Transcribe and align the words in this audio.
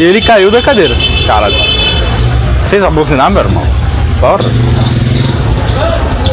ele 0.00 0.20
caiu 0.20 0.50
da 0.50 0.62
cadeira. 0.62 0.94
Cara, 1.26 1.50
fez 2.68 2.82
a 2.82 2.90
buzinar, 2.90 3.30
meu 3.30 3.42
irmão? 3.42 3.66
Bora. 4.20 4.44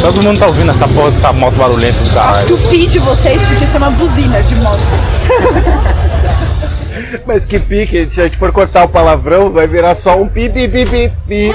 Todo 0.01 0.21
mundo 0.21 0.39
tá 0.39 0.47
ouvindo 0.47 0.71
essa 0.71 0.88
porra 0.88 1.11
dessa 1.11 1.34
moto 1.34 1.55
barulhenta 1.55 1.97
do 1.99 2.05
Acho 2.07 2.46
que 2.46 2.54
caralho. 2.54 2.55
o 2.55 2.70
pi 2.70 2.86
de 2.88 2.99
vocês 2.99 3.41
podia 3.41 3.67
ser 3.67 3.78
uma 3.78 3.89
buzina 3.89 4.41
de 4.43 4.55
moto. 4.55 4.79
Mas 7.25 7.46
que 7.46 7.59
pique, 7.59 8.07
se 8.09 8.21
a 8.21 8.25
gente 8.25 8.38
for 8.38 8.51
cortar 8.51 8.86
o 8.86 8.89
palavrão, 8.89 9.51
vai 9.51 9.68
virar 9.68 9.95
só 9.95 10.20
um 10.20 10.27
pi, 10.27 10.50
pi, 10.50 10.68
pi, 10.68 10.86
pi, 10.86 11.11
pi. 11.27 11.54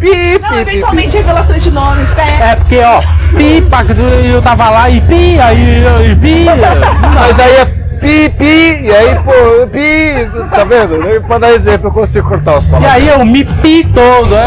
Pi, 0.00 0.38
Não, 0.40 0.48
pi, 0.48 0.54
pi, 0.54 0.60
eventualmente 0.60 1.16
revelações 1.16 1.62
de 1.62 1.70
nomes, 1.70 2.08
pé. 2.10 2.50
É 2.50 2.56
porque, 2.56 2.78
ó, 2.80 3.00
pipa, 3.36 3.84
eu 4.24 4.42
tava 4.42 4.70
lá 4.70 4.90
e 4.90 5.00
pi, 5.00 5.38
aí 5.38 5.84
e 6.10 6.16
pi. 6.16 6.46
Mas 7.14 7.38
aí 7.38 7.56
é 7.56 7.81
pi, 8.02 8.28
pi, 8.30 8.80
e 8.84 8.90
aí, 8.90 9.14
pô, 9.24 9.66
pi, 9.68 10.48
tá 10.50 10.64
vendo? 10.64 11.22
Pra 11.26 11.38
dar 11.38 11.52
exemplo, 11.52 11.88
eu 11.88 11.92
consigo 11.92 12.28
cortar 12.28 12.58
os 12.58 12.64
E 12.64 12.68
palavrões. 12.68 12.94
aí 12.94 13.08
eu 13.08 13.24
me 13.24 13.44
pi 13.44 13.84
todo, 13.94 14.34
é. 14.34 14.46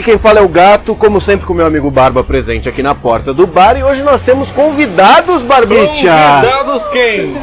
Aqui 0.00 0.02
quem 0.02 0.18
fala 0.18 0.38
é 0.38 0.42
o 0.42 0.48
Gato, 0.48 0.96
como 0.96 1.20
sempre 1.20 1.46
com 1.46 1.52
meu 1.52 1.66
amigo 1.66 1.90
Barba 1.90 2.24
presente 2.24 2.68
aqui 2.68 2.82
na 2.82 2.94
porta 2.94 3.34
do 3.34 3.46
bar 3.46 3.76
e 3.76 3.84
hoje 3.84 4.02
nós 4.02 4.22
temos 4.22 4.50
convidados, 4.50 5.42
Barbicha! 5.42 6.10
Convidados 6.40 6.88
quem? 6.88 7.36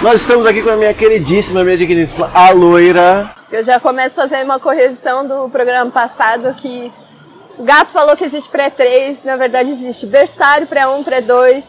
Nós 0.00 0.20
estamos 0.20 0.46
aqui 0.46 0.62
com 0.62 0.70
a 0.70 0.76
minha 0.76 0.94
queridíssima, 0.94 1.64
minha 1.64 1.76
digníssima, 1.76 2.30
a 2.32 2.50
loira. 2.50 3.30
Eu 3.50 3.62
já 3.64 3.80
começo 3.80 4.14
fazendo 4.14 4.44
uma 4.44 4.60
correção 4.60 5.26
do 5.26 5.50
programa 5.50 5.90
passado 5.90 6.54
que 6.54 6.92
o 7.58 7.64
gato 7.64 7.90
falou 7.90 8.16
que 8.16 8.24
existe 8.24 8.48
pré-3, 8.48 9.24
na 9.24 9.34
verdade 9.34 9.70
existe 9.70 10.06
berçário, 10.06 10.68
pré-1, 10.68 11.02
pré-2, 11.02 11.64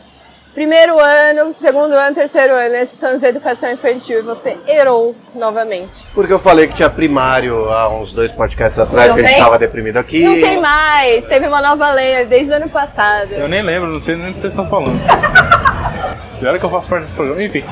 primeiro 0.53 0.99
ano, 0.99 1.53
segundo 1.53 1.93
ano, 1.93 2.15
terceiro 2.15 2.53
ano. 2.53 2.75
Esses 2.75 2.99
são 2.99 3.13
os 3.13 3.21
da 3.21 3.29
educação 3.29 3.71
infantil 3.71 4.19
e 4.19 4.21
você 4.21 4.57
errou 4.67 5.15
novamente. 5.35 6.07
Porque 6.13 6.31
eu 6.33 6.39
falei 6.39 6.67
que 6.67 6.73
tinha 6.75 6.89
primário 6.89 7.69
há 7.71 7.89
uns 7.89 8.13
dois 8.13 8.31
podcasts 8.31 8.79
atrás, 8.79 9.09
Não 9.09 9.15
que 9.15 9.21
a 9.21 9.23
gente 9.25 9.33
tem? 9.35 9.43
tava 9.43 9.57
deprimido 9.59 9.97
aqui. 9.97 10.23
Não 10.23 10.33
tem 10.35 10.59
mais, 10.61 11.25
teve 11.27 11.47
uma 11.47 11.61
nova 11.61 11.91
lei 11.91 12.25
desde 12.25 12.51
o 12.51 12.55
ano 12.55 12.69
passado. 12.69 13.31
Eu 13.33 13.47
nem 13.47 13.61
lembro, 13.61 13.89
não 13.89 14.01
sei 14.01 14.15
nem 14.15 14.29
o 14.29 14.33
que 14.33 14.39
vocês 14.39 14.51
estão 14.53 14.69
falando. 14.69 14.99
Pior 16.39 16.57
que 16.57 16.65
eu 16.65 16.69
faço 16.69 16.89
parte 16.89 17.03
desse 17.03 17.15
programa, 17.15 17.43
enfim. 17.43 17.63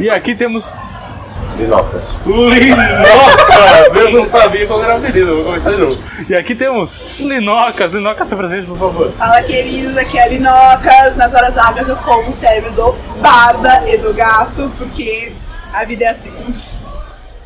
E 0.00 0.08
aqui 0.10 0.34
temos 0.34 0.72
Linocas. 1.56 2.16
Linocas! 2.26 3.94
Eu 3.94 4.10
não 4.10 4.24
sabia 4.24 4.66
qual 4.66 4.82
era 4.82 4.94
o 4.94 4.98
apelido, 4.98 5.36
vou 5.36 5.44
começar 5.44 5.72
de 5.72 5.78
novo. 5.78 5.98
E 6.28 6.34
aqui 6.34 6.54
temos 6.54 7.18
Linocas. 7.20 7.92
Linocas, 7.92 8.28
se 8.28 8.36
presente, 8.36 8.66
por 8.66 8.78
favor. 8.78 9.12
Fala, 9.12 9.42
queridos, 9.42 9.96
aqui 9.96 10.18
é 10.18 10.24
a 10.24 10.28
Linocas. 10.28 11.16
Nas 11.16 11.34
horas 11.34 11.54
vagas 11.54 11.88
eu 11.88 11.96
como 11.96 12.28
o 12.28 12.32
cérebro 12.32 12.72
do 12.72 12.92
Barba 13.20 13.88
e 13.88 13.96
do 13.98 14.12
gato, 14.12 14.70
porque 14.76 15.32
a 15.72 15.84
vida 15.84 16.04
é 16.04 16.08
assim. 16.08 16.32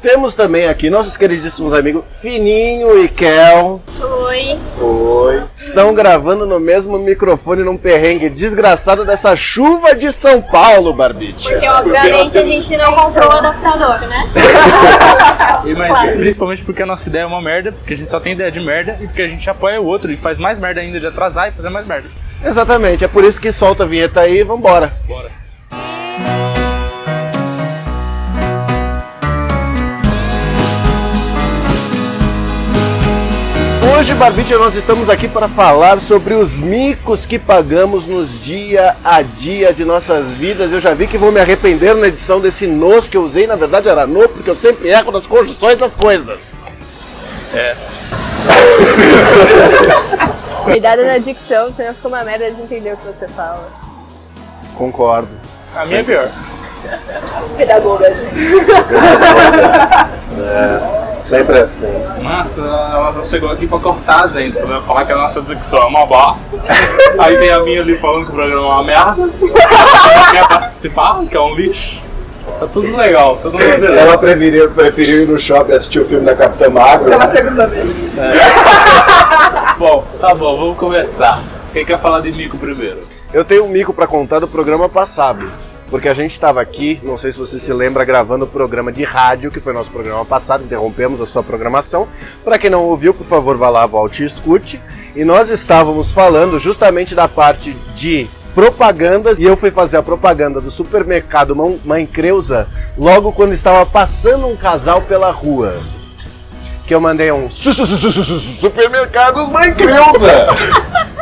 Temos 0.00 0.34
também 0.34 0.69
aqui 0.69 0.88
nossos 0.88 1.16
queridíssimos 1.16 1.75
amigos 1.75 2.04
Fininho 2.09 3.03
e 3.03 3.09
Kel. 3.09 3.81
Oi. 4.00 4.59
Oi. 4.81 5.42
Estão 5.56 5.92
gravando 5.92 6.47
no 6.47 6.60
mesmo 6.60 6.97
microfone 6.98 7.64
num 7.64 7.76
perrengue 7.76 8.31
desgraçado 8.31 9.04
dessa 9.04 9.34
chuva 9.34 9.97
de 9.97 10.12
São 10.12 10.41
Paulo, 10.41 10.92
Barbite. 10.92 11.48
Porque 11.48 11.69
obviamente 11.69 12.38
a 12.38 12.44
gente 12.44 12.76
não 12.76 12.94
comprou 12.94 13.28
o 13.28 13.32
adaptador, 13.32 14.08
né? 14.08 14.25
E, 15.64 15.75
mas 15.75 16.12
principalmente 16.12 16.62
porque 16.62 16.82
a 16.82 16.87
nossa 16.87 17.08
ideia 17.08 17.22
é 17.22 17.26
uma 17.26 17.42
merda, 17.42 17.72
porque 17.72 17.94
a 17.94 17.97
gente 17.97 18.08
só 18.08 18.20
tem 18.20 18.34
ideia 18.34 18.53
de 18.53 18.60
merda 18.60 18.97
e 19.00 19.06
porque 19.08 19.22
a 19.22 19.28
gente 19.28 19.50
apoia 19.50 19.81
o 19.81 19.84
outro 19.84 20.12
e 20.12 20.16
faz 20.16 20.38
mais 20.38 20.58
merda 20.58 20.81
ainda 20.81 21.00
de 21.00 21.06
atrasar 21.06 21.48
e 21.48 21.53
fazer 21.53 21.70
mais 21.70 21.87
merda. 21.87 22.08
Exatamente, 22.44 23.04
é 23.04 23.08
por 23.08 23.25
isso 23.25 23.41
que 23.41 23.50
solta 23.50 23.82
a 23.82 23.87
vinheta 23.87 24.20
aí 24.20 24.38
e 24.38 24.44
vambora. 24.44 24.92
Bora. 25.08 25.31
Hoje, 33.81 34.12
Barbite, 34.15 34.53
nós 34.55 34.75
estamos 34.75 35.09
aqui 35.09 35.28
para 35.28 35.47
falar 35.49 36.00
sobre 36.00 36.34
os 36.34 36.53
micos 36.55 37.25
que 37.25 37.39
pagamos 37.39 38.06
nos 38.06 38.28
dia 38.43 38.97
a 39.05 39.22
dia 39.22 39.72
de 39.72 39.84
nossas 39.84 40.27
vidas. 40.33 40.72
Eu 40.72 40.81
já 40.81 40.94
vi 40.94 41.06
que 41.06 41.16
vou 41.16 41.31
me 41.31 41.41
arrepender 41.41 41.94
na 41.94 42.09
edição 42.09 42.41
desse 42.41 42.67
nos 42.67 43.06
que 43.09 43.17
eu 43.17 43.22
usei, 43.22 43.47
na 43.47 43.55
verdade 43.55 43.88
era 43.88 44.05
no, 44.05 44.28
porque 44.28 44.50
eu 44.50 44.56
sempre 44.56 44.88
erro 44.88 45.12
nas 45.12 45.28
conjunções 45.28 45.78
das 45.78 45.94
coisas. 45.94 46.55
É. 47.55 47.77
Cuidado 50.65 51.05
na 51.05 51.19
dicção, 51.19 51.72
senão 51.72 51.94
fica 51.94 52.09
uma 52.09 52.25
merda 52.25 52.50
de 52.50 52.61
entender 52.61 52.94
o 52.94 52.97
que 52.97 53.06
você 53.06 53.28
fala. 53.28 53.71
Concordo. 54.75 55.28
A 55.75 55.87
minha 55.87 56.00
é 56.00 56.03
pior. 56.03 56.28
Pedagoga, 57.56 58.12
gente. 58.12 58.34
Sempre 61.28 61.59
assim. 61.59 61.87
Nossa, 62.22 62.62
ela 62.62 63.22
chegou 63.22 63.50
aqui 63.50 63.66
pra 63.66 63.78
cortar 63.78 64.25
a 64.25 64.27
gente, 64.27 64.59
você 64.59 64.65
vai 64.65 64.81
falar 64.81 65.05
que 65.05 65.12
a 65.12 65.16
nossa 65.16 65.43
dicção 65.43 65.83
é 65.83 65.84
uma 65.84 66.06
bosta. 66.06 66.56
Aí 67.21 67.37
tem 67.37 67.50
a 67.50 67.61
minha 67.61 67.83
ali 67.83 67.99
falando 67.99 68.25
que 68.25 68.31
o 68.31 68.34
programa 68.34 68.62
é 68.62 68.65
uma 68.65 68.83
merda. 68.83 69.28
Ela 69.43 70.31
quer 70.31 70.49
participar, 70.49 71.22
que 71.27 71.37
é 71.37 71.41
um 71.41 71.55
lixo. 71.55 72.00
Tá 72.59 72.67
tudo 72.67 72.97
legal, 72.97 73.37
tá 73.37 73.50
tudo 73.50 73.59
beleza. 73.59 73.94
Ela 73.94 74.17
preferiu, 74.17 74.71
preferiu 74.71 75.22
ir 75.25 75.28
no 75.28 75.38
shopping 75.38 75.72
assistir 75.72 76.00
o 76.00 76.06
filme 76.06 76.25
da 76.25 76.34
Capitã 76.34 76.71
Marvel. 76.71 77.11
Pela 77.11 77.27
segunda 77.27 77.67
vez. 77.67 77.88
Bom, 79.78 80.05
tá 80.19 80.34
bom, 80.34 80.59
vamos 80.59 80.78
começar. 80.78 81.41
Quem 81.72 81.84
quer 81.84 82.00
falar 82.00 82.21
de 82.21 82.33
mico 82.33 82.59
primeiro? 82.59 82.99
Eu 83.33 83.44
tenho 83.44 83.65
um 83.65 83.69
mico 83.69 83.93
para 83.93 84.09
contar 84.09 84.41
do 84.41 84.49
programa 84.49 84.88
passado. 84.88 85.49
Porque 85.91 86.09
a 86.09 86.15
gente 86.15 86.32
estava 86.32 86.60
aqui, 86.60 87.00
não 87.03 87.16
sei 87.16 87.32
se 87.32 87.38
você 87.38 87.59
se 87.59 87.72
lembra, 87.72 88.04
gravando 88.04 88.44
o 88.44 88.49
programa 88.49 88.93
de 88.93 89.04
rádio, 89.04 89.50
que 89.50 89.59
foi 89.60 89.72
nosso 89.72 89.91
programa 89.91 90.25
passado, 90.25 90.62
interrompemos 90.65 91.21
a 91.21 91.26
sua 91.26 91.43
programação. 91.43 92.06
Para 92.44 92.59
quem 92.59 92.69
não 92.69 92.84
ouviu, 92.84 93.15
por 93.15 93.26
favor, 93.26 93.56
vá 93.56 93.71
lá, 93.71 93.87
volte 93.87 94.22
e 94.22 94.26
escute. 94.26 94.81
E 95.16 95.25
nós 95.25 95.49
estávamos 95.49 96.12
falando 96.12 96.59
justamente 96.59 97.15
da 97.15 97.26
parte 97.26 97.72
de 97.94 98.28
propagandas, 98.54 99.38
e 99.38 99.44
eu 99.44 99.56
fui 99.56 99.71
fazer 99.71 99.97
a 99.97 100.03
propaganda 100.03 100.60
do 100.60 100.71
supermercado 100.71 101.54
Mãe 101.84 102.05
Creuza 102.05 102.66
logo 102.97 103.32
quando 103.32 103.53
estava 103.53 103.87
passando 103.87 104.47
um 104.47 104.56
casal 104.56 105.00
pela 105.03 105.31
rua. 105.31 105.75
Que 106.87 106.94
eu 106.94 107.00
mandei 107.00 107.31
um 107.32 107.49
"Su- 107.50 107.72
su- 107.72 107.87
su- 107.87 107.97
su- 107.99 108.10
su- 108.12 108.25
su- 108.25 108.41
supermercado 108.60 109.47
Mãe 109.49 109.72
Creuza! 109.75 110.49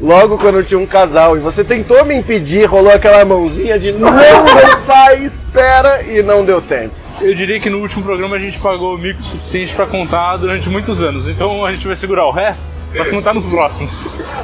Logo 0.00 0.38
quando 0.38 0.64
tinha 0.64 0.78
um 0.78 0.86
casal 0.86 1.36
e 1.36 1.40
você 1.40 1.62
tentou 1.62 2.04
me 2.04 2.14
impedir, 2.14 2.64
rolou 2.64 2.92
aquela 2.92 3.24
mãozinha 3.24 3.78
de 3.78 3.92
não, 3.92 4.10
não 4.10 4.76
faz, 4.84 5.22
espera 5.22 6.02
e 6.02 6.22
não 6.22 6.44
deu 6.44 6.60
tempo. 6.60 7.03
Eu 7.20 7.34
diria 7.34 7.58
que 7.60 7.70
no 7.70 7.78
último 7.78 8.02
programa 8.04 8.36
a 8.36 8.38
gente 8.38 8.58
pagou 8.58 8.98
mico 8.98 9.22
suficiente 9.22 9.74
pra 9.74 9.86
contar 9.86 10.36
durante 10.36 10.68
muitos 10.68 11.00
anos, 11.00 11.28
então 11.28 11.64
a 11.64 11.72
gente 11.72 11.86
vai 11.86 11.96
segurar 11.96 12.26
o 12.26 12.30
resto 12.30 12.64
pra 12.92 13.04
contar 13.10 13.34
nos 13.34 13.44
próximos, 13.46 13.92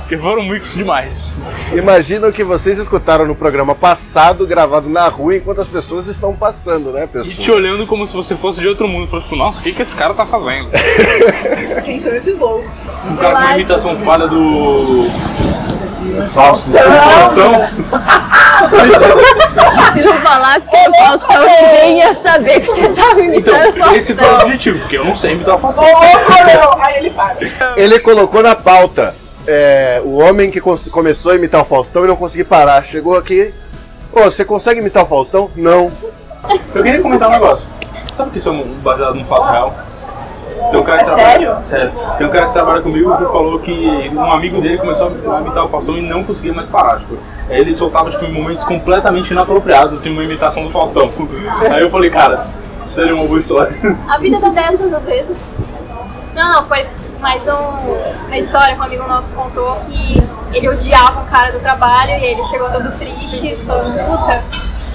porque 0.00 0.16
foram 0.18 0.42
micos 0.44 0.74
demais. 0.74 1.30
Imagina 1.72 2.26
o 2.28 2.32
que 2.32 2.42
vocês 2.42 2.78
escutaram 2.78 3.24
no 3.26 3.34
programa 3.34 3.74
passado, 3.74 4.46
gravado 4.46 4.88
na 4.88 5.06
rua, 5.08 5.36
enquanto 5.36 5.60
as 5.60 5.68
pessoas 5.68 6.06
estão 6.06 6.34
passando, 6.34 6.90
né, 6.92 7.04
E 7.04 7.06
pessoal? 7.06 7.36
te 7.36 7.50
olhando 7.50 7.86
como 7.86 8.06
se 8.06 8.14
você 8.14 8.34
fosse 8.36 8.60
de 8.60 8.66
outro 8.68 8.88
mundo, 8.88 9.06
falando, 9.08 9.24
tipo, 9.24 9.36
nossa, 9.36 9.60
o 9.60 9.62
que, 9.62 9.72
que 9.72 9.82
esse 9.82 9.94
cara 9.94 10.14
tá 10.14 10.26
fazendo? 10.26 10.68
Quem 11.84 12.00
são 12.00 12.12
esses 12.14 12.38
loucos? 12.38 12.70
Um 13.08 13.16
cara 13.16 13.34
com 13.34 13.40
uma 13.42 13.54
imitação 13.54 13.96
falha 13.98 14.26
do. 14.26 15.06
Falso. 16.32 16.72
Faustão. 16.72 17.52
Se 19.92 20.02
não 20.02 20.20
falasse 20.20 20.68
que 20.70 20.76
é 20.76 20.92
Faustão, 20.92 21.40
ninguém 21.44 21.98
ia 21.98 22.12
saber 22.14 22.60
que 22.60 22.66
você 22.66 22.88
tava 22.90 23.20
imitando 23.20 23.66
Então, 23.68 23.94
esse 23.94 24.14
foi 24.14 24.24
o 24.24 24.26
Faustão. 24.28 24.46
objetivo, 24.48 24.78
porque 24.80 24.98
eu 24.98 25.04
não 25.04 25.16
sei 25.16 25.32
imitar 25.32 25.54
o 25.54 25.58
Ô, 25.58 25.60
Faustão. 25.60 25.84
Corel! 25.84 26.78
Aí 26.80 26.96
ele 26.98 27.10
para. 27.10 27.36
Ele 27.76 27.98
colocou 28.00 28.42
na 28.42 28.54
pauta 28.54 29.14
é, 29.46 30.00
o 30.04 30.18
homem 30.18 30.50
que 30.50 30.60
começou 30.60 31.32
a 31.32 31.34
imitar 31.34 31.62
o 31.62 31.64
Faustão 31.64 32.04
e 32.04 32.08
não 32.08 32.16
conseguiu 32.16 32.46
parar. 32.46 32.84
Chegou 32.84 33.16
aqui, 33.16 33.52
pô, 34.12 34.22
você 34.24 34.44
consegue 34.44 34.80
imitar 34.80 35.02
o 35.04 35.06
Faustão? 35.06 35.50
Não. 35.56 35.90
Eu 36.74 36.82
queria 36.82 37.00
comentar 37.02 37.28
um 37.28 37.32
negócio. 37.32 37.68
Sabe 38.14 38.30
que 38.30 38.38
isso 38.38 38.48
é 38.48 38.52
um- 38.52 38.74
baseado 38.82 39.14
num 39.14 39.24
fato 39.24 39.50
real? 39.50 39.74
Tem 40.70 40.78
um 40.80 40.82
cara 40.84 40.98
que 40.98 41.02
É 41.10 41.14
trabalha, 41.14 41.28
sério? 41.38 41.64
Sério. 41.64 41.92
Tem 42.18 42.26
um 42.26 42.30
cara 42.30 42.46
que 42.46 42.52
trabalha 42.52 42.82
comigo 42.82 43.16
que 43.16 43.24
falou 43.24 43.58
que 43.58 44.10
um 44.14 44.32
amigo 44.32 44.60
dele 44.60 44.78
começou 44.78 45.08
a 45.08 45.40
imitar 45.40 45.64
o 45.64 45.68
Faustão 45.68 45.96
e 45.96 46.02
não 46.02 46.22
conseguia 46.22 46.52
mais 46.52 46.68
parar. 46.68 46.98
Tipo, 46.98 47.16
ele 47.48 47.74
soltava 47.74 48.10
tipo, 48.10 48.24
em 48.24 48.32
momentos 48.32 48.64
completamente 48.64 49.30
inapropriados, 49.32 49.94
assim, 49.94 50.10
uma 50.10 50.22
imitação 50.22 50.64
do 50.64 50.70
Faustão. 50.70 51.10
Aí 51.72 51.80
eu 51.82 51.90
falei, 51.90 52.10
cara, 52.10 52.46
seria 52.88 53.14
uma 53.14 53.26
boa 53.26 53.40
história. 53.40 53.74
A 54.08 54.18
vida 54.18 54.38
dá 54.40 54.48
dessas 54.50 54.92
às 54.92 55.06
vezes. 55.06 55.36
Não, 56.34 56.52
não, 56.52 56.64
foi 56.64 56.86
mais 57.20 57.46
um- 57.48 58.26
uma 58.28 58.36
história 58.38 58.74
que 58.74 58.80
um 58.80 58.84
amigo 58.84 59.06
nosso 59.08 59.32
contou 59.34 59.76
que 59.86 60.22
ele 60.54 60.68
odiava 60.68 61.20
um 61.20 61.26
cara 61.26 61.52
do 61.52 61.60
trabalho 61.60 62.12
e 62.12 62.24
ele 62.24 62.44
chegou 62.44 62.68
todo 62.70 62.90
triste, 62.98 63.56
falando, 63.66 63.92
puta, 64.06 64.42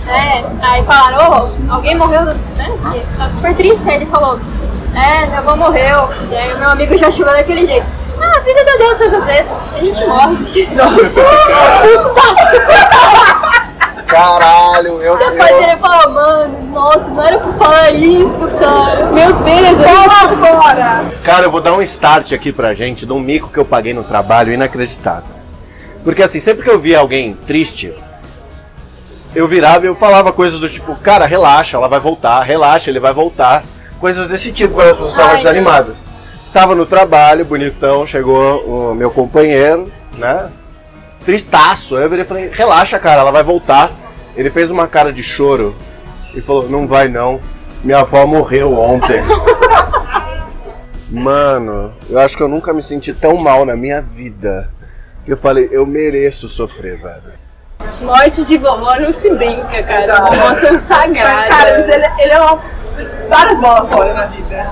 né? 0.08 0.44
Aí 0.62 0.84
falaram, 0.84 1.44
ô, 1.70 1.72
alguém 1.74 1.96
morreu, 1.96 2.24
né? 2.26 2.36
Você 2.56 3.18
tá 3.18 3.30
super 3.30 3.56
triste. 3.56 3.88
Aí 3.90 3.98
ele 3.98 4.06
falou, 4.06 4.40
é, 4.96 5.26
meu 5.28 5.38
avô 5.40 5.56
morreu. 5.56 6.10
E 6.32 6.36
aí 6.36 6.54
o 6.54 6.58
meu 6.60 6.70
amigo 6.70 6.98
já 6.98 7.12
chegou 7.12 7.32
daquele 7.34 7.66
jeito. 7.66 7.86
Ah, 8.20 8.38
a 8.38 8.40
vida 8.40 8.64
dá 8.64 8.78
dessas 8.78 9.14
às 9.14 9.26
vezes, 9.26 9.52
a 9.76 9.80
gente 9.80 10.06
morre. 10.06 10.38
Caralho, 14.08 15.02
eu. 15.02 15.18
Depois 15.18 15.50
eu- 15.52 15.62
ele 15.64 15.78
falou, 15.78 16.14
mano, 16.14 16.62
nossa, 16.72 17.00
não 17.00 17.24
era 17.24 17.40
pra 17.40 17.52
falar 17.54 17.92
isso, 17.92 18.48
cara. 18.60 19.06
Meus 19.08 19.38
beijos, 19.40 19.78
Bola 19.78 20.38
fora! 20.62 21.06
Cara, 21.24 21.46
eu 21.46 21.52
vou 21.52 21.60
dar 21.60 21.74
um 21.74 21.82
start 21.82 22.32
aqui 22.34 22.52
pra 22.52 22.74
gente 22.74 23.06
de 23.06 23.12
um 23.12 23.20
mico 23.20 23.50
que 23.50 23.58
eu 23.58 23.66
paguei 23.66 23.94
no 23.94 24.04
trabalho 24.04 24.54
inacreditável. 24.54 25.36
Porque 26.04 26.22
assim, 26.22 26.40
sempre 26.40 26.64
que 26.64 26.70
eu 26.70 26.80
via 26.80 27.00
alguém 27.00 27.34
triste, 27.48 27.94
eu 29.34 29.48
virava 29.48 29.86
e 29.86 29.88
eu 29.88 29.96
falava 29.96 30.32
coisas 30.32 30.60
do 30.60 30.70
tipo, 30.70 30.96
cara, 30.98 31.26
relaxa, 31.26 31.76
ela 31.76 31.88
vai 31.88 32.00
voltar, 32.00 32.40
relaxa, 32.42 32.92
ele 32.92 33.00
vai 33.00 33.12
voltar. 33.12 33.64
Coisas 34.00 34.30
desse 34.30 34.52
tipo, 34.52 34.74
quando 34.74 34.88
as 34.88 34.94
pessoas 34.94 35.12
estavam 35.12 35.38
desanimadas. 35.38 36.08
Tava 36.54 36.76
no 36.76 36.86
trabalho, 36.86 37.44
bonitão, 37.46 38.06
chegou 38.06 38.92
o 38.92 38.96
meu 38.96 39.12
companheiro, 39.12 39.92
né? 40.18 40.50
Tristaço. 41.26 41.98
Aí 41.98 42.04
eu 42.04 42.10
virei 42.10 42.24
e 42.24 42.28
falei, 42.28 42.50
relaxa, 42.54 43.00
cara, 43.00 43.22
ela 43.22 43.32
vai 43.32 43.44
voltar. 43.44 43.92
Ele 44.36 44.50
fez 44.50 44.70
uma 44.70 44.88
cara 44.88 45.12
de 45.12 45.24
choro 45.24 45.76
e 46.34 46.42
falou, 46.42 46.70
não 46.70 46.88
vai 46.88 47.08
não. 47.08 47.40
Minha 47.84 48.00
avó 48.00 48.26
morreu 48.26 48.78
ontem. 48.78 49.22
Mano, 51.10 51.94
eu 52.10 52.20
acho 52.20 52.36
que 52.36 52.44
eu 52.44 52.48
nunca 52.48 52.74
me 52.74 52.82
senti 52.82 53.14
tão 53.14 53.38
mal 53.38 53.66
na 53.66 53.76
minha 53.76 54.02
vida. 54.02 54.70
Que 55.24 55.34
eu 55.34 55.38
falei, 55.38 55.70
eu 55.72 55.86
mereço 55.86 56.48
sofrer, 56.48 56.98
velho. 56.98 57.46
Morte 58.02 58.44
de 58.46 58.58
vovó 58.58 58.96
não 59.00 59.14
se 59.14 59.32
brinca, 59.34 59.84
cara. 59.84 60.22
Vovó 60.26 60.56
são 60.60 60.74
Mas, 60.74 60.82
sagradas. 60.82 61.48
cara, 61.48 61.78
mas 61.78 61.90
ele, 61.90 62.06
ele 62.20 62.32
é 62.32 62.40
uma. 62.40 62.60
Várias 63.28 63.60
bolas 63.60 63.92
fora 63.92 64.14
na 64.14 64.26
vida. 64.26 64.70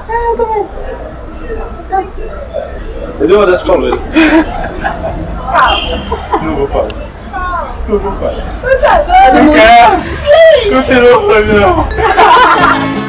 Eu 3.20 3.28
dei 3.28 3.36
uma 3.36 3.46
dessas 3.46 3.64
pra 3.64 3.76
loira. 3.76 4.00
Não 6.42 6.56
vou 6.56 6.68
falar. 6.68 6.88
Não 7.88 8.00
vou 8.00 8.12
falar. 8.14 8.34
Não 9.34 9.54
quer. 9.54 10.72
Não 10.72 10.84
tirou 10.84 11.28
pra 11.28 11.42
mim, 11.42 11.54
não. 11.60 12.94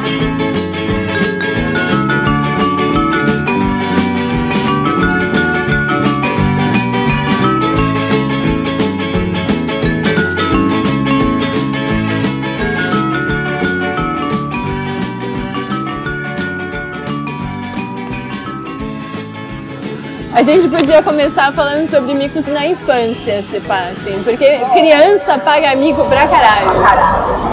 gente 20.45 20.69
podia 20.69 21.03
começar 21.03 21.51
falando 21.53 21.89
sobre 21.91 22.15
micos 22.15 22.47
na 22.47 22.67
infância, 22.67 23.43
se 23.51 23.61
pá, 23.61 23.89
assim, 23.93 24.21
porque 24.25 24.59
criança 24.73 25.39
paga 25.39 25.75
mico 25.77 26.05
pra 26.05 26.27
caralho. 26.27 26.67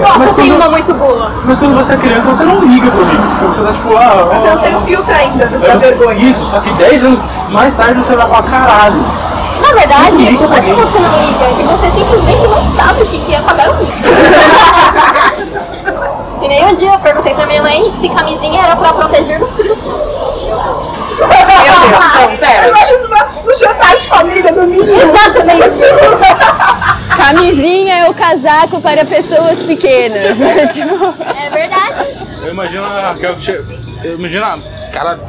Nossa, 0.01 0.33
tem 0.33 0.51
uma 0.51 0.69
muito 0.69 0.93
boa. 0.95 1.31
Mas 1.45 1.59
quando 1.59 1.75
você 1.75 1.93
é 1.93 1.97
criança, 1.97 2.27
você 2.27 2.43
não 2.43 2.59
liga 2.65 2.89
pro 2.91 3.05
mim. 3.05 3.19
Você 3.47 3.61
tá 3.63 3.71
tipo, 3.73 3.95
ah, 3.97 4.29
Você 4.33 4.49
não 4.49 4.57
tem 4.61 4.75
o 4.75 4.81
filtro 4.81 5.13
ainda 5.13 5.45
a 5.45 5.47
você- 5.47 5.77
vergonha. 5.87 6.19
Isso, 6.29 6.45
só 6.49 6.59
que 6.59 6.69
10 6.73 7.05
anos 7.05 7.19
mais 7.49 7.75
tarde 7.75 7.99
você 7.99 8.15
vai 8.15 8.27
falar, 8.27 8.43
caralho. 8.43 8.99
Na 9.61 9.71
verdade, 9.73 10.11
não 10.11 10.53
é 10.53 10.61
que 10.61 10.73
você 10.73 10.99
não 10.99 11.25
liga, 11.25 11.45
é 11.45 11.53
que 11.55 11.63
você 11.63 11.89
simplesmente 11.91 12.47
não 12.47 12.65
sabe 12.65 13.03
o 13.03 13.05
que 13.05 13.19
que 13.19 13.35
é 13.35 13.39
pagar 13.41 13.69
o 13.69 13.75
mico. 13.77 13.91
que 16.41 16.47
nem 16.47 16.65
um 16.65 16.73
dia 16.73 16.93
eu 16.93 16.99
perguntei 16.99 17.33
pra 17.35 17.45
minha 17.45 17.61
mãe 17.61 17.93
se 18.01 18.09
camisinha 18.09 18.63
era 18.63 18.75
pra 18.75 18.91
proteger 18.93 19.39
do 19.39 19.45
frio. 19.47 19.77
Meu 21.27 21.45
Deus, 21.47 22.13
não, 22.31 22.37
pera. 22.37 22.67
Imagina 22.67 22.99
no, 23.07 23.43
no 23.43 23.57
jantar 23.57 23.95
de 23.97 24.07
família, 24.07 24.51
domingo. 24.53 24.83
Exatamente. 24.91 25.81
Camisinha 27.17 27.95
é 27.99 28.09
o 28.09 28.13
casaco 28.13 28.81
para 28.81 29.05
pessoas 29.05 29.59
pequenas. 29.59 30.37
tipo, 30.73 31.13
É 31.37 31.49
verdade. 31.49 32.07
Eu 32.43 32.51
imagino 32.51 32.83
a 32.83 33.01
Raquel 33.13 33.35
que 33.35 33.43
chega. 33.45 33.65
Eu 34.03 34.15
imagino. 34.15 34.43
a- 34.45 34.59
Cara, 34.91 35.19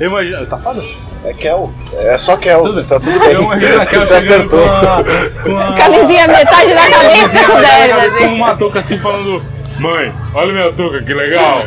eu 0.00 0.08
imagino. 0.08 0.46
Tá 0.46 0.56
foda? 0.58 0.82
É 1.24 1.32
Kel. 1.34 1.72
É 1.94 2.16
só 2.18 2.36
Kel. 2.36 2.62
Tudo. 2.62 2.82
Tá 2.84 2.98
tudo 2.98 3.18
bem. 3.20 3.32
Eu 3.32 3.42
imagino 3.42 3.74
a 3.76 3.78
Raquel 3.80 4.06
Você 4.06 4.20
chegando 4.20 4.48
com 4.48 4.56
acertou. 4.58 4.88
a. 4.88 5.42
Com 5.42 5.58
a 5.58 5.72
camisinha 5.76 6.28
metade 6.28 6.74
da 6.74 6.90
cabeça 6.90 7.38
dela, 7.60 8.00
com 8.02 8.06
assim. 8.08 8.26
uma 8.34 8.56
touca 8.56 8.78
assim 8.78 8.98
falando. 8.98 9.42
Mãe, 9.78 10.12
olha 10.34 10.52
minha 10.52 10.72
touca, 10.72 11.02
que 11.02 11.12
legal. 11.14 11.58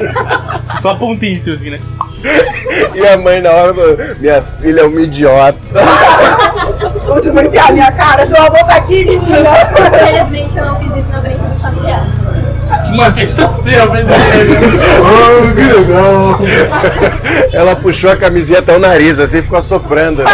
Só 0.82 0.96
pontinho 0.96 1.38
assim, 1.54 1.70
né? 1.72 1.80
E 2.96 3.08
a 3.08 3.18
mãe 3.18 3.42
na 3.42 3.52
hora 3.52 3.74
falou, 3.74 3.98
minha 4.20 4.42
filha 4.42 4.82
é 4.82 4.84
uma 4.86 5.02
idiota. 5.02 5.58
Vou 7.06 7.20
enfiar 7.42 7.70
a 7.70 7.72
minha 7.72 7.92
cara? 7.92 8.26
Seu 8.26 8.42
avô 8.42 8.58
tá 8.66 8.76
aqui, 8.76 9.06
menina. 9.06 9.50
Infelizmente 9.88 10.58
eu 10.58 10.66
não 10.66 10.80
fiz 10.80 10.88
isso 10.88 11.10
na 11.10 11.22
frente 11.22 11.40
dos 11.40 11.62
familiares. 11.62 12.12
Uma 12.94 13.10
vez 13.10 13.40
assim, 13.40 13.76
a 13.76 13.86
vez 13.86 14.06
Oh, 15.00 15.54
que 15.54 15.62
legal. 15.62 16.40
Ela 17.54 17.76
puxou 17.76 18.12
a 18.12 18.16
camisinha 18.16 18.60
até 18.60 18.76
o 18.76 18.80
nariz, 18.80 19.20
assim, 19.20 19.42
ficou 19.42 19.60
assoprando. 19.60 20.24
Né? 20.24 20.30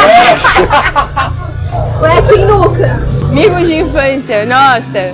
Ué, 2.02 2.22
quem 2.30 2.46
nunca? 2.46 3.00
Mico 3.32 3.64
de 3.64 3.80
infância, 3.80 4.46
nossa. 4.46 5.14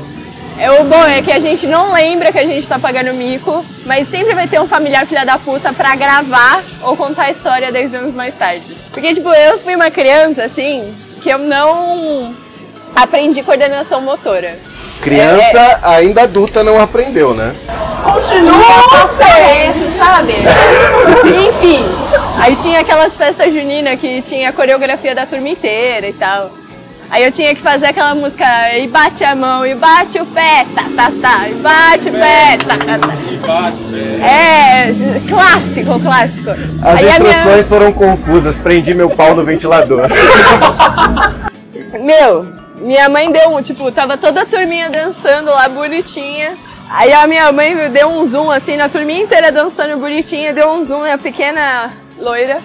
É, 0.60 0.72
o 0.72 0.84
bom 0.86 1.06
é 1.06 1.22
que 1.22 1.32
a 1.32 1.40
gente 1.40 1.68
não 1.68 1.94
lembra 1.94 2.32
que 2.32 2.40
a 2.40 2.46
gente 2.46 2.68
tá 2.68 2.80
pagando 2.80 3.14
mico, 3.14 3.64
mas 3.88 4.10
sempre 4.10 4.36
vai 4.36 4.48
ter 4.48 4.60
um 4.60 4.68
familiar 4.68 5.07
filha 5.07 5.25
da 5.25 5.39
puta 5.39 5.71
pra 5.71 5.95
gravar 5.95 6.62
ou 6.81 6.95
contar 6.97 7.23
a 7.23 7.31
história 7.31 7.71
10 7.71 7.95
anos 7.95 8.14
mais 8.14 8.35
tarde. 8.35 8.66
Porque, 8.92 9.14
tipo, 9.14 9.30
eu 9.30 9.57
fui 9.59 9.76
uma 9.76 9.90
criança, 9.90 10.44
assim, 10.44 10.94
que 11.21 11.30
eu 11.30 11.38
não 11.40 12.35
aprendi 12.94 13.42
coordenação 13.42 14.02
motora. 14.02 14.59
Criança 15.02 15.80
ainda 15.83 16.23
adulta 16.23 16.66
não 16.66 16.81
aprendeu, 16.81 17.33
né? 17.33 17.56
Continua 18.04 18.81
você. 18.92 19.23
Correto, 19.23 19.97
sabe? 19.97 20.33
Enfim, 21.47 21.85
aí 22.40 22.57
tinha 22.57 22.81
aquelas 22.81 23.16
festas 23.16 23.54
juninas 23.54 23.97
que 24.00 24.21
tinha 24.21 24.50
a 24.50 24.54
coreografia 24.54 25.16
da 25.16 25.26
turma 25.26 25.47
inteira 25.47 26.07
e 26.07 26.14
tal. 26.14 26.52
Aí 27.09 27.23
eu 27.23 27.31
tinha 27.31 27.56
que 27.56 27.61
fazer 27.61 27.85
aquela 27.87 28.14
música 28.14 28.45
e 28.78 28.85
bate 28.87 29.23
a 29.23 29.33
mão, 29.33 29.66
e 29.66 29.73
bate 29.73 30.19
o 30.19 30.26
pé, 30.26 30.66
tá, 30.76 30.83
tá, 30.95 31.11
tá, 31.21 31.47
e 31.49 31.54
bate 31.54 32.09
o 32.09 32.11
pé, 32.11 32.57
tá, 32.57 32.78
tá, 32.78 32.99
tá. 32.99 33.14
É, 34.26 34.94
clássico, 35.30 35.99
clássico. 36.02 36.49
As 36.83 36.99
Aí 36.99 37.09
a 37.09 37.19
minha- 37.19 37.31
instruções 37.31 37.69
foram 37.69 37.94
confusas, 37.94 38.57
prendi 38.57 38.94
meu 38.94 39.09
pau 39.09 39.33
no 39.33 39.44
ventilador. 39.45 40.07
Meu, 42.02 42.45
minha 42.78 43.07
mãe 43.09 43.31
deu 43.31 43.49
um, 43.56 43.61
tipo, 43.61 43.92
tava 43.92 44.18
toda 44.18 44.42
a 44.42 44.45
turminha 44.45 44.90
dançando 44.90 45.49
lá, 45.49 45.68
bonitinha. 45.68 46.56
Aí 46.90 47.11
a 47.11 47.26
minha 47.28 47.52
mãe 47.52 47.76
deu 47.90 48.09
um 48.09 48.26
zoom, 48.26 48.52
assim, 48.52 48.78
na 48.78 48.87
turminha 48.90 49.23
inteira 49.23 49.52
dançando 49.52 49.97
bonitinha, 49.97 50.54
deu 50.54 50.69
um 50.71 50.83
zoom 50.83 51.02
na 51.02 51.18
pequena 51.18 51.92
loira. 52.19 52.57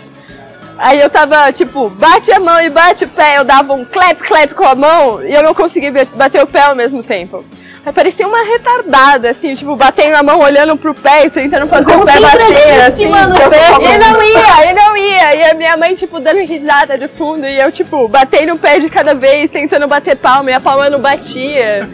Aí 0.79 1.01
eu 1.01 1.09
tava, 1.11 1.53
tipo, 1.53 1.89
bate 1.91 2.33
a 2.33 2.41
mão 2.41 2.61
e 2.61 2.69
bate 2.71 3.05
o 3.05 3.09
pé, 3.09 3.39
eu 3.39 3.45
dava 3.45 3.73
um 3.75 3.85
clap, 3.85 4.19
clap 4.21 4.55
com 4.55 4.65
a 4.65 4.75
mão, 4.75 5.23
e 5.25 5.33
eu 5.33 5.43
não 5.43 5.55
conseguia 5.55 5.93
bat- 5.93 6.17
bater 6.17 6.43
o 6.43 6.47
pé 6.47 6.63
ao 6.63 6.75
mesmo 6.75 7.03
tempo. 7.03 7.45
Aí 7.85 7.93
parecia 7.93 8.29
uma 8.29 8.45
retardada, 8.45 9.31
assim, 9.31 9.55
tipo, 9.55 9.75
batendo 9.75 10.15
a 10.15 10.23
mão, 10.23 10.39
olhando 10.39 10.77
pro 10.77 10.95
pé 10.95 11.27
e 11.27 11.31
tentando 11.31 11.67
fazer 11.67 11.97
o 11.97 12.05
pé 12.05 12.21
bater, 12.21 12.81
assim. 12.83 13.05
cima 13.05 13.27
do 13.27 13.35
pé. 13.51 13.73
E 13.81 13.99
não 13.99 14.23
ia, 14.23 14.71
e 14.71 14.73
não 14.73 14.97
ia. 14.97 15.35
E 15.35 15.51
a 15.51 15.55
minha 15.55 15.77
mãe, 15.77 15.93
tipo, 15.93 16.21
dando 16.21 16.39
risada 16.43 16.97
de 16.97 17.09
fundo, 17.09 17.45
e 17.45 17.59
eu, 17.59 17.73
tipo, 17.73 18.07
batendo 18.07 18.53
o 18.55 18.59
pé 18.59 18.79
de 18.79 18.89
cada 18.89 19.15
vez, 19.17 19.51
tentando 19.51 19.89
bater 19.89 20.17
palma, 20.17 20.53
e 20.53 20.55
a 20.55 20.61
palma 20.61 20.89
não 20.89 21.01
batia. 21.01 21.89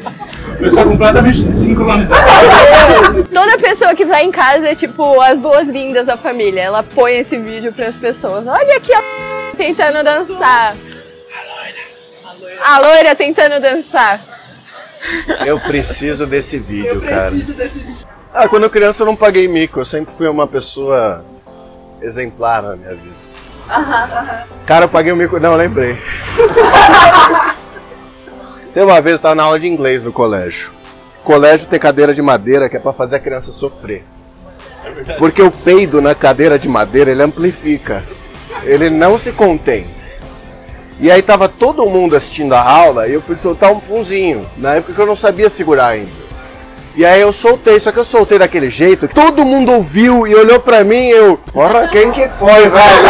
Eu 0.61 0.71
sou 0.71 0.85
completamente 0.85 1.40
desincronizado. 1.40 2.23
Toda 3.33 3.59
pessoa 3.59 3.95
que 3.95 4.04
vai 4.04 4.25
em 4.25 4.30
casa 4.30 4.68
é, 4.68 4.75
tipo, 4.75 5.21
as 5.23 5.38
boas-vindas 5.38 6.07
à 6.07 6.18
família. 6.18 6.61
Ela 6.61 6.83
põe 6.83 7.16
esse 7.16 7.38
vídeo 7.38 7.73
pras 7.73 7.97
pessoas. 7.97 8.47
Olha 8.47 8.76
aqui 8.76 8.92
a 8.92 9.02
tentando 9.57 10.04
dançar. 10.04 10.76
A 12.62 12.78
loira 12.80 13.14
tentando 13.14 13.61
dançar. 13.61 14.38
Eu 15.47 15.61
preciso 15.61 16.26
desse 16.26 16.59
vídeo, 16.59 16.95
Eu 16.95 17.00
cara. 17.00 17.31
preciso 17.31 17.55
desse 17.55 17.78
vídeo. 17.81 18.07
Ah, 18.33 18.49
quando 18.49 18.64
eu 18.64 18.71
criança 18.71 19.02
eu 19.02 19.07
não 19.07 19.17
paguei 19.17 19.49
mico, 19.49 19.81
eu 19.81 19.85
sempre 19.85 20.14
fui 20.14 20.28
uma 20.28 20.47
pessoa 20.47 21.25
exemplar 22.02 22.62
na 22.62 22.76
minha 22.76 22.95
vida. 22.95 23.14
Cara, 24.67 24.85
eu 24.85 24.88
paguei 24.88 25.12
o 25.12 25.17
mico. 25.17 25.38
Não, 25.38 25.52
eu 25.52 25.59
lembrei. 25.59 25.99
Tem 28.73 28.83
uma 28.83 29.00
vez 29.00 29.14
eu 29.14 29.19
tava 29.19 29.35
na 29.35 29.43
aula 29.45 29.59
de 29.59 29.67
inglês 29.67 30.02
no 30.02 30.12
colégio. 30.12 30.71
Colégio 31.25 31.67
tem 31.67 31.78
cadeira 31.81 32.14
de 32.14 32.23
madeira 32.23 32.69
que 32.69 32.76
é 32.76 32.81
pra 32.81 32.93
fazer 32.93 33.17
a 33.17 33.21
criança 33.21 33.50
sofrer. 33.52 34.05
Porque 35.19 35.43
o 35.43 35.50
peido 35.50 36.00
na 36.00 36.14
cadeira 36.14 36.59
de 36.59 36.69
madeira 36.69 37.11
ele 37.11 37.23
amplifica. 37.23 38.05
Ele 38.62 38.88
não 38.88 39.19
se 39.19 39.33
contém. 39.33 39.87
E 41.00 41.11
aí 41.11 41.23
tava 41.23 41.49
todo 41.49 41.87
mundo 41.87 42.17
assistindo 42.17 42.55
a 42.55 42.61
aula 42.61 43.07
e 43.07 43.14
eu 43.14 43.23
fui 43.23 43.37
soltar 43.37 43.73
um 43.73 43.78
punzinho. 43.78 44.45
Na 44.57 44.75
época 44.75 44.93
que 44.93 45.00
eu 45.00 45.07
não 45.07 45.14
sabia 45.14 45.49
segurar 45.49 45.88
ainda. 45.88 46.11
E 46.97 47.05
aí 47.05 47.21
eu 47.21 47.33
soltei, 47.33 47.78
só 47.78 47.93
que 47.93 47.99
eu 47.99 48.05
soltei 48.05 48.40
daquele 48.40 48.69
jeito 48.69 49.07
que 49.07 49.14
todo 49.14 49.45
mundo 49.45 49.71
ouviu 49.71 50.26
e 50.26 50.35
olhou 50.35 50.59
pra 50.59 50.83
mim 50.83 50.97
e 50.97 51.11
eu. 51.11 51.38
Porra, 51.52 51.87
quem 51.87 52.11
que 52.11 52.28
foi, 52.28 52.69
velho? 52.69 53.09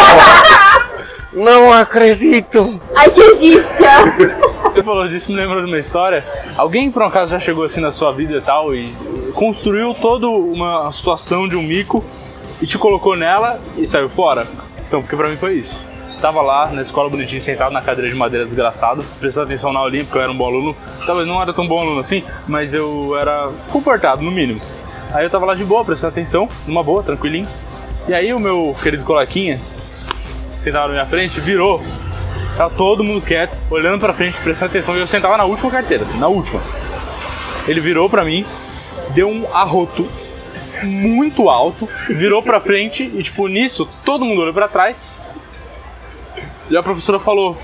Não 1.33 1.71
acredito! 1.73 2.79
Ai, 2.95 3.09
que 3.09 3.21
egípcia! 3.21 3.89
Você 4.63 4.83
falou 4.83 5.07
disso, 5.07 5.31
me 5.31 5.39
lembrou 5.39 5.61
de 5.63 5.67
uma 5.67 5.79
história. 5.79 6.23
Alguém 6.55 6.91
por 6.91 7.01
um 7.01 7.05
acaso 7.05 7.31
já 7.31 7.39
chegou 7.39 7.63
assim 7.63 7.81
na 7.81 7.91
sua 7.91 8.11
vida 8.11 8.37
e 8.37 8.41
tal 8.41 8.75
e 8.75 8.93
construiu 9.33 9.95
toda 9.95 10.27
uma 10.27 10.91
situação 10.91 11.47
de 11.47 11.55
um 11.55 11.63
mico 11.63 12.03
e 12.61 12.67
te 12.67 12.77
colocou 12.77 13.15
nela 13.15 13.59
e 13.77 13.87
saiu 13.87 14.09
fora? 14.09 14.45
Então, 14.87 15.01
porque 15.01 15.15
pra 15.15 15.29
mim 15.29 15.37
foi 15.37 15.55
isso. 15.55 15.88
Tava 16.21 16.41
lá 16.41 16.69
na 16.69 16.81
escola 16.81 17.09
bonitinho, 17.09 17.41
sentado 17.41 17.71
na 17.71 17.81
cadeira 17.81 18.11
de 18.11 18.15
madeira 18.15 18.45
desgraçado, 18.45 19.03
prestando 19.19 19.45
atenção 19.45 19.71
na 19.71 19.79
aulinha, 19.79 20.03
porque 20.03 20.17
eu 20.17 20.21
era 20.21 20.31
um 20.31 20.37
bom 20.37 20.47
aluno. 20.47 20.75
Talvez 21.05 21.25
não 21.25 21.41
era 21.41 21.53
tão 21.53 21.65
bom 21.65 21.79
aluno 21.79 21.99
assim, 22.01 22.23
mas 22.45 22.73
eu 22.73 23.17
era 23.17 23.49
comportado, 23.71 24.21
no 24.21 24.29
mínimo. 24.29 24.59
Aí 25.13 25.25
eu 25.25 25.29
tava 25.29 25.45
lá 25.45 25.55
de 25.55 25.63
boa, 25.63 25.85
prestando 25.85 26.11
atenção, 26.11 26.47
numa 26.67 26.83
boa, 26.83 27.01
tranquilinho. 27.01 27.47
E 28.07 28.13
aí 28.13 28.33
o 28.33 28.39
meu 28.39 28.75
querido 28.83 29.03
colequinha, 29.03 29.61
sentava 30.55 30.87
na 30.87 30.93
minha 30.93 31.05
frente, 31.05 31.39
virou. 31.39 31.81
Tava 32.57 32.75
todo 32.75 33.01
mundo 33.01 33.21
quieto, 33.21 33.57
olhando 33.71 33.99
pra 33.99 34.13
frente, 34.13 34.37
prestando 34.43 34.71
atenção. 34.71 34.97
E 34.97 34.99
eu 34.99 35.07
sentava 35.07 35.37
na 35.37 35.45
última 35.45 35.71
carteira, 35.71 36.03
assim, 36.03 36.19
na 36.19 36.27
última. 36.27 36.61
Ele 37.65 37.79
virou 37.79 38.09
pra 38.09 38.25
mim, 38.25 38.45
deu 39.11 39.29
um 39.29 39.45
arroto 39.53 40.05
muito 40.83 41.49
alto, 41.49 41.87
virou 42.09 42.41
pra 42.41 42.59
frente 42.59 43.03
e, 43.03 43.23
tipo, 43.23 43.47
nisso, 43.47 43.89
todo 44.03 44.25
mundo 44.25 44.41
olhou 44.41 44.53
pra 44.53 44.67
trás. 44.67 45.15
E 46.69 46.77
a 46.77 46.83
professora 46.83 47.19
falou: 47.19 47.57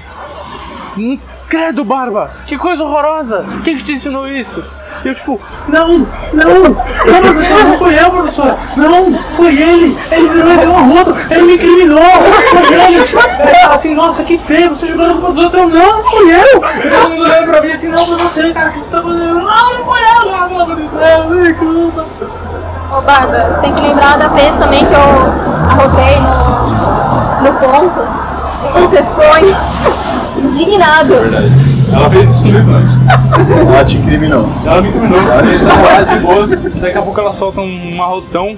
"Hum, 0.98 1.20
Credo, 1.48 1.84
Barba, 1.84 2.30
que 2.48 2.58
coisa 2.58 2.84
horrorosa! 2.84 3.46
Quem 3.64 3.78
que 3.78 3.84
te 3.84 3.94
ensinou 3.94 4.28
isso? 4.28 4.64
E 5.04 5.08
eu, 5.08 5.14
tipo, 5.14 5.40
não, 5.68 6.00
não, 6.34 6.64
não, 6.64 7.22
professora, 7.22 7.64
não 7.66 7.78
foi 7.78 8.00
eu, 8.00 8.10
professora, 8.10 8.58
não, 8.76 9.14
foi 9.14 9.54
ele, 9.56 9.96
ele 10.12 10.28
virou 10.30 10.54
e 10.54 10.58
deu 10.58 10.72
uma 10.72 10.82
rota, 10.82 11.16
ele 11.30 11.42
me 11.44 11.54
incriminou, 11.56 12.02
foi 12.50 12.74
ele. 12.74 12.98
Aí 12.98 13.06
fala 13.62 13.74
assim, 13.76 13.94
nossa, 13.94 14.24
que 14.24 14.38
feio, 14.40 14.70
você 14.72 14.88
jogando 14.88 15.22
com 15.22 15.32
os 15.32 15.38
outros, 15.38 15.54
eu, 15.54 15.70
não, 15.70 16.04
foi 16.04 16.34
eu. 16.34 16.60
Todo 16.60 17.10
mundo 17.12 17.24
olhando 17.24 17.46
pra 17.46 17.62
mim 17.62 17.72
assim, 17.72 17.90
não, 17.90 18.06
foi 18.08 18.18
você, 18.18 18.52
cara, 18.52 18.72
que 18.72 18.80
você 18.80 18.90
tá 18.90 19.02
fazendo? 19.04 19.34
Não, 19.36 19.44
não 19.44 19.86
foi 19.86 20.00
eu, 20.00 20.32
não, 20.32 20.48
pelo 20.48 20.62
amor 20.62 20.76
de 20.78 20.88
Deus, 20.88 21.26
me. 21.30 21.94
Ô, 22.92 23.02
Barba, 23.02 23.38
você 23.38 23.62
tem 23.62 23.74
que 23.74 23.82
lembrar 23.84 24.18
da 24.18 24.28
vez 24.30 24.58
também 24.58 24.84
que 24.84 24.94
eu 24.94 25.00
arrotei 25.70 26.20
no, 26.20 27.52
no 27.52 27.60
ponto. 27.60 28.25
E 28.76 28.82
você 28.82 29.04
foi 29.04 29.56
indignado. 30.44 31.14
Ela 31.94 32.10
fez 32.10 32.30
isso 32.30 32.44
comigo 32.44 32.72
antes. 32.72 32.92
Ela 33.70 33.86
te 33.86 33.98
incriminou. 33.98 34.50
Ela 34.66 34.82
me 34.82 34.90
incriminou. 34.90 35.20
A 35.32 35.44
gente 35.44 35.66
tava 35.66 35.82
lá 35.82 36.02
de 36.02 36.20
boas, 36.20 36.50
daqui 36.50 36.98
a 36.98 37.02
pouco 37.02 37.20
ela 37.20 37.34
solta 37.34 37.62
um 37.62 38.02
arrotão. 38.02 38.58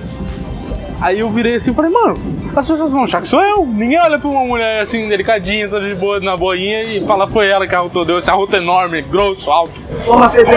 Aí 0.99 1.19
eu 1.19 1.29
virei 1.29 1.55
assim 1.55 1.69
e 1.71 1.73
falei, 1.75 1.91
mano, 1.91 2.15
as 2.55 2.65
pessoas 2.65 2.91
vão 2.91 3.03
achar 3.03 3.21
que 3.21 3.27
sou 3.27 3.39
eu. 3.41 3.63
Ninguém 3.65 3.99
olha 3.99 4.17
pra 4.17 4.27
uma 4.29 4.43
mulher 4.43 4.81
assim, 4.81 5.07
delicadinha, 5.07 5.69
toda 5.69 5.87
de 5.87 5.93
boa, 5.93 6.19
na 6.19 6.35
boinha 6.35 6.81
e 6.81 7.05
fala 7.05 7.27
foi 7.27 7.47
ela 7.47 7.67
que 7.67 7.75
arrotou. 7.75 8.03
Deu 8.03 8.17
esse 8.17 8.31
arroto 8.31 8.55
enorme, 8.55 9.03
grosso, 9.03 9.51
alto. 9.51 9.73
Porra, 10.05 10.29
Pedro. 10.29 10.53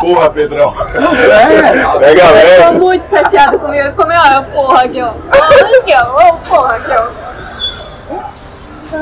Porra, 0.00 0.30
Pedrão. 0.30 0.74
É. 0.80 1.98
Pega 1.98 2.22
Ficou 2.22 2.32
leve. 2.32 2.78
muito 2.78 3.06
chateado 3.06 3.58
comigo. 3.58 3.82
Ele 3.82 3.92
comeu 3.92 4.18
a 4.18 4.42
porra 4.42 4.82
aqui, 4.84 5.02
ó. 5.02 5.08
Aqui, 5.08 5.94
ó. 5.94 6.28
Ô, 6.28 6.32
porra 6.38 6.74
aqui, 6.76 6.90
ó. 6.92 7.06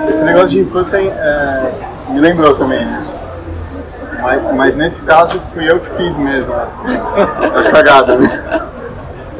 Esse 0.09 0.25
negócio 0.25 0.49
de 0.49 0.61
infância 0.61 0.97
é, 0.99 1.73
me 2.09 2.21
lembrou 2.21 2.55
também, 2.57 2.85
né? 2.85 3.05
Mas, 4.21 4.57
mas 4.57 4.75
nesse 4.75 5.03
caso 5.03 5.41
fui 5.55 5.71
eu 5.71 5.79
que 5.79 5.91
fiz 5.91 6.17
mesmo. 6.17 6.53
né? 6.53 6.69
A 7.55 7.71
cagada, 7.71 8.17
né? 8.17 8.63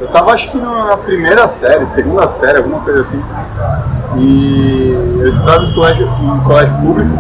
Eu 0.01 0.07
tava 0.09 0.33
acho 0.33 0.51
que 0.51 0.59
na 0.59 0.97
primeira 0.99 1.49
série, 1.49 1.85
segunda 1.87 2.27
série, 2.27 2.59
alguma 2.59 2.81
coisa 2.81 3.01
assim. 3.01 3.21
E 4.19 4.93
eu 5.19 5.27
estudava 5.27 5.61
nesse 5.61 5.75
colégio, 5.75 6.07
um 6.07 6.41
colégio 6.45 6.75
público. 6.77 7.11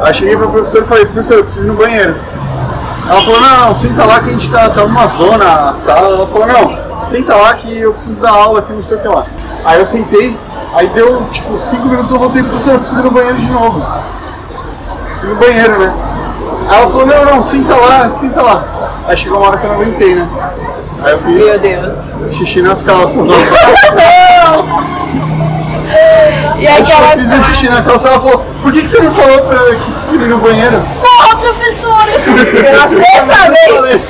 Aí 0.00 0.14
cheguei 0.14 0.36
pro 0.36 0.50
professor 0.50 0.82
e 0.82 0.86
falei, 0.86 1.04
professor, 1.04 1.36
eu 1.38 1.44
preciso 1.44 1.66
ir 1.66 1.68
no 1.68 1.74
banheiro. 1.74 2.14
Ela 3.10 3.20
falou, 3.22 3.40
não, 3.40 3.66
não, 3.66 3.74
senta 3.74 4.04
lá 4.04 4.20
que 4.20 4.28
a 4.28 4.32
gente 4.32 4.48
tá, 4.50 4.70
tá 4.70 4.82
numa 4.82 5.04
zona, 5.08 5.68
a 5.68 5.72
sala. 5.72 6.14
Ela 6.14 6.26
falou, 6.28 6.46
não, 6.46 7.02
senta 7.02 7.34
lá 7.34 7.54
que 7.54 7.76
eu 7.76 7.92
preciso 7.92 8.20
dar 8.20 8.30
aula 8.30 8.60
aqui, 8.60 8.72
não 8.72 8.80
sei 8.80 8.98
o 8.98 9.00
que 9.00 9.08
lá. 9.08 9.26
Aí 9.64 9.80
eu 9.80 9.84
sentei, 9.84 10.36
aí 10.74 10.86
deu 10.90 11.20
tipo 11.32 11.58
cinco 11.58 11.88
minutos 11.88 12.12
eu 12.12 12.20
voltei, 12.20 12.40
professor, 12.40 12.74
eu 12.74 12.78
preciso 12.78 13.00
ir 13.00 13.04
no 13.04 13.10
banheiro 13.10 13.36
de 13.36 13.50
novo. 13.50 13.84
Preciso 15.06 15.26
ir 15.26 15.30
no 15.30 15.40
banheiro, 15.40 15.78
né? 15.80 15.92
Aí 16.68 16.78
ela 16.78 16.88
falou, 16.88 17.06
não, 17.06 17.24
não, 17.24 17.42
senta 17.42 17.74
lá, 17.74 18.14
senta 18.14 18.42
lá. 18.42 18.62
Aí 19.08 19.16
chegou 19.16 19.38
uma 19.38 19.48
hora 19.48 19.58
que 19.58 19.64
eu 19.64 19.70
não 19.70 19.80
aguentei, 19.80 20.14
né? 20.14 20.28
Aí 21.02 21.10
eu 21.12 21.18
fiz 21.18 21.44
Meu 21.44 21.58
Deus. 21.58 21.94
xixi 22.38 22.62
nas 22.62 22.80
calças. 22.80 23.26
Né? 23.26 23.34
E 26.58 26.66
Aí 26.66 26.82
tipo, 26.82 26.92
aquela. 26.96 27.12
eu 27.14 27.18
fiz 27.18 27.32
um 27.32 27.42
xixi 27.44 27.68
na 27.68 27.82
calça, 27.82 28.08
ela 28.08 28.20
falou, 28.20 28.44
por 28.62 28.72
que, 28.72 28.82
que 28.82 28.88
você 28.88 29.00
não 29.00 29.12
falou 29.14 29.38
pra 29.42 29.58
que 29.58 30.14
ir 30.14 30.18
no 30.28 30.38
banheiro? 30.38 30.82
Porra, 31.00 31.36
professora! 31.36 32.12
Pela 32.60 32.88
sexta 32.88 33.52
vez. 33.88 34.02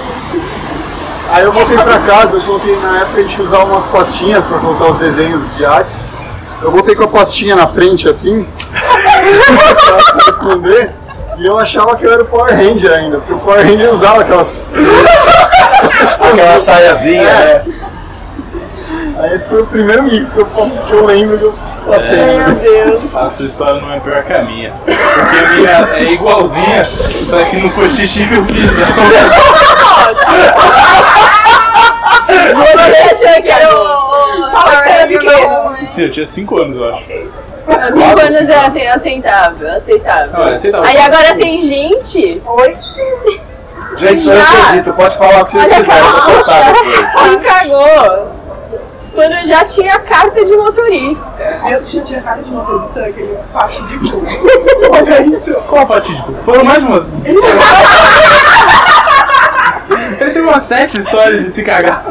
Aí 1.33 1.45
eu 1.45 1.53
voltei 1.53 1.77
pra 1.79 1.99
casa, 2.01 2.37
eu 2.37 2.41
coloquei 2.43 2.77
na 2.81 2.99
época 3.03 3.21
a 3.21 3.23
gente 3.23 3.41
usava 3.41 3.65
umas 3.65 3.85
pastinhas 3.85 4.45
pra 4.47 4.59
colocar 4.59 4.87
os 4.87 4.97
desenhos 4.97 5.45
de 5.57 5.65
artes. 5.65 6.01
Eu 6.61 6.71
voltei 6.73 6.95
com 6.97 7.05
a 7.05 7.09
pastinha 7.09 7.55
na 7.55 7.67
frente 7.69 8.09
assim, 8.09 8.47
pra, 8.73 10.13
pra 10.13 10.29
esconder, 10.29 10.91
e 11.39 11.47
eu 11.47 11.57
achava 11.57 11.97
que 11.97 12.05
eu 12.05 12.13
era 12.13 12.23
o 12.23 12.27
Power 12.27 12.55
Ranger 12.55 12.93
ainda, 12.93 13.19
porque 13.19 13.33
o 13.33 13.39
Power 13.39 13.65
Ranger 13.65 13.93
usava 13.93 14.21
aquelas. 14.23 14.59
Aquela 16.21 16.61
saiazinha, 16.61 17.23
É. 17.23 17.65
né? 17.67 17.75
Aí 19.21 19.35
esse 19.35 19.49
foi 19.49 19.63
o 19.63 19.67
primeiro 19.67 20.03
mico 20.03 20.31
que 20.33 20.39
eu, 20.41 20.47
que 20.87 20.93
eu 20.93 21.07
lembro 21.07 21.39
que 21.39 21.45
eu 21.45 21.55
passei. 21.91 22.17
Meu 22.17 22.39
né? 22.49 22.57
Deus. 22.63 23.15
A 23.15 23.29
sua 23.29 23.47
história 23.47 23.81
não 23.81 23.93
é 23.93 24.01
pior 24.01 24.23
que 24.25 24.33
a 24.33 24.43
minha. 24.43 24.73
Porque 24.85 25.39
a 25.39 25.49
minha 25.51 25.89
é 25.97 26.13
igualzinha, 26.13 26.85
só 26.85 27.39
que 27.45 27.57
não 27.57 27.71
foi 27.71 27.89
xixi 27.89 28.27
que 28.27 28.35
eu 28.35 28.45
fiz. 28.45 28.65
né? 28.65 28.87
Você 32.55 33.25
achou 33.25 33.43
que 33.43 33.49
era 33.49 33.75
o. 33.75 34.51
Fala 34.51 34.71
que 34.77 34.83
você 34.83 34.89
era 34.91 35.07
pequeno. 35.07 35.77
Sim, 35.87 36.03
eu 36.05 36.11
tinha 36.11 36.27
5 36.27 36.61
anos, 36.61 36.77
eu 36.77 36.95
acho. 36.95 37.05
Cinco 37.71 38.21
anos 38.21 38.35
é 38.49 38.67
ace- 38.67 38.87
aceitável, 38.89 39.71
aceitável. 39.77 40.33
Não, 40.33 40.49
é 40.49 40.55
aceitável. 40.55 40.89
Aí 40.89 40.99
agora 40.99 41.35
tem 41.37 41.63
gente 41.63 42.43
Oi? 42.45 42.77
Gente, 43.97 44.27
eu 44.29 44.41
acredito, 44.41 44.93
pode 44.95 45.17
falar 45.17 45.43
o 45.43 45.45
que 45.45 45.53
vocês 45.53 45.75
quiserem, 45.77 46.09
se 47.07 47.37
cagou 47.39 48.29
quando 49.21 49.47
já 49.47 49.63
tinha 49.67 49.99
carta 49.99 50.43
de 50.43 50.57
motorista. 50.57 51.31
Eu 51.69 51.83
tinha, 51.83 52.03
tinha 52.03 52.23
cara 52.23 52.41
de 52.41 52.51
motorista 52.51 53.01
naquele 53.01 53.37
parte 53.53 53.83
de 53.83 53.99
cu. 53.99 54.25
Momento. 54.89 55.53
Qual 55.69 55.87
fatídico? 55.87 56.33
Foram 56.43 56.65
mais 56.65 56.83
uma. 56.83 57.07
Ele 59.91 60.33
teve 60.33 60.41
umas 60.41 60.63
sete 60.63 60.99
histórias 60.99 61.45
de 61.45 61.51
se 61.51 61.63
cagar. 61.65 62.03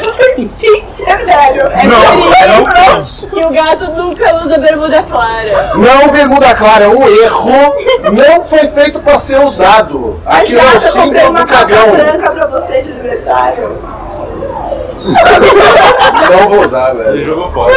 Do 0.00 0.10
seu 0.10 0.30
esfíncter, 0.38 1.26
velho. 1.26 1.66
É 1.66 1.86
Não, 1.86 2.16
não 2.16 3.38
E 3.38 3.44
o 3.44 3.50
gato 3.50 3.90
nunca 3.90 4.34
usa 4.36 4.56
bermuda 4.58 5.02
clara. 5.02 5.72
Não, 5.74 6.08
bermuda 6.08 6.54
clara, 6.54 6.84
é 6.84 6.88
um 6.88 7.06
erro. 7.06 7.74
Não 8.12 8.42
foi 8.44 8.66
feito 8.68 9.00
pra 9.00 9.18
ser 9.18 9.38
usado. 9.40 10.18
Aquilo 10.24 10.60
é 10.60 10.62
o 10.62 10.66
eu 10.66 10.72
comprei 10.72 10.90
símbolo 11.02 11.30
uma 11.30 11.40
do 11.40 11.46
cagão. 11.46 11.90
branca 11.90 12.30
pra 12.30 12.46
você 12.46 12.80
de 12.80 12.92
aniversário. 12.92 13.99
Não 16.30 16.48
vou 16.48 16.64
usar, 16.64 16.90
Ele 16.94 17.02
velho. 17.04 17.24
jogou 17.24 17.50
fora. 17.50 17.72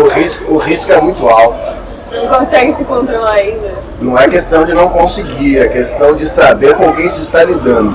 O 0.00 0.08
risco, 0.08 0.52
o 0.52 0.56
risco 0.58 0.92
é 0.92 1.00
muito 1.00 1.28
alto. 1.28 1.80
Não 2.12 2.26
consegue 2.26 2.74
se 2.76 2.84
controlar 2.84 3.32
ainda. 3.32 3.72
Não 4.00 4.18
é 4.18 4.28
questão 4.28 4.64
de 4.64 4.72
não 4.74 4.88
conseguir, 4.88 5.58
é 5.58 5.68
questão 5.68 6.14
de 6.16 6.28
saber 6.28 6.74
com 6.76 6.92
quem 6.92 7.08
se 7.10 7.22
está 7.22 7.44
lidando. 7.44 7.94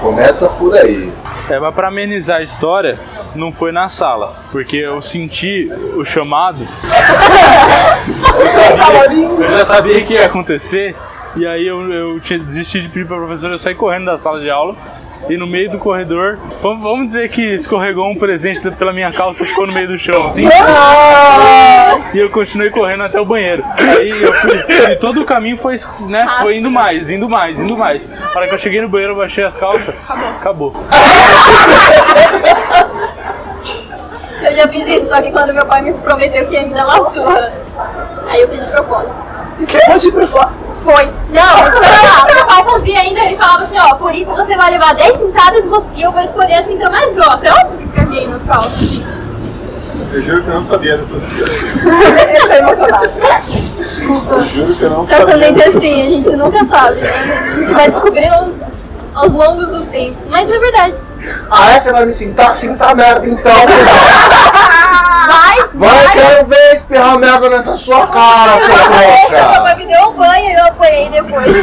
Começa 0.00 0.48
por 0.50 0.76
aí. 0.76 1.10
É, 1.48 1.58
mas 1.58 1.74
pra 1.74 1.88
amenizar 1.88 2.38
a 2.38 2.42
história, 2.42 2.98
não 3.34 3.50
foi 3.52 3.72
na 3.72 3.88
sala. 3.88 4.34
Porque 4.52 4.76
eu 4.76 5.00
senti 5.00 5.70
o 5.96 6.04
chamado. 6.04 6.58
Eu, 8.38 8.50
sabia, 8.50 9.26
eu 9.26 9.52
já 9.52 9.64
sabia 9.64 10.04
que 10.04 10.14
ia 10.14 10.26
acontecer. 10.26 10.94
E 11.34 11.46
aí 11.46 11.66
eu, 11.66 11.92
eu 11.92 12.20
tinha 12.20 12.38
desistido 12.38 12.82
de 12.82 12.88
pedir 12.88 13.06
pra 13.06 13.16
professora, 13.16 13.54
eu 13.54 13.58
saí 13.58 13.74
correndo 13.74 14.04
da 14.06 14.16
sala 14.16 14.40
de 14.40 14.48
aula. 14.48 14.74
E 15.28 15.36
no 15.36 15.46
meio 15.46 15.70
do 15.70 15.78
corredor, 15.78 16.38
vamos, 16.62 17.06
dizer 17.06 17.28
que 17.30 17.42
escorregou 17.54 18.08
um 18.08 18.16
presente 18.16 18.70
pela 18.72 18.92
minha 18.92 19.12
calça 19.12 19.42
e 19.42 19.46
ficou 19.46 19.66
no 19.66 19.72
meio 19.72 19.88
do 19.88 19.98
chão, 19.98 20.26
assim. 20.26 20.46
E 22.14 22.18
eu 22.18 22.30
continuei 22.30 22.70
correndo 22.70 23.02
até 23.02 23.20
o 23.20 23.24
banheiro. 23.24 23.64
Aí 23.76 24.22
eu 24.22 24.32
fui, 24.32 24.92
e 24.92 24.96
todo 24.96 25.20
o 25.20 25.24
caminho 25.24 25.56
foi, 25.56 25.74
né, 26.00 26.26
foi 26.40 26.58
indo 26.58 26.70
mais, 26.70 27.10
indo 27.10 27.28
mais, 27.28 27.60
indo 27.60 27.76
mais. 27.76 28.08
Na 28.08 28.30
hora 28.30 28.48
que 28.48 28.54
eu 28.54 28.58
cheguei 28.58 28.80
no 28.80 28.88
banheiro, 28.88 29.12
eu 29.14 29.16
baixei 29.16 29.44
as 29.44 29.56
calças. 29.56 29.94
Acabou. 30.08 30.72
Eu 34.42 34.54
já 34.54 34.68
fiz 34.68 34.86
isso, 34.86 35.06
só 35.08 35.20
que 35.20 35.32
quando 35.32 35.52
meu 35.52 35.66
pai 35.66 35.82
me 35.82 35.92
prometeu 35.94 36.46
que 36.46 36.54
ia 36.54 36.62
me 36.62 36.72
dar 36.72 36.86
uma 36.86 37.10
surra. 37.10 37.52
Aí 38.28 38.42
eu 38.42 38.48
fiz 38.48 38.64
de 38.64 38.70
propósito. 38.70 39.16
Pode 39.86 40.00
de 40.02 40.12
propósito. 40.12 40.55
Foi. 40.86 41.04
Não, 41.30 41.62
mas 41.62 41.74
pera 41.80 42.02
lá. 42.02 42.24
Meu 42.32 42.46
pai 42.46 42.64
fazia 42.64 43.00
ainda, 43.00 43.20
ele 43.24 43.36
falava 43.36 43.64
assim, 43.64 43.76
ó, 43.76 43.96
por 43.96 44.14
isso 44.14 44.32
você 44.32 44.56
vai 44.56 44.70
levar 44.70 44.94
10 44.94 45.18
cintadas 45.18 45.66
e 45.96 46.02
eu 46.02 46.12
vou 46.12 46.20
escolher 46.20 46.54
a 46.54 46.64
cinta 46.64 46.88
mais 46.88 47.12
grossa. 47.12 47.48
É 47.48 47.52
óbvio 47.52 47.78
que 47.78 47.84
eu 47.84 48.04
caguei 48.04 48.28
nos 48.28 48.44
calços, 48.44 48.78
gente. 48.78 49.26
Eu 50.12 50.22
juro 50.22 50.42
que 50.44 50.48
eu 50.48 50.54
não 50.54 50.62
sabia 50.62 50.96
dessas 50.96 51.22
histórias. 51.32 51.60
Ele 51.82 52.48
tá 52.48 52.58
emocionado. 52.58 53.10
Desculpa. 53.78 54.34
Eu 54.34 54.40
juro 54.42 54.74
que 54.76 54.82
eu 54.84 54.90
não 54.90 55.04
sabia 55.04 55.46
é 55.46 55.52
dessas 55.52 55.76
assim, 55.76 56.02
a 56.02 56.06
gente 56.06 56.36
nunca 56.36 56.64
sabe. 56.64 57.00
né? 57.00 57.52
A 57.52 57.58
gente 57.58 57.74
vai 57.74 57.86
descobrindo 57.88 58.54
aos 59.16 59.32
longos 59.32 59.70
dos 59.70 59.86
tempos. 59.88 60.24
Mas 60.26 60.48
é 60.50 60.58
verdade. 60.58 61.02
Ah, 61.50 61.72
é? 61.72 61.80
Você 61.80 61.90
vai 61.90 62.06
me 62.06 62.14
sintar? 62.14 62.54
Sinta 62.54 62.94
merda 62.94 63.26
então. 63.26 63.52
Vai, 65.26 65.68
Vai, 65.74 66.12
quero 66.12 66.46
ver 66.46 66.74
espirrar 66.74 67.18
merda 67.18 67.50
nessa 67.50 67.76
sua 67.76 68.06
cara, 68.06 68.52
sua 68.60 68.88
pai 68.88 69.26
trouxa. 69.26 69.74
me 69.76 69.86
deu 69.86 70.08
um 70.08 70.12
banho 70.12 70.50
e 70.50 70.54
eu 70.54 70.66
apanhei 70.66 71.10
depois. 71.10 71.52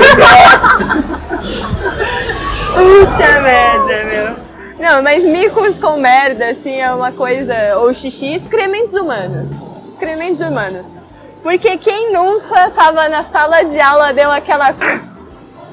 Puta 2.74 3.42
merda, 3.42 4.04
meu. 4.06 4.36
Não, 4.80 5.02
mas 5.02 5.24
micos 5.24 5.80
com 5.80 5.96
merda, 5.98 6.50
assim, 6.50 6.82
é 6.82 6.92
uma 6.92 7.14
coisa. 7.14 7.56
Ou 7.78 7.94
xixi, 7.94 8.34
excrementos 8.34 8.94
humanos. 8.94 9.50
Excrementos 9.88 10.42
humanos. 10.42 10.86
Porque 11.42 11.78
quem 11.78 12.12
nunca 12.12 12.70
tava 12.72 13.08
na 13.08 13.24
sala 13.24 13.64
de 13.64 13.80
aula, 13.80 14.12
deu 14.12 14.30
aquela. 14.30 14.76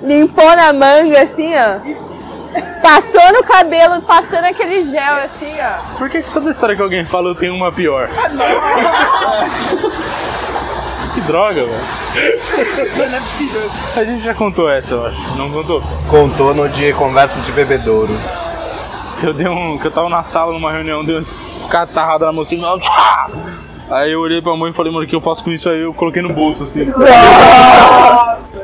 Limpou 0.02 0.56
na 0.56 0.72
manga, 0.72 1.22
assim, 1.22 1.52
ó. 1.54 1.78
Passou 2.82 3.32
no 3.32 3.44
cabelo, 3.44 4.02
passando 4.02 4.44
aquele 4.46 4.82
gel, 4.84 5.14
assim, 5.24 5.54
ó. 5.60 5.98
Por 5.98 6.08
que, 6.10 6.22
que 6.22 6.30
toda 6.32 6.50
história 6.50 6.74
que 6.74 6.82
alguém 6.82 7.04
fala 7.04 7.28
eu 7.28 7.34
tenho 7.34 7.54
uma 7.54 7.70
pior? 7.70 8.08
que 11.14 11.20
droga, 11.20 11.64
velho. 11.64 11.84
Não 12.96 13.16
é 13.16 13.20
possível. 13.20 13.70
A 13.96 14.04
gente 14.04 14.24
já 14.24 14.34
contou 14.34 14.68
essa, 14.68 14.94
eu 14.94 15.06
acho. 15.06 15.36
Não 15.36 15.50
contou? 15.50 15.82
Contou 16.08 16.54
no 16.54 16.68
de 16.68 16.92
conversa 16.94 17.40
de 17.40 17.52
bebedouro. 17.52 18.12
Que 19.20 19.26
eu 19.26 19.34
dei 19.34 19.46
um. 19.48 19.78
Que 19.78 19.86
eu 19.86 19.90
tava 19.90 20.08
na 20.08 20.22
sala 20.22 20.52
numa 20.52 20.72
reunião, 20.72 21.04
dei 21.04 21.14
umas 21.14 21.34
catarradas 21.68 22.26
na 22.26 22.32
mocinha. 22.32 22.66
Aí 23.90 24.12
eu 24.12 24.20
olhei 24.20 24.40
pra 24.40 24.56
mãe 24.56 24.70
e 24.70 24.74
falei, 24.74 24.92
mano, 24.92 25.04
o 25.04 25.08
que 25.08 25.14
eu 25.14 25.20
faço 25.20 25.44
com 25.44 25.50
isso 25.50 25.68
aí? 25.68 25.80
Eu 25.80 25.92
coloquei 25.92 26.22
no 26.22 26.32
bolso, 26.32 26.62
assim. 26.62 26.86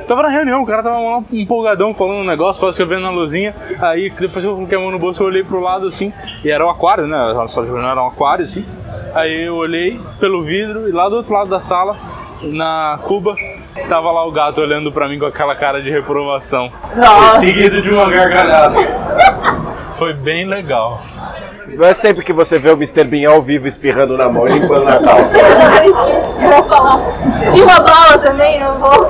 Tava 0.06 0.22
na 0.22 0.28
reunião, 0.28 0.62
o 0.62 0.66
cara 0.66 0.82
tava 0.84 0.98
lá 1.00 1.22
empolgadão 1.32 1.92
falando 1.92 2.18
um 2.18 2.24
negócio, 2.24 2.60
quase 2.60 2.74
escrevendo 2.80 3.02
na 3.02 3.10
luzinha. 3.10 3.54
Aí 3.80 4.08
depois 4.10 4.44
eu 4.44 4.54
coloquei 4.54 4.78
a 4.78 4.80
mão 4.80 4.90
no 4.90 4.98
bolso, 4.98 5.22
eu 5.22 5.26
olhei 5.26 5.42
pro 5.42 5.60
lado 5.60 5.86
assim, 5.88 6.12
e 6.44 6.50
era 6.50 6.64
um 6.64 6.70
aquário, 6.70 7.06
né? 7.06 7.16
A 7.16 7.48
sala 7.48 7.66
de 7.66 7.72
reunião 7.72 7.90
era 7.90 8.02
um 8.02 8.06
aquário, 8.06 8.44
assim. 8.44 8.64
Aí 9.14 9.42
eu 9.42 9.56
olhei 9.56 10.00
pelo 10.20 10.42
vidro 10.42 10.88
e 10.88 10.92
lá 10.92 11.08
do 11.08 11.16
outro 11.16 11.32
lado 11.32 11.50
da 11.50 11.58
sala, 11.58 11.96
na 12.42 13.00
cuba, 13.02 13.34
estava 13.76 14.12
lá 14.12 14.24
o 14.24 14.30
gato 14.30 14.60
olhando 14.60 14.92
pra 14.92 15.08
mim 15.08 15.18
com 15.18 15.26
aquela 15.26 15.56
cara 15.56 15.82
de 15.82 15.90
reprovação. 15.90 16.70
Seguido 17.40 17.82
de 17.82 17.90
uma 17.90 18.08
gargalhada. 18.08 18.76
Foi 19.96 20.12
bem 20.12 20.46
legal. 20.46 21.00
Não 21.74 21.86
é 21.86 21.92
sempre 21.92 22.24
que 22.24 22.32
você 22.32 22.58
vê 22.58 22.70
o 22.70 22.74
Mr. 22.74 23.04
Bean 23.04 23.30
ao 23.30 23.42
vivo 23.42 23.66
espirrando 23.66 24.16
na 24.16 24.28
mão 24.28 24.46
e 24.46 24.52
limpando 24.52 24.84
na 24.84 24.98
calça. 24.98 25.36
Eu 26.40 26.50
vou 26.50 26.64
falar. 26.64 27.00
Tinha 27.50 27.64
uma 27.64 27.80
bala 27.80 28.18
também 28.18 28.62
no 28.62 28.74
bolso. 28.76 29.08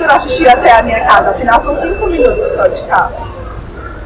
O 0.00 0.20
xixi 0.20 0.48
até 0.48 0.72
a 0.72 0.82
minha 0.82 1.04
casa, 1.04 1.30
afinal 1.30 1.60
são 1.60 1.74
5 1.74 2.06
minutos 2.06 2.54
só 2.54 2.66
de 2.66 2.82
carro. 2.84 3.14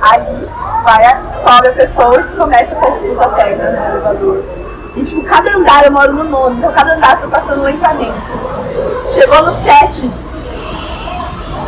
Aí 0.00 0.48
vai, 0.82 1.16
sobe 1.42 1.68
a 1.68 1.72
pessoa 1.72 2.20
e 2.20 2.36
começa 2.36 2.74
a 2.74 2.78
fazer 2.78 3.08
usa 3.10 3.28
perna 3.28 3.70
no 3.70 3.90
elevador. 3.92 4.44
E 4.96 5.02
tipo, 5.02 5.22
cada 5.22 5.50
andar 5.50 5.84
eu 5.84 5.92
moro 5.92 6.12
no 6.12 6.24
nono, 6.24 6.56
então 6.56 6.72
cada 6.72 6.94
andar 6.94 7.20
tô 7.20 7.28
passando 7.28 7.62
lentamente. 7.62 8.32
Chegou 9.14 9.42
no 9.44 9.52
sétimo. 9.52 10.12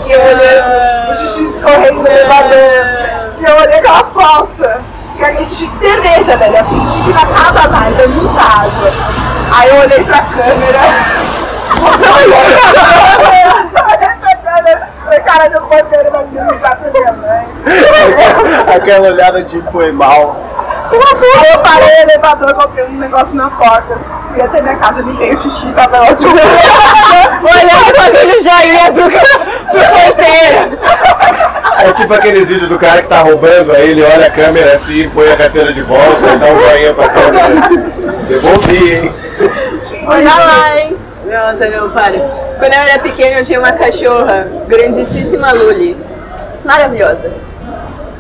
E 0.07 0.13
eu 0.13 0.21
olhei 0.21 0.61
o 1.11 1.15
xixi 1.15 1.45
escorrendo 1.45 2.03
no 2.03 2.07
elevador. 2.07 2.59
E 3.39 3.45
eu 3.45 3.57
olhei 3.57 3.79
aquela 3.79 4.05
poça. 4.05 4.81
É 5.19 5.25
aquele 5.25 5.47
xixi 5.47 5.67
de 5.67 5.77
cerveja, 5.77 6.37
velho. 6.37 6.59
Aquele 6.59 6.81
xixi 6.81 7.03
que 7.05 7.13
não 7.13 7.23
acaba 7.23 7.69
mais, 7.69 7.99
é 7.99 8.07
muita 8.07 8.41
água. 8.41 8.93
Aí 9.57 9.69
eu 9.71 9.77
olhei 9.77 10.05
pra 10.05 10.21
câmera. 10.21 10.81
Eu 11.77 11.83
olhei 11.85 12.57
pra 12.57 12.73
câmera. 12.73 13.67
Olhei 13.87 14.15
pra 14.21 14.37
câmera. 14.37 14.89
Falei, 15.05 15.16
cara, 15.27 15.51
uma 15.59 16.23
menina 16.23 16.55
pra 16.55 16.79
minha 16.91 17.13
mãe. 17.13 17.47
Aquela 18.75 19.09
olhada 19.09 19.43
de 19.43 19.61
foi 19.71 19.93
mal. 19.93 20.37
Aí 20.91 21.53
eu 21.53 21.59
parei 21.59 21.89
o 21.89 22.03
elevador, 22.03 22.55
coloquei 22.55 22.85
um 22.85 22.99
negócio 22.99 23.35
na 23.35 23.51
porta. 23.51 23.99
Fui 24.33 24.41
até 24.41 24.63
minha 24.63 24.77
casa, 24.77 25.03
limpei 25.03 25.35
o 25.35 25.39
xixi, 25.39 25.67
tava 25.73 26.03
ótimo. 26.03 26.35
Olhando 27.43 27.95
com 27.95 28.03
aquele 28.03 28.41
joinha 28.41 28.93
pro, 28.93 29.11
pro 29.11 29.81
porteiro. 30.01 30.79
É 31.79 31.93
tipo 31.93 32.15
aqueles 32.15 32.49
vídeos 32.49 32.69
do 32.69 32.79
cara 32.79 33.03
que 33.03 33.09
tá 33.09 33.21
roubando, 33.21 33.73
aí 33.73 33.91
ele 33.91 34.03
olha 34.03 34.27
a 34.27 34.31
câmera 34.31 34.75
assim, 34.75 35.09
põe 35.11 35.31
a 35.31 35.37
carteira 35.37 35.73
de 35.73 35.83
volta 35.83 36.35
e 36.35 36.39
dá 36.39 36.47
um 36.47 36.59
joinha 36.61 36.95
pra 36.95 37.09
câmera. 37.09 37.69
Devolvi, 38.29 38.95
hein? 38.95 39.15
Olha 40.07 40.35
lá, 40.35 40.79
hein? 40.79 40.97
Nossa, 41.25 41.69
não, 41.69 41.91
para. 41.91 42.46
Quando 42.59 42.73
eu 42.73 42.81
era 42.81 42.99
pequena, 42.99 43.39
eu 43.39 43.45
tinha 43.45 43.59
uma 43.59 43.73
cachorra, 43.73 44.49
grandíssima 44.67 45.53
Luli. 45.53 45.97
Maravilhosa. 46.65 47.31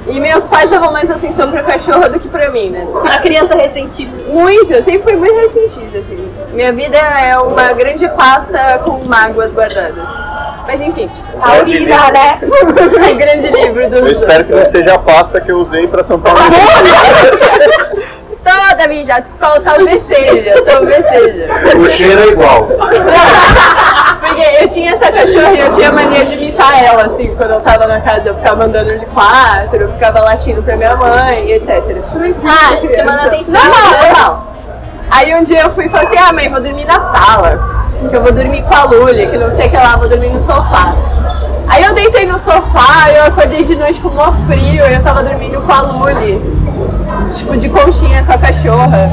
E 0.08 0.20
meus 0.20 0.46
pais 0.46 0.70
davam 0.70 0.92
mais 0.92 1.10
atenção 1.10 1.50
pra 1.50 1.62
cachorra 1.64 2.08
do 2.08 2.20
que 2.20 2.28
pra 2.28 2.48
mim, 2.50 2.70
né? 2.70 2.86
A 3.12 3.18
criança 3.18 3.56
ressentida. 3.56 4.12
Muito, 4.28 4.72
eu 4.72 4.82
sempre 4.82 5.02
fui 5.02 5.16
muito 5.16 5.34
ressentida, 5.34 5.98
assim. 5.98 6.30
Minha 6.52 6.72
vida 6.72 6.96
é 6.96 7.36
uma 7.38 7.72
grande 7.72 8.08
pasta 8.10 8.80
com 8.84 9.04
mágoas 9.04 9.52
guardadas. 9.52 10.04
Mas 10.64 10.80
enfim, 10.80 11.10
A 11.40 11.62
vida, 11.62 12.10
né? 12.12 12.38
é 13.10 13.14
grande 13.14 13.48
livro 13.48 13.90
do. 13.90 13.96
Eu 13.96 14.10
espero 14.10 14.44
que 14.44 14.52
não 14.52 14.64
seja 14.64 14.94
a 14.94 14.98
pasta 14.98 15.40
que 15.40 15.50
eu 15.50 15.56
usei 15.56 15.88
pra 15.88 16.04
tampar 16.04 16.34
o 16.34 16.38
nariz. 16.38 16.58
Toda, 18.46 19.04
já 19.04 19.22
talvez 19.40 20.06
seja, 20.06 20.62
talvez 20.62 21.04
seja. 21.06 21.48
O 21.78 21.88
cheiro 21.88 22.20
é 22.20 22.26
igual. 22.28 22.68
Porque 24.46 24.62
eu 24.62 24.68
tinha 24.68 24.92
essa 24.92 25.10
cachorra 25.10 25.52
e 25.54 25.58
eu 25.58 25.70
tinha 25.70 25.90
mania 25.90 26.24
de 26.24 26.34
imitar 26.34 26.84
ela, 26.84 27.06
assim, 27.06 27.34
quando 27.34 27.50
eu 27.50 27.60
tava 27.60 27.86
na 27.86 28.00
casa, 28.00 28.28
eu 28.28 28.34
ficava 28.36 28.64
andando 28.64 28.96
de 28.96 29.04
quatro, 29.06 29.76
eu 29.76 29.92
ficava 29.92 30.20
latindo 30.20 30.62
pra 30.62 30.76
minha 30.76 30.94
mãe, 30.94 31.50
etc. 31.50 31.82
Ah, 32.44 32.78
chamando 32.94 33.18
a 33.18 33.24
atenção. 33.24 33.52
Normal, 33.52 34.04
normal. 34.04 34.52
Aí 35.10 35.34
um 35.34 35.42
dia 35.42 35.62
eu 35.62 35.70
fui 35.70 35.86
e 35.86 35.88
falei 35.88 36.06
assim, 36.06 36.16
ah 36.18 36.32
mãe, 36.32 36.48
vou 36.48 36.60
dormir 36.60 36.84
na 36.84 37.00
sala. 37.00 37.86
Que 38.08 38.16
eu 38.16 38.22
vou 38.22 38.30
dormir 38.30 38.62
com 38.62 38.74
a 38.74 38.84
Lully, 38.84 39.26
que 39.26 39.36
não 39.36 39.50
sei 39.56 39.66
o 39.66 39.70
que 39.70 39.76
lá, 39.76 39.96
vou 39.96 40.08
dormir 40.08 40.28
no 40.28 40.38
sofá. 40.38 40.94
Aí 41.66 41.82
eu 41.82 41.92
deitei 41.92 42.26
no 42.26 42.38
sofá, 42.38 43.10
eu 43.10 43.24
acordei 43.24 43.64
de 43.64 43.74
noite 43.74 43.98
com 43.98 44.10
mó 44.10 44.30
frio, 44.46 44.86
e 44.86 44.94
eu 44.94 45.02
tava 45.02 45.24
dormindo 45.24 45.60
com 45.60 45.72
a 45.72 45.80
Lully. 45.80 46.40
Tipo, 47.36 47.56
de 47.56 47.68
conchinha 47.68 48.22
com 48.22 48.32
a 48.32 48.38
cachorra. 48.38 49.10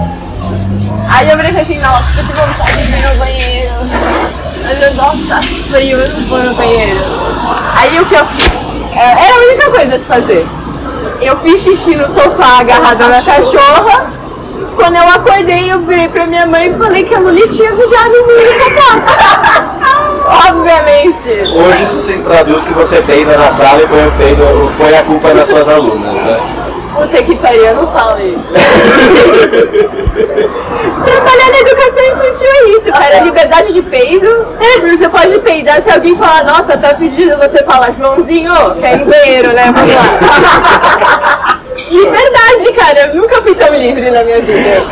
Aí 1.10 1.28
eu 1.28 1.38
falei 1.38 1.60
assim, 1.60 1.80
nossa, 1.80 2.22
que 2.22 2.34
vontade 2.34 2.88
de 2.88 2.98
ir 2.98 3.10
no 3.10 3.16
banheiro. 3.16 4.43
Eu, 4.70 4.94
nossa, 4.96 5.42
frio, 5.72 5.98
eu 5.98 6.10
não 6.10 6.22
vou 6.28 6.40
no 6.40 6.54
banheiro. 6.56 7.00
Aí 7.78 8.00
o 8.00 8.06
que 8.06 8.16
eu 8.16 8.26
fiz? 8.28 8.52
é- 8.96 9.26
Era 9.26 9.36
a 9.36 9.40
única 9.40 9.70
coisa 9.72 9.96
a 9.96 10.00
se 10.00 10.06
fazer. 10.06 10.46
Eu 11.22 11.38
fiz 11.38 11.62
xixi 11.62 11.96
no 11.96 12.08
sofá 12.08 12.60
agarrada 12.60 13.08
na 13.08 13.22
cachorra. 13.22 14.12
Quando 14.76 14.96
eu 14.96 15.08
acordei, 15.08 15.72
eu 15.72 15.80
virei 15.80 16.08
pra 16.08 16.26
minha 16.26 16.46
mãe 16.46 16.72
e 16.72 16.74
falei 16.78 17.04
que 17.04 17.14
a 17.14 17.20
Luli 17.20 17.48
tinha 17.48 17.72
mijado 17.72 18.10
no 18.10 18.40
sofá. 18.64 20.50
Obviamente. 20.50 21.30
Hoje 21.30 21.84
isso 21.84 22.02
se 22.02 22.18
traduz 22.20 22.64
que 22.64 22.74
você 22.74 23.02
peida 23.02 23.38
na 23.38 23.52
sala 23.52 23.82
e 23.82 23.88
põe, 23.88 24.12
põe 24.78 24.98
a 24.98 25.04
culpa 25.04 25.34
nas 25.34 25.48
suas 25.48 25.68
alunas, 25.70 26.14
né? 26.14 26.40
Puta 26.96 27.24
que 27.24 27.36
pariu, 27.36 27.76
não 27.76 27.88
fala 27.88 28.22
isso. 28.22 28.54
Trabalhar 31.06 31.50
na 31.50 31.60
educação 31.60 32.04
infantil 32.12 32.48
é 32.48 32.70
isso, 32.78 32.92
cara. 32.92 33.20
Liberdade 33.22 33.74
de 33.74 33.82
peido. 33.82 34.48
Você 34.82 35.10
pode 35.10 35.40
peidar 35.40 35.82
se 35.82 35.90
alguém 35.90 36.16
falar, 36.16 36.44
nossa, 36.44 36.78
tá 36.78 36.94
fedido, 36.96 37.38
você 37.38 37.64
fala, 37.64 37.92
Joãozinho, 37.92 38.54
quer 38.80 38.96
ir 38.96 39.00
no 39.00 39.06
banheiro, 39.06 39.54
né? 39.54 39.74
Vamos 39.74 39.94
lá. 39.94 41.60
Liberdade, 41.90 42.74
cara. 42.76 43.00
Eu 43.08 43.16
nunca 43.16 43.42
fui 43.42 43.56
tão 43.56 43.74
livre 43.74 44.12
na 44.12 44.24
minha 44.24 44.40
vida. 44.42 44.84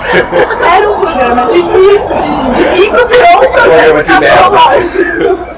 Era 0.75 0.89
um 0.89 0.99
programa 0.99 1.45
de, 1.45 1.53
de, 1.53 1.61
de 1.61 2.89
um 2.89 3.07
de 3.07 3.19
merda. 3.19 3.99
escatológico. 4.01 5.50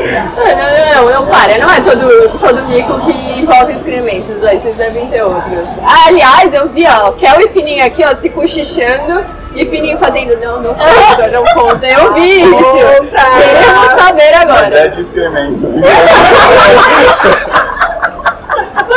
Não, 0.00 1.04
não, 1.04 1.04
não, 1.04 1.20
não 1.20 1.26
para. 1.26 1.58
Não 1.58 1.70
é 1.70 1.80
todo, 1.80 2.38
todo 2.38 2.62
mico 2.64 3.00
que 3.00 3.40
envolve 3.40 3.72
excrementos. 3.72 4.42
Aí 4.44 4.58
vocês 4.58 4.76
devem 4.76 5.06
ter 5.08 5.22
outros. 5.22 5.66
Ah, 5.82 6.08
aliás, 6.08 6.52
eu 6.52 6.68
vi, 6.68 6.86
ó, 6.86 7.12
Kel 7.12 7.40
e 7.40 7.48
Fininho 7.48 7.84
aqui, 7.84 8.04
ó, 8.04 8.14
se 8.16 8.28
cochichando. 8.30 9.24
E 9.54 9.64
Fininho 9.64 9.98
fazendo, 9.98 10.36
não, 10.38 10.60
não 10.60 10.74
conta, 10.74 11.28
não 11.28 11.44
conta. 11.54 11.86
Eu 11.86 12.12
vi 12.12 12.42
isso. 12.44 12.52
Conta. 12.52 13.22
Queremos 13.38 14.02
saber 14.02 14.34
agora. 14.34 14.78
é 14.78 14.88
de 14.88 15.00
excrementos. 15.00 15.72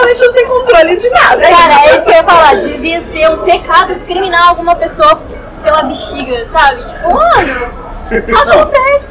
A 0.02 0.08
gente 0.12 0.26
não 0.26 0.34
tem 0.34 0.48
controle 0.48 0.98
de 0.98 1.10
nada. 1.12 1.44
é 1.44 1.50
Cara, 1.52 1.74
é 1.86 1.98
isso 1.98 2.06
que 2.06 2.12
eu 2.12 2.16
ia 2.18 2.24
falar. 2.24 2.56
Devia 2.56 3.02
ser 3.02 3.30
um 3.30 3.38
pecado 3.40 3.96
criminal 4.08 4.50
alguma 4.50 4.76
pessoa 4.76 5.22
pela 5.64 5.84
bexiga, 5.84 6.48
sabe? 6.52 6.84
Tipo, 6.86 7.14
mano, 7.14 7.74
acontece. 8.16 9.10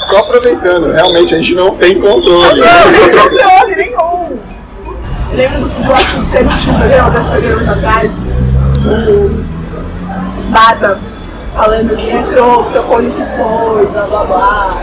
Só 0.00 0.18
aproveitando, 0.18 0.92
realmente 0.92 1.34
a 1.34 1.38
gente 1.38 1.54
não 1.54 1.74
tem 1.74 2.00
controle. 2.00 2.60
Não 2.60 2.92
tem 2.92 3.10
controle 3.10 3.76
nenhum. 3.76 4.38
Eu 5.30 5.36
lembro 5.36 5.60
do 5.60 5.84
do 5.84 5.92
acho 5.94 6.20
que 6.20 6.30
teve 6.30 6.48
um 6.48 6.74
programa, 6.74 7.10
dois 7.10 7.26
programas 7.26 7.68
atrás, 7.68 8.10
o 8.84 9.44
Bata 10.50 10.98
falando 11.54 11.96
que 11.96 12.10
entrou, 12.10 12.64
seu 12.70 12.82
cone 12.82 13.10
ficou, 13.12 13.82
e 13.82 13.86
blá 13.86 14.02
blá 14.02 14.24
blá. 14.24 14.76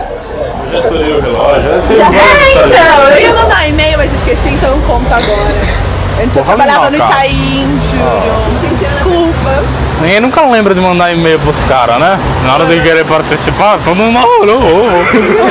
Já 0.72 0.78
estourei 0.78 1.12
o 1.12 1.20
relógio. 1.20 1.62
Já 1.96 2.10
tem 2.10 2.18
É, 2.18 2.66
então, 2.66 3.08
eu 3.10 3.20
ia 3.20 3.34
mandar 3.34 3.68
e-mail, 3.68 3.98
mas 3.98 4.12
esqueci, 4.12 4.48
então 4.48 4.70
eu 4.70 4.82
conto 4.82 5.12
agora. 5.12 5.89
Antes 6.22 6.36
eu 6.36 6.44
Porra, 6.44 6.56
trabalhava 6.56 6.90
não, 6.90 6.98
no. 6.98 7.04
Itaim, 7.04 7.80
Júlio. 7.90 8.78
Desculpa. 8.78 9.62
Ninguém 10.00 10.20
nunca 10.20 10.42
lembra 10.42 10.74
de 10.74 10.80
mandar 10.80 11.12
e-mail 11.12 11.38
pros 11.40 11.62
caras, 11.64 11.98
né? 11.98 12.18
Na 12.44 12.54
hora 12.54 12.66
de 12.66 12.80
querer 12.82 13.06
participar, 13.06 13.78
todo 13.84 13.94
mundo 13.96 14.12
namorou. 14.12 14.86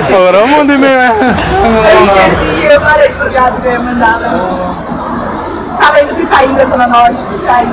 Agora 0.07 0.37
eu 0.39 0.47
mando 0.47 0.73
e-mail. 0.73 0.93
Eu 0.93 2.05
esqueci, 2.05 2.65
eu 2.73 2.81
parei 2.81 3.09
do 3.09 3.31
gado 3.31 3.61
que 3.61 3.67
eu 3.67 3.71
ia 3.71 3.79
mandar. 3.79 4.19
né? 4.19 4.29
Indo 6.03 6.13
pro 6.13 6.23
Itaim, 6.23 6.53
da 6.53 6.65
Zona 6.65 6.87
Norte, 6.87 7.17
pro 7.23 7.35
Itaim. 7.37 7.67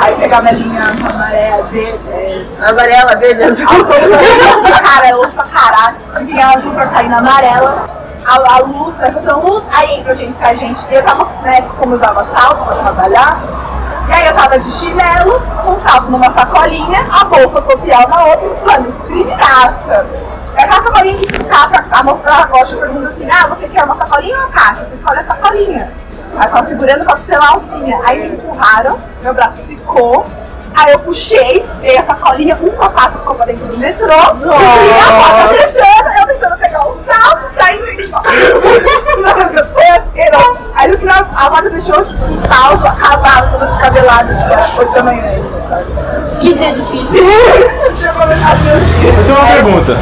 Aí 0.00 0.14
pegava 0.14 0.48
a 0.48 0.52
linha 0.52 0.84
amarela, 0.84 1.64
verde, 1.72 1.94
é, 2.12 2.42
Amarela, 2.68 3.16
verde, 3.16 3.42
azul. 3.42 3.66
Cara, 4.82 5.08
é 5.08 5.14
luz 5.14 5.34
pra 5.34 5.44
caralho. 5.44 5.96
Vinha 6.24 6.46
azul 6.46 6.72
pra 6.72 6.86
cair 6.86 7.08
na 7.08 7.18
amarela. 7.18 7.97
A, 8.28 8.56
a 8.56 8.58
luz, 8.58 8.98
na 8.98 9.08
estação 9.08 9.40
luz, 9.40 9.64
aí 9.72 9.98
entra 9.98 10.14
gente, 10.14 10.36
sai 10.36 10.54
gente. 10.54 10.84
Eu 10.90 11.02
tava, 11.02 11.24
né, 11.42 11.62
como 11.78 11.94
usava 11.94 12.22
salto 12.24 12.62
pra 12.64 12.76
trabalhar. 12.76 13.40
E 14.06 14.12
aí 14.12 14.26
eu 14.26 14.34
tava 14.34 14.58
de 14.58 14.70
chinelo, 14.70 15.40
com 15.64 15.78
salto 15.78 16.10
numa 16.10 16.30
sacolinha, 16.30 17.04
a 17.10 17.24
bolsa 17.24 17.60
social 17.60 18.06
na 18.06 18.24
outra, 18.24 18.48
plano, 18.62 18.88
escritaça. 18.90 20.06
É 20.56 20.62
aquela 20.62 20.82
sacolinha 20.82 21.18
que 21.18 21.44
capa, 21.44 21.84
a 21.90 22.02
moça 22.02 22.22
da 22.22 22.46
gosta 22.46 22.76
pergunta 22.76 23.08
assim, 23.08 23.30
ah, 23.30 23.46
você 23.48 23.68
quer 23.68 23.84
uma 23.84 23.94
sacolinha 23.94 24.36
ou 24.36 24.44
uma 24.44 24.52
caixa? 24.52 24.84
Você 24.84 24.94
escolhe 24.96 25.20
a 25.20 25.22
sacolinha. 25.22 25.92
Aí 26.36 26.46
eu 26.46 26.50
tava 26.50 26.62
segurando 26.64 27.04
só 27.04 27.16
pela 27.16 27.48
alcinha. 27.48 28.00
Aí 28.04 28.28
me 28.28 28.36
empurraram, 28.36 28.98
meu 29.22 29.32
braço 29.32 29.62
ficou. 29.62 30.26
Aí 30.78 30.92
eu 30.92 31.00
puxei, 31.00 31.66
dei 31.80 31.98
a 31.98 32.02
sacolinha, 32.02 32.56
um 32.62 32.72
sapato 32.72 33.18
ficou 33.18 33.34
pra 33.34 33.46
dentro 33.46 33.66
do 33.66 33.76
metrô. 33.78 34.06
E 34.06 34.14
a 34.14 35.12
porta 35.12 35.48
fechando, 35.54 36.08
eu 36.20 36.26
tentando 36.28 36.56
pegar 36.56 36.86
um 36.86 36.94
salto, 37.04 37.52
saindo 37.52 37.84
e 37.88 38.06
Foi 39.74 39.88
asqueroso. 39.88 40.58
Aí 40.76 40.88
no 40.92 40.98
final 40.98 41.26
a 41.34 41.50
porta 41.50 41.70
fechou, 41.72 42.04
tipo, 42.04 42.24
um 42.24 42.38
salto, 42.38 42.86
a 42.86 42.92
cavalo, 42.92 43.50
toda 43.50 43.66
descabelada, 43.66 44.32
tipo, 44.36 44.52
era 44.52 44.68
oito 44.78 44.92
da 44.92 45.02
manhã. 45.02 45.22
Que 46.40 46.54
dia 46.54 46.72
difícil. 46.72 47.08
Tinha 47.96 48.12
começado 48.12 48.58
meu 48.60 48.78
dia. 48.78 49.08
Eu 49.08 49.24
tenho 49.24 49.36
uma 49.36 49.46
pergunta. 49.48 49.96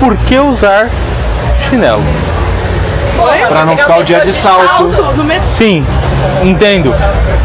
Por 0.00 0.16
que 0.16 0.36
usar 0.36 0.88
chinelo? 1.68 2.02
Pra 3.48 3.64
não 3.64 3.76
ficar 3.76 3.98
o 3.98 4.04
dia 4.04 4.20
de 4.20 4.32
salto. 4.32 4.84
no 5.16 5.24
metrô. 5.24 5.46
Sim, 5.46 5.84
entendo. 6.42 6.94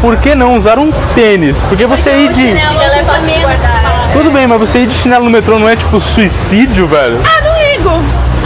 Por 0.00 0.16
que 0.16 0.34
não 0.34 0.56
usar 0.56 0.78
um 0.78 0.90
tênis? 1.14 1.56
Porque 1.68 1.86
você 1.86 2.10
ir 2.10 2.32
de. 2.32 2.58
Chinelo 2.58 2.92
é. 2.92 4.12
Tudo 4.12 4.30
bem, 4.30 4.46
mas 4.46 4.60
você 4.60 4.80
ir 4.80 4.86
de 4.86 4.94
chinelo 4.94 5.24
no 5.24 5.30
metrô 5.30 5.58
não 5.58 5.68
é 5.68 5.76
tipo 5.76 6.00
suicídio, 6.00 6.86
velho? 6.86 7.20
Ah, 7.24 7.42
não 7.42 7.58
ligo. 7.58 7.90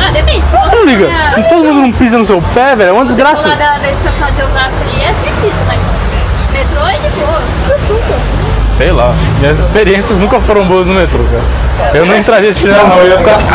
Ah, 0.01 0.11
depende. 0.13 0.43
Você 0.51 0.75
não 0.75 0.85
liga? 0.85 1.07
É, 1.07 1.43
Todo 1.43 1.65
mundo 1.65 1.81
não 1.83 1.93
pisa 1.93 2.19
no 2.19 2.25
seu 2.25 2.43
pé, 2.55 2.75
velho? 2.75 2.91
É 2.91 2.93
uma 2.93 3.05
desgraça. 3.05 3.49
Da, 3.51 3.79
da 3.79 3.91
estação 3.91 4.33
de 4.35 4.43
Osasco 4.43 4.79
ali 4.83 5.05
é 5.05 5.15
suicídio, 5.15 5.61
mas 5.67 5.79
metrô 6.53 6.87
é 6.87 6.93
de 6.95 7.09
boa. 7.17 7.43
Que 7.67 7.83
susto. 7.85 8.40
Sei 8.81 8.93
lá. 8.93 9.13
Minhas 9.41 9.59
experiências 9.59 10.17
nunca 10.19 10.41
foram 10.41 10.65
boas 10.65 10.87
no 10.87 10.95
metrô, 10.95 11.19
cara. 11.19 11.91
Eu 11.99 12.07
não 12.07 12.17
entraria 12.17 12.51
de 12.53 12.61
chinelo, 12.61 12.89
não. 12.89 12.97
Eu 12.99 13.09
ia 13.09 13.19
ficar 13.19 13.33
assim. 13.33 13.47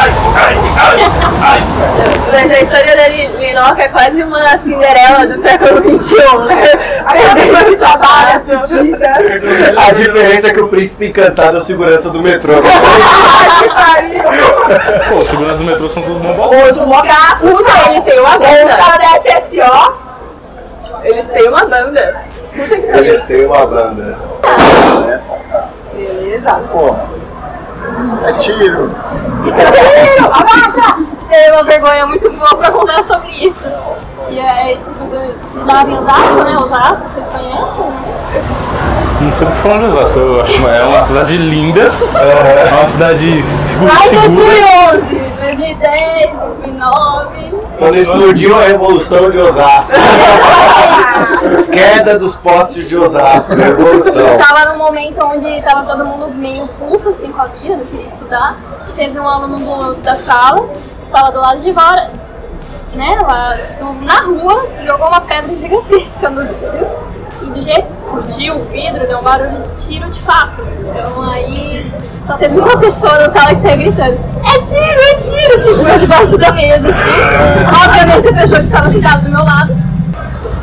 Mas 2.32 2.52
a 2.52 2.60
história 2.62 2.96
da 2.96 3.08
Li- 3.08 3.32
Linoca 3.40 3.82
é 3.82 3.88
quase 3.88 4.22
uma 4.22 4.58
Cinderela 4.60 5.26
do 5.26 5.36
século 5.42 6.00
XXI, 6.00 6.16
né? 6.48 6.72
Aí 7.08 7.26
a 7.26 7.36
pessoa 7.36 7.76
trabalha, 7.78 8.40
fedida. 8.42 9.08
A 9.88 9.92
diferença 9.94 10.48
é 10.48 10.54
que 10.54 10.62
o 10.62 10.68
príncipe 10.68 11.08
encantado 11.08 11.58
é 11.58 11.60
o 11.60 11.64
segurança 11.64 12.12
do 12.12 12.22
metrô. 12.22 12.54
Que 13.56 13.70
pariu. 13.70 14.24
Pô, 15.10 15.16
os 15.22 15.30
seguranças 15.30 15.58
do 15.60 15.64
metrô 15.64 15.90
são 15.90 16.04
todos 16.04 16.22
bom 16.22 16.50
Hoje 16.56 16.80
o 16.80 16.86
mó 16.88 17.02
gato. 17.02 17.40
Puta, 17.40 17.72
eles 17.90 18.04
têm 18.04 18.20
uma 18.20 18.30
Os 18.32 18.38
banda. 18.38 18.76
caras 18.78 19.24
da 19.24 19.40
SSO. 19.40 19.94
Eles 21.04 21.30
têm 21.30 21.48
uma 21.48 21.66
banda. 21.66 22.16
Que. 22.56 22.98
Eles 22.98 23.24
têm 23.26 23.46
uma 23.46 23.66
banda. 23.66 24.18
Beleza. 25.94 26.54
Porra. 26.72 27.06
É 28.26 28.34
tiro. 28.34 28.92
Abaixa. 30.32 30.96
Teve 31.30 31.52
uma 31.52 31.64
vergonha 31.64 32.06
muito 32.06 32.30
boa 32.32 32.56
pra 32.56 32.72
contar 32.72 33.04
sobre 33.04 33.30
isso. 33.32 33.66
E 34.30 34.40
é 34.40 34.74
isso 34.74 34.92
tudo. 34.92 35.18
Estudava 35.46 35.90
em 35.90 35.98
Osasco, 35.98 36.44
né? 36.44 36.58
Osasco, 36.58 37.10
vocês 37.10 37.30
conhecem? 37.30 37.86
Não 39.22 39.32
sei 39.32 39.48
porque 39.48 39.62
falando 39.62 39.90
de 39.90 39.98
Osasco. 39.98 40.20
Eu 40.20 40.42
acho 40.42 40.68
é 40.68 40.84
uma 40.84 41.06
cidade 41.06 41.38
linda. 41.38 41.92
É 42.16 42.74
uma 42.74 42.86
cidade 42.86 43.44
segura. 43.44 43.94
Lá 43.94 44.06
em 44.06 44.10
segura. 44.10 44.92
2011, 44.92 45.22
2010, 45.42 46.32
2009. 46.38 47.45
Quando 47.78 47.96
explodiu 47.98 48.56
a 48.58 48.64
revolução 48.64 49.30
de 49.30 49.38
Osasco. 49.38 49.94
Queda 51.72 52.18
dos 52.20 52.38
postes 52.38 52.88
de 52.88 52.98
Osasco, 52.98 53.54
revolução. 53.56 54.28
Estava 54.28 54.72
num 54.74 54.78
momento 54.78 55.22
onde 55.24 55.48
estava 55.58 55.84
todo 55.86 56.06
mundo 56.06 56.34
meio 56.36 56.68
puto 56.68 57.10
assim 57.10 57.32
com 57.32 57.42
a 57.42 57.46
vida, 57.48 57.78
não 57.78 57.86
queria 57.86 58.06
estudar. 58.08 58.56
Teve 58.96 59.20
um 59.20 59.28
aluno 59.28 59.58
do- 59.58 59.96
da 60.02 60.16
sala, 60.16 60.68
estava 61.04 61.32
do 61.32 61.40
lado 61.40 61.60
de 61.60 61.74
fora, 61.74 62.10
né, 62.94 63.18
lá 63.22 63.54
na 64.04 64.22
rua, 64.22 64.66
jogou 64.88 65.08
uma 65.08 65.22
pedra 65.22 65.56
gigantesca 65.58 66.30
no 66.30 66.42
vidro. 66.46 66.88
E 67.46 67.50
do 67.52 67.62
jeito 67.62 67.88
que 67.88 67.94
explodiu 67.94 68.56
o 68.56 68.66
vidro, 68.66 69.08
deu 69.08 69.20
um 69.20 69.24
barulho 69.24 69.62
de 69.62 69.86
tiro 69.86 70.10
de 70.10 70.20
fato. 70.20 70.64
Então 70.80 71.30
aí 71.30 71.94
só 72.26 72.38
teve 72.38 72.60
uma 72.60 72.78
pessoa 72.78 73.14
na 73.20 73.32
sala 73.32 73.54
que 73.54 73.62
saiu 73.62 73.78
gritando: 73.78 74.20
É 74.44 74.62
tiro, 74.62 75.02
é 75.02 75.14
tiro! 75.14 75.62
Se 75.62 75.76
jogou 75.76 76.00
debaixo 76.00 76.38
da 76.38 76.52
mesa, 76.52 76.88
assim. 76.90 77.86
Obviamente 77.86 78.28
a 78.28 78.34
pessoa 78.34 78.60
que 78.62 78.66
estava 78.66 78.92
sentada 78.92 79.22
do 79.22 79.30
meu 79.30 79.44
lado 79.44 79.78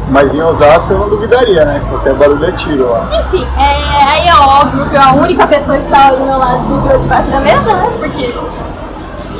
Mas 0.08 0.34
em 0.34 0.42
Osasco 0.42 0.92
eu 0.92 0.98
não 0.98 1.08
duvidaria, 1.08 1.64
né? 1.64 1.80
Qualquer 1.88 2.14
barulho 2.14 2.44
é 2.44 2.52
tiro 2.52 2.90
lá. 2.90 3.08
Enfim, 3.20 3.46
é, 3.56 4.02
aí 4.04 4.28
é 4.28 4.34
óbvio 4.34 4.88
que 4.90 4.96
a 4.96 5.12
única 5.12 5.46
pessoa 5.46 5.78
que 5.78 5.84
estava 5.84 6.16
do 6.16 6.24
meu 6.24 6.38
lado 6.38 6.64
se 6.66 6.98
debaixo 6.98 7.30
da 7.30 7.40
mesa, 7.40 7.74
né? 7.74 7.92
Porque 8.00 8.34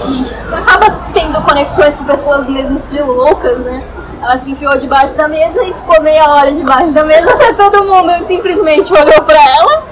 a 0.02 0.06
gente 0.06 0.36
acaba 0.52 0.96
tendo 1.12 1.42
conexões 1.42 1.96
com 1.96 2.04
pessoas 2.04 2.46
do 2.46 2.52
mesmo 2.52 2.76
estilo, 2.76 3.12
loucas, 3.12 3.58
né? 3.58 3.82
Ela 4.22 4.38
se 4.38 4.52
enfiou 4.52 4.78
debaixo 4.78 5.16
da 5.16 5.26
mesa 5.26 5.64
e 5.64 5.74
ficou 5.74 6.00
meia 6.00 6.30
hora 6.30 6.52
debaixo 6.52 6.92
da 6.92 7.02
mesa 7.02 7.32
até 7.32 7.52
todo 7.58 7.84
mundo 7.84 8.24
simplesmente 8.24 8.92
olhou 8.92 9.20
pra 9.22 9.36
ela. 9.58 9.82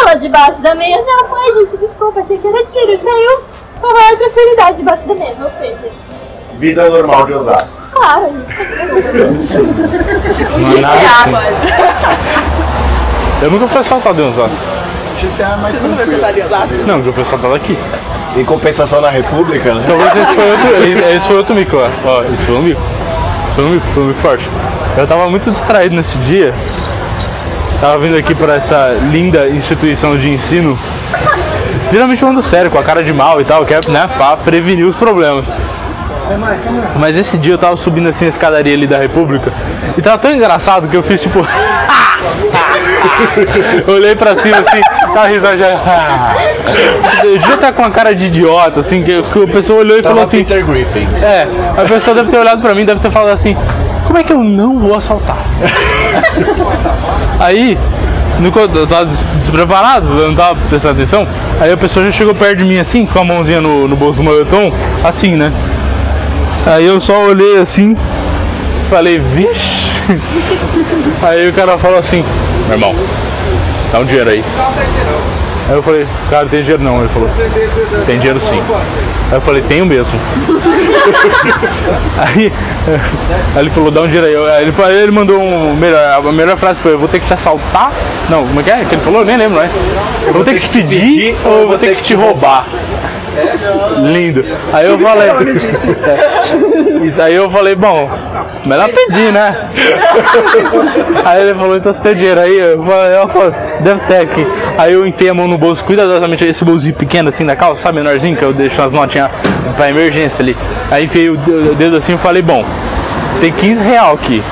Ela 0.00 0.14
debaixo 0.14 0.62
da 0.62 0.74
mesa, 0.74 1.04
ela 1.06 1.28
falou, 1.28 1.44
ai 1.44 1.52
gente, 1.52 1.76
desculpa, 1.76 2.20
achei 2.20 2.38
que 2.38 2.46
era 2.46 2.64
tiro. 2.64 2.92
E 2.92 2.96
saiu 2.96 3.42
com 3.78 3.86
a 3.86 3.92
maior 3.92 4.16
tranquilidade 4.16 4.78
debaixo 4.78 5.06
da 5.06 5.14
mesa. 5.14 5.44
Ou 5.44 5.50
seja, 5.50 5.90
Vida 6.58 6.88
normal 6.90 7.26
de 7.26 7.34
Osasco. 7.34 7.76
claro, 7.92 8.24
a 8.24 8.28
gente 8.30 8.48
se 8.48 8.62
acostuma. 8.62 9.00
Não 10.58 10.78
é 10.78 11.06
assim. 11.06 11.32
Eu 13.42 13.50
nunca 13.50 13.68
fui 13.68 13.80
assaltado 13.80 14.20
em 14.20 14.28
Osasco. 14.28 14.56
GTA 15.20 15.56
mais 15.58 15.76
Você 15.76 15.86
nunca 15.86 16.46
Osasco? 16.46 16.74
Não, 16.86 17.02
já 17.02 17.12
fui 17.12 17.22
assaltado 17.22 17.54
aqui. 17.54 17.78
Em 18.36 18.44
compensação 18.44 19.00
na 19.00 19.10
República, 19.10 19.74
né? 19.74 19.84
Talvez 19.86 20.16
esse 20.16 20.34
foi 20.34 20.50
outro, 20.50 20.76
esse 21.16 21.26
foi 21.26 21.36
outro 21.36 21.54
mico, 21.54 21.76
ó. 21.76 21.90
Ó, 22.04 22.22
esse 22.24 22.44
foi 22.44 22.54
um 22.56 22.62
mico. 22.62 22.97
Foi 23.58 23.64
mico, 23.70 23.86
foi 23.92 24.04
mico 24.04 24.20
forte. 24.20 24.48
Eu 24.96 25.04
tava 25.04 25.28
muito 25.28 25.50
distraído 25.50 25.92
nesse 25.96 26.16
dia. 26.18 26.54
Tava 27.80 27.98
vindo 27.98 28.16
aqui 28.16 28.32
para 28.32 28.54
essa 28.54 28.96
linda 29.10 29.48
instituição 29.48 30.16
de 30.16 30.30
ensino. 30.30 30.78
Geralmente 31.90 32.20
falando 32.20 32.40
sério, 32.40 32.70
com 32.70 32.78
a 32.78 32.84
cara 32.84 33.02
de 33.02 33.12
mal 33.12 33.40
e 33.40 33.44
tal, 33.44 33.66
que 33.66 33.74
é 33.74 33.80
né, 33.88 34.08
pra 34.16 34.36
prevenir 34.36 34.86
os 34.86 34.94
problemas. 34.94 35.44
Mas 37.00 37.16
esse 37.16 37.36
dia 37.36 37.54
eu 37.54 37.58
tava 37.58 37.76
subindo 37.76 38.08
assim 38.08 38.26
a 38.26 38.28
escadaria 38.28 38.74
ali 38.74 38.86
da 38.86 38.98
República 38.98 39.52
e 39.96 40.02
tava 40.02 40.18
tão 40.18 40.32
engraçado 40.32 40.86
que 40.86 40.96
eu 40.96 41.02
fiz 41.02 41.20
tipo. 41.20 41.44
Olhei 43.88 44.14
pra 44.14 44.34
cima 44.36 44.58
assim, 44.58 44.80
tava 45.12 45.26
risando 45.26 45.56
já. 45.58 46.34
Eu 47.24 47.38
devia 47.38 47.54
estar 47.54 47.72
com 47.72 47.82
uma 47.82 47.90
cara 47.90 48.14
de 48.14 48.26
idiota, 48.26 48.80
assim, 48.80 49.02
que, 49.02 49.22
que 49.22 49.42
a 49.44 49.46
pessoa 49.46 49.80
olhou 49.80 49.98
e 49.98 50.02
falou 50.02 50.18
Tava 50.18 50.24
assim. 50.24 50.44
Peter 50.44 50.64
Griffin. 50.64 51.06
É, 51.22 51.46
a 51.76 51.82
pessoa 51.82 52.14
deve 52.14 52.30
ter 52.30 52.38
olhado 52.38 52.60
pra 52.60 52.74
mim, 52.74 52.84
deve 52.84 53.00
ter 53.00 53.10
falado 53.10 53.32
assim, 53.32 53.56
como 54.06 54.18
é 54.18 54.22
que 54.22 54.32
eu 54.32 54.42
não 54.42 54.78
vou 54.78 54.94
assaltar? 54.94 55.38
Aí, 57.40 57.78
no, 58.38 58.48
eu 58.48 58.86
tava 58.86 59.06
des- 59.06 59.24
despreparado, 59.40 60.06
eu 60.20 60.28
não 60.28 60.34
tava 60.34 60.56
prestando 60.68 60.94
atenção, 60.94 61.26
aí 61.60 61.72
a 61.72 61.76
pessoa 61.76 62.04
já 62.06 62.12
chegou 62.12 62.34
perto 62.34 62.58
de 62.58 62.64
mim 62.64 62.78
assim, 62.78 63.06
com 63.06 63.18
a 63.18 63.24
mãozinha 63.24 63.60
no, 63.60 63.88
no 63.88 63.96
bolso 63.96 64.18
do 64.18 64.24
moletom, 64.24 64.72
assim, 65.04 65.36
né? 65.36 65.52
Aí 66.66 66.84
eu 66.84 67.00
só 67.00 67.24
olhei 67.24 67.58
assim, 67.58 67.96
falei, 68.90 69.18
vixe. 69.18 69.88
Aí 71.22 71.48
o 71.48 71.52
cara 71.52 71.76
falou 71.76 71.98
assim, 71.98 72.24
meu 72.68 72.74
irmão, 72.76 72.94
dá 73.92 73.98
um 74.00 74.04
dinheiro 74.04 74.30
aí. 74.30 74.44
Aí 75.68 75.74
eu 75.74 75.82
falei, 75.82 76.06
cara, 76.30 76.42
não 76.44 76.48
tem 76.50 76.60
dinheiro 76.62 76.82
não. 76.82 77.00
Ele 77.00 77.08
falou, 77.08 77.28
tem 78.06 78.18
dinheiro 78.18 78.40
sim. 78.40 78.62
Aí 79.30 79.36
eu 79.36 79.40
falei, 79.40 79.62
tenho 79.62 79.84
mesmo. 79.84 80.18
aí, 82.16 82.50
aí 83.54 83.60
ele 83.62 83.70
falou, 83.70 83.90
dá 83.90 84.00
um 84.02 84.06
dinheiro 84.08 84.26
aí. 84.26 84.56
Aí 84.56 84.62
ele, 84.62 84.72
falou- 84.72 84.90
ele 84.92 85.12
mandou 85.12 85.38
um. 85.38 85.74
Melhor, 85.74 86.00
a 86.26 86.32
melhor 86.32 86.56
frase 86.56 86.80
foi, 86.80 86.92
eu 86.92 86.98
vou 86.98 87.08
ter 87.08 87.20
que 87.20 87.26
te 87.26 87.34
assaltar. 87.34 87.92
Não, 88.30 88.46
como 88.46 88.60
é 88.60 88.62
que 88.62 88.70
é? 88.70 88.84
Que 88.84 88.94
ele 88.94 89.02
falou? 89.02 89.20
Eu 89.20 89.26
nem 89.26 89.36
lembro 89.36 89.58
mais. 89.58 89.70
Eu 90.26 90.32
vou 90.32 90.44
ter 90.44 90.54
que 90.54 90.60
te 90.60 90.68
pedir 90.68 91.36
ou 91.44 91.60
eu 91.62 91.68
vou 91.68 91.78
ter 91.78 91.94
que 91.96 92.02
te 92.02 92.14
roubar. 92.14 92.64
Lindo. 94.12 94.44
Aí 94.72 94.86
eu 94.88 94.98
falei. 94.98 95.28
É. 95.30 97.04
Isso 97.06 97.22
aí 97.22 97.34
eu 97.34 97.48
falei, 97.50 97.74
bom, 97.76 98.10
melhor 98.66 98.88
pedir, 98.88 99.32
né? 99.32 99.54
Aí 101.24 101.42
ele 101.42 101.54
falou, 101.58 101.76
então 101.76 101.92
você 101.92 102.02
tem 102.02 102.14
dinheiro 102.14 102.40
aí? 102.40 102.58
Eu 102.58 102.82
falei, 102.84 103.16
ó, 103.18 103.80
deve 103.80 104.00
ter 104.00 104.16
aqui. 104.18 104.46
Aí 104.76 104.92
eu 104.94 105.06
enfiei 105.06 105.30
a 105.30 105.34
mão 105.34 105.46
no 105.46 105.56
bolso, 105.56 105.84
cuidadosamente, 105.84 106.44
esse 106.44 106.64
bolsinho 106.64 106.94
pequeno 106.94 107.28
assim 107.28 107.46
da 107.46 107.54
calça, 107.54 107.82
sabe, 107.82 107.98
menorzinho, 107.98 108.36
que 108.36 108.42
eu 108.42 108.52
deixo 108.52 108.82
as 108.82 108.92
notinhas 108.92 109.30
pra 109.76 109.88
emergência 109.90 110.42
ali. 110.42 110.56
Aí 110.90 111.04
enfiei 111.04 111.30
o 111.30 111.36
de- 111.36 111.50
o 111.50 111.74
dedo 111.76 111.96
assim 111.96 112.14
e 112.14 112.18
falei, 112.18 112.42
bom, 112.42 112.64
tem 113.40 113.52
15 113.52 113.82
real 113.84 114.14
aqui. 114.14 114.42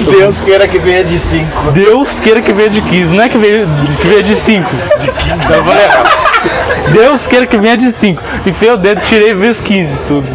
Deus 0.00 0.40
queira 0.40 0.66
que 0.66 0.78
venha 0.78 1.04
de 1.04 1.18
5. 1.18 1.72
Deus 1.72 2.20
queira 2.20 2.40
que 2.40 2.52
venha 2.52 2.70
de 2.70 2.80
15, 2.80 3.14
não 3.14 3.22
é 3.24 3.28
que 3.28 3.36
venha, 3.38 3.66
que 4.00 4.06
venha 4.06 4.22
de 4.22 4.34
5. 4.36 4.68
De 4.98 5.10
15. 5.10 5.34
Então 5.44 5.56
eu 5.56 5.64
falei, 5.64 5.84
errado. 5.84 6.31
Deus 6.92 7.26
queira 7.26 7.46
que 7.46 7.56
venha 7.56 7.76
de 7.76 7.90
5. 7.90 8.22
Enfiei 8.46 8.72
o 8.72 8.76
dedo, 8.76 9.00
tirei 9.02 9.30
e 9.30 9.34
vi 9.34 9.48
os 9.48 9.60
15 9.60 9.98
tudo. 10.06 10.28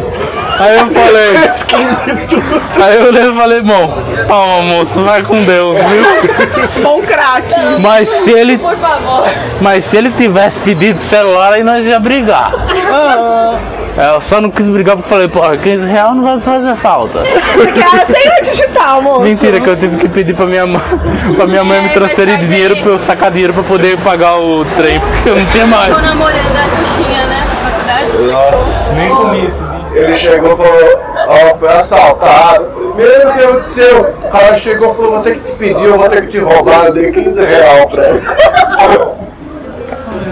Aí 0.58 0.76
eu 0.76 0.90
falei. 0.90 1.50
Os 1.54 1.62
15 1.64 2.26
tudo. 2.28 2.62
Aí 2.82 2.96
eu 2.96 3.06
olhei 3.06 3.30
e 3.30 3.34
falei, 3.34 3.62
bom, 3.62 3.96
calma 4.26 4.62
moço, 4.62 5.04
vai 5.04 5.22
com 5.22 5.44
Deus, 5.44 5.78
viu? 5.78 6.82
Bom 6.82 7.00
craque. 7.02 7.54
Mas 7.80 8.08
se 8.08 8.32
ele. 8.32 8.58
Por 8.58 8.76
favor. 8.76 9.28
Mas 9.60 9.84
se 9.84 9.96
ele 9.96 10.10
tivesse 10.10 10.58
pedido 10.60 10.98
celular, 10.98 11.52
aí 11.52 11.62
nós 11.62 11.86
ia 11.86 12.00
brigar. 12.00 12.52
É, 12.52 13.77
eu 14.14 14.20
só 14.20 14.40
não 14.40 14.50
quis 14.50 14.68
brigar 14.68 14.96
porque 14.96 15.08
falei, 15.08 15.28
porra, 15.28 15.56
15 15.56 15.86
reais 15.86 16.14
não 16.14 16.22
vai 16.22 16.40
fazer 16.40 16.76
falta. 16.76 17.20
Você 17.56 17.72
quer 17.72 17.86
a 17.86 18.06
senha 18.06 18.40
digital, 18.42 19.02
moço? 19.02 19.22
Mentira, 19.22 19.60
que 19.60 19.68
eu 19.68 19.76
tive 19.76 19.96
que 19.96 20.08
pedir 20.08 20.34
pra 20.34 20.46
minha 20.46 20.66
mãe, 20.66 20.82
pra 21.36 21.46
minha 21.46 21.64
mãe 21.64 21.80
me 21.82 21.88
É, 21.88 21.92
transferir 21.92 22.38
mas 22.38 22.48
dinheiro 22.48 22.76
pra 22.76 22.92
eu 22.92 22.98
sacar 22.98 23.30
dinheiro 23.30 23.52
pra 23.52 23.62
poder 23.62 23.98
pagar 23.98 24.36
o 24.38 24.64
trem, 24.76 25.00
porque 25.00 25.28
eu 25.28 25.36
não 25.36 25.46
tinha 25.46 25.66
mais. 25.66 25.94
Tô 25.94 26.00
namorando 26.00 26.36
a 26.36 26.76
Xuxinha, 26.76 27.26
né? 27.26 27.46
Na 27.48 27.70
faculdade. 27.70 28.94
Nem 28.94 29.08
comi 29.10 29.46
esse 29.46 29.64
dia. 29.64 29.78
Ele 29.94 30.16
chegou 30.16 30.52
e 30.52 30.56
falou, 30.56 31.00
ó, 31.26 31.54
foi 31.56 31.68
assaltado. 31.68 32.94
Meu 32.94 33.32
Deus 33.32 33.56
do 33.62 33.64
céu. 33.64 34.14
O 34.22 34.28
cara 34.30 34.58
chegou 34.58 34.92
e 34.92 34.96
falou, 34.96 35.12
vou 35.12 35.22
ter 35.22 35.38
que 35.38 35.50
te 35.50 35.56
pedir, 35.56 35.84
eu 35.84 35.98
vou 35.98 36.08
ter 36.08 36.22
que 36.22 36.28
te 36.28 36.38
roubar. 36.38 36.86
Eu 36.86 36.92
dei 36.92 37.10
15 37.10 37.44
real 37.44 37.88
pra 37.88 38.08
ele. 38.08 38.22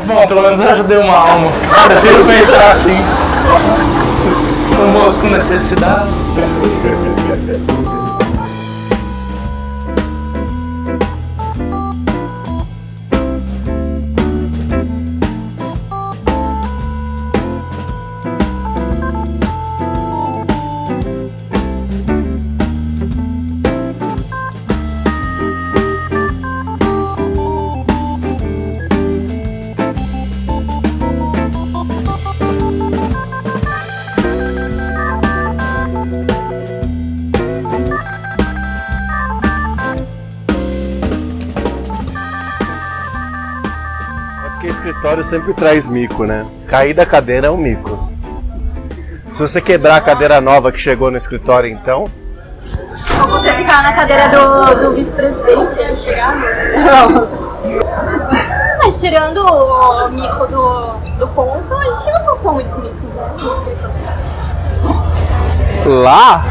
Bom, 0.07 0.26
pelo 0.26 0.42
menos 0.42 0.61
eu 0.61 0.70
ajudei 0.70 0.98
uma 0.98 1.16
alma. 1.16 1.50
Preciso 1.88 2.24
pensar 2.24 2.70
assim. 2.70 3.05
Com 4.76 4.90
necessidade. 5.30 6.11
Porque 44.66 44.70
escritório 44.70 45.22
sempre 45.24 45.55
traz 45.55 45.87
mico, 45.87 46.24
né? 46.24 46.44
Cair 46.66 46.94
da 46.94 47.07
cadeira 47.07 47.46
é 47.46 47.50
um 47.50 47.57
mico. 47.57 48.11
Se 49.31 49.40
você 49.40 49.61
quebrar 49.61 49.96
a 49.96 50.00
cadeira 50.00 50.40
nova 50.40 50.72
que 50.72 50.79
chegou 50.79 51.11
no 51.11 51.16
escritório, 51.16 51.70
então, 51.70 52.07
Ou 53.20 53.29
você 53.29 53.52
ficar 53.52 53.83
na 53.83 53.92
cadeira 53.92 54.29
do, 54.29 54.74
do 54.74 54.94
vice-presidente 54.94 55.79
ele 55.79 55.96
chegar. 55.96 56.37
Mas 58.79 59.00
tirando 59.00 59.38
o 59.38 60.09
mico 60.11 60.46
do, 60.46 60.98
do 61.18 61.29
ponto, 61.29 61.74
a 61.74 61.85
gente 61.85 62.12
não 62.12 62.24
passou 62.24 62.52
muitos 62.55 62.76
micos, 62.76 63.14
né? 63.14 63.31
no 63.38 63.52
escritório. 63.52 63.96
Lá, 65.87 66.44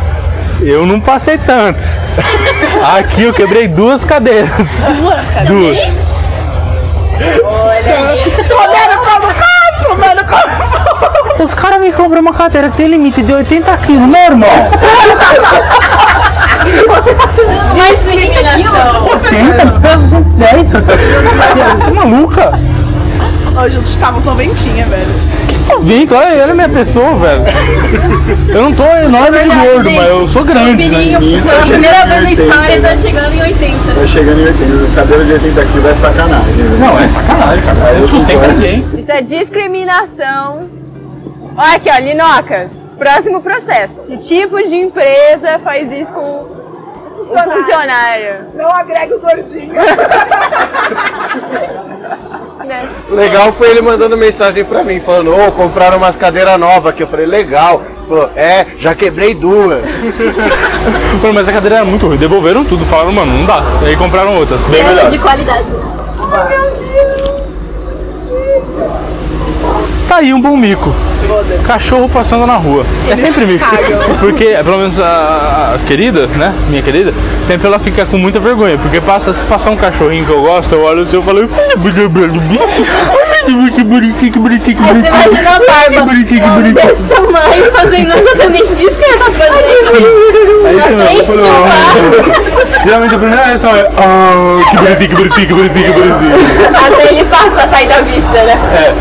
eu 0.62 0.86
não 0.86 1.02
passei 1.02 1.38
tantos. 1.38 1.86
Aqui 2.98 3.24
eu 3.24 3.34
quebrei 3.34 3.68
duas 3.68 4.06
cadeiras. 4.06 4.78
Duas, 5.02 5.30
cara. 5.30 5.46
Duas. 5.46 6.15
Comendo 8.50 8.98
como 9.04 9.28
comendo 9.88 10.24
como 10.26 11.44
Os 11.44 11.54
caras 11.54 11.80
me 11.80 11.92
compram 11.92 12.22
uma 12.22 12.34
cadeira 12.34 12.70
que 12.70 12.78
tem 12.78 12.88
limite 12.88 13.22
de 13.22 13.34
80 13.34 13.78
quilos, 13.78 14.08
meu 14.08 14.22
irmão. 14.22 14.50
Discriminação. 17.74 19.10
80 19.10 19.80
pesos 19.82 20.10
110. 20.10 20.74
Tá 20.74 21.92
maluca? 21.94 22.60
Hoje 23.64 23.78
os 23.80 23.88
estavam 23.90 24.20
noventinha, 24.22 24.86
velho. 24.86 25.06
Que 25.48 25.84
vento, 25.84 26.14
olha, 26.14 26.44
olha 26.44 26.52
a 26.52 26.56
minha 26.56 26.70
pessoa, 26.70 27.16
velho. 27.16 27.44
Eu 28.50 28.62
não 28.64 28.74
tô 28.74 28.84
enorme 28.84 29.40
de 29.40 29.50
gordo, 29.50 29.90
mas 29.92 30.10
eu 30.10 30.28
sou 30.28 30.44
grande. 30.44 30.90
né? 30.90 30.98
Pininho, 31.20 31.42
pela 31.44 31.62
primeira 31.66 32.06
vez 32.06 32.24
na 32.24 32.32
história, 32.34 32.82
tá 32.82 32.98
chegando 32.98 33.34
em 33.34 33.42
80. 33.42 33.94
Tá 33.96 34.08
chegando 34.08 34.40
em 34.42 34.46
80. 34.48 34.96
Cadeira 34.96 35.24
de 35.26 35.34
80 35.34 35.66
quilos 35.66 35.86
é 35.86 35.94
sacanagem. 35.96 36.54
né? 36.54 36.78
Não, 36.86 37.00
é 37.00 37.08
sacanagem, 37.08 37.64
cara. 37.64 37.94
Eu 37.94 38.08
sustento 38.08 38.48
ninguém. 38.48 38.86
Isso 38.98 39.12
é 39.12 39.22
discriminação. 39.22 40.68
Olha 41.58 41.76
aqui, 41.78 41.90
ó, 41.90 41.98
Linocas. 42.00 42.92
Próximo 42.98 43.42
processo. 43.42 44.02
Que 44.08 44.18
tipo 44.18 44.58
de 44.68 44.76
empresa 44.76 45.60
faz 45.64 45.90
isso 45.92 46.12
com 46.14 46.22
o 46.22 47.26
funcionário? 47.26 48.36
Não 48.56 48.70
agrega 48.70 49.16
o 49.16 49.20
gordinho. 49.22 49.74
Né? 52.66 52.90
legal 53.12 53.54
foi 53.54 53.70
ele 53.70 53.82
mandando 53.82 54.18
mensagem 54.18 54.64
pra 54.66 54.84
mim, 54.84 55.00
falando, 55.00 55.36
ô, 55.36 55.52
compraram 55.52 55.98
umas 55.98 56.16
cadeiras 56.16 56.60
novas 56.60 56.88
aqui. 56.88 57.04
Eu 57.04 57.08
falei, 57.08 57.26
legal. 57.26 57.82
Falou, 58.08 58.30
é, 58.36 58.66
já 58.80 58.94
quebrei 58.94 59.34
duas. 59.34 59.84
Mas 61.34 61.48
a 61.50 61.54
cadeira 61.54 61.78
era 61.78 61.86
muito 61.86 62.06
ruim. 62.08 62.18
Devolveram 62.18 62.64
tudo, 62.64 62.86
falaram, 62.86 63.12
mano, 63.12 63.32
não 63.40 63.46
dá. 63.46 63.64
E 63.82 63.86
aí 63.88 63.98
compraram 63.98 64.36
outras, 64.38 64.62
bem 64.66 64.84
Teste 64.84 65.10
de 65.10 65.18
melhores. 65.18 65.22
qualidade. 65.22 66.85
Tá 70.08 70.18
aí 70.18 70.34
um 70.34 70.40
bom 70.40 70.56
mico. 70.56 70.94
Cachorro 71.66 72.08
passando 72.08 72.46
na 72.46 72.58
rua. 72.58 72.86
É 73.10 73.16
sempre 73.16 73.46
mico. 73.46 73.66
Porque, 74.20 74.56
pelo 74.64 74.78
menos 74.78 75.00
a, 75.00 75.76
a 75.76 75.80
querida, 75.88 76.28
né? 76.28 76.54
Minha 76.70 76.82
querida, 76.84 77.14
sempre 77.44 77.68
ela 77.68 77.80
fica 77.80 78.06
com 78.06 78.18
muita 78.18 78.40
vergonha. 78.40 78.78
Porque 78.78 79.02
passa, 79.02 79.34
se 79.34 79.44
passar 79.46 79.72
um 79.72 79.76
cachorrinho 79.76 80.26
que 80.26 80.32
eu 80.32 80.42
gosto, 80.42 80.76
eu 80.76 80.84
olho 80.84 81.02
assim 81.02 81.18
e 81.18 81.22
falo. 81.24 81.48
Que 81.48 81.78
bonitinho, 83.52 83.72
que 83.72 83.84
bonitinho, 83.84 84.32
que 84.32 84.40
bonitinho. 84.40 84.78
Aí 84.84 84.94
você 84.94 85.08
imagina 85.08 85.50
a 85.50 85.60
barba. 85.60 85.90
Que 85.90 86.02
bonitinho, 86.02 86.42
que 86.42 86.50
bonitinho. 86.50 86.96
tamanho 87.10 87.72
fazendo 87.72 88.14
exatamente 88.18 88.84
isso 88.84 89.00
que 89.00 89.06
ela 89.06 89.18
tá 89.18 89.32
fazendo. 89.32 89.66
Bar. 91.42 92.84
Geralmente 92.84 93.16
a 93.16 93.18
primeira 93.18 93.46
reação 93.46 93.76
é. 93.76 93.88
Ah, 93.98 94.62
que 94.70 94.78
bonitinho, 94.78 95.10
que 95.10 95.16
bonitinho, 95.16 95.48
que 95.48 95.54
bonitinho, 95.54 95.86
que 95.86 96.00
bonitinho. 96.00 96.36
Até 96.86 97.08
ele 97.12 97.24
passa 97.26 97.68
da 97.68 98.02
vista, 98.02 98.44
né? 98.44 98.96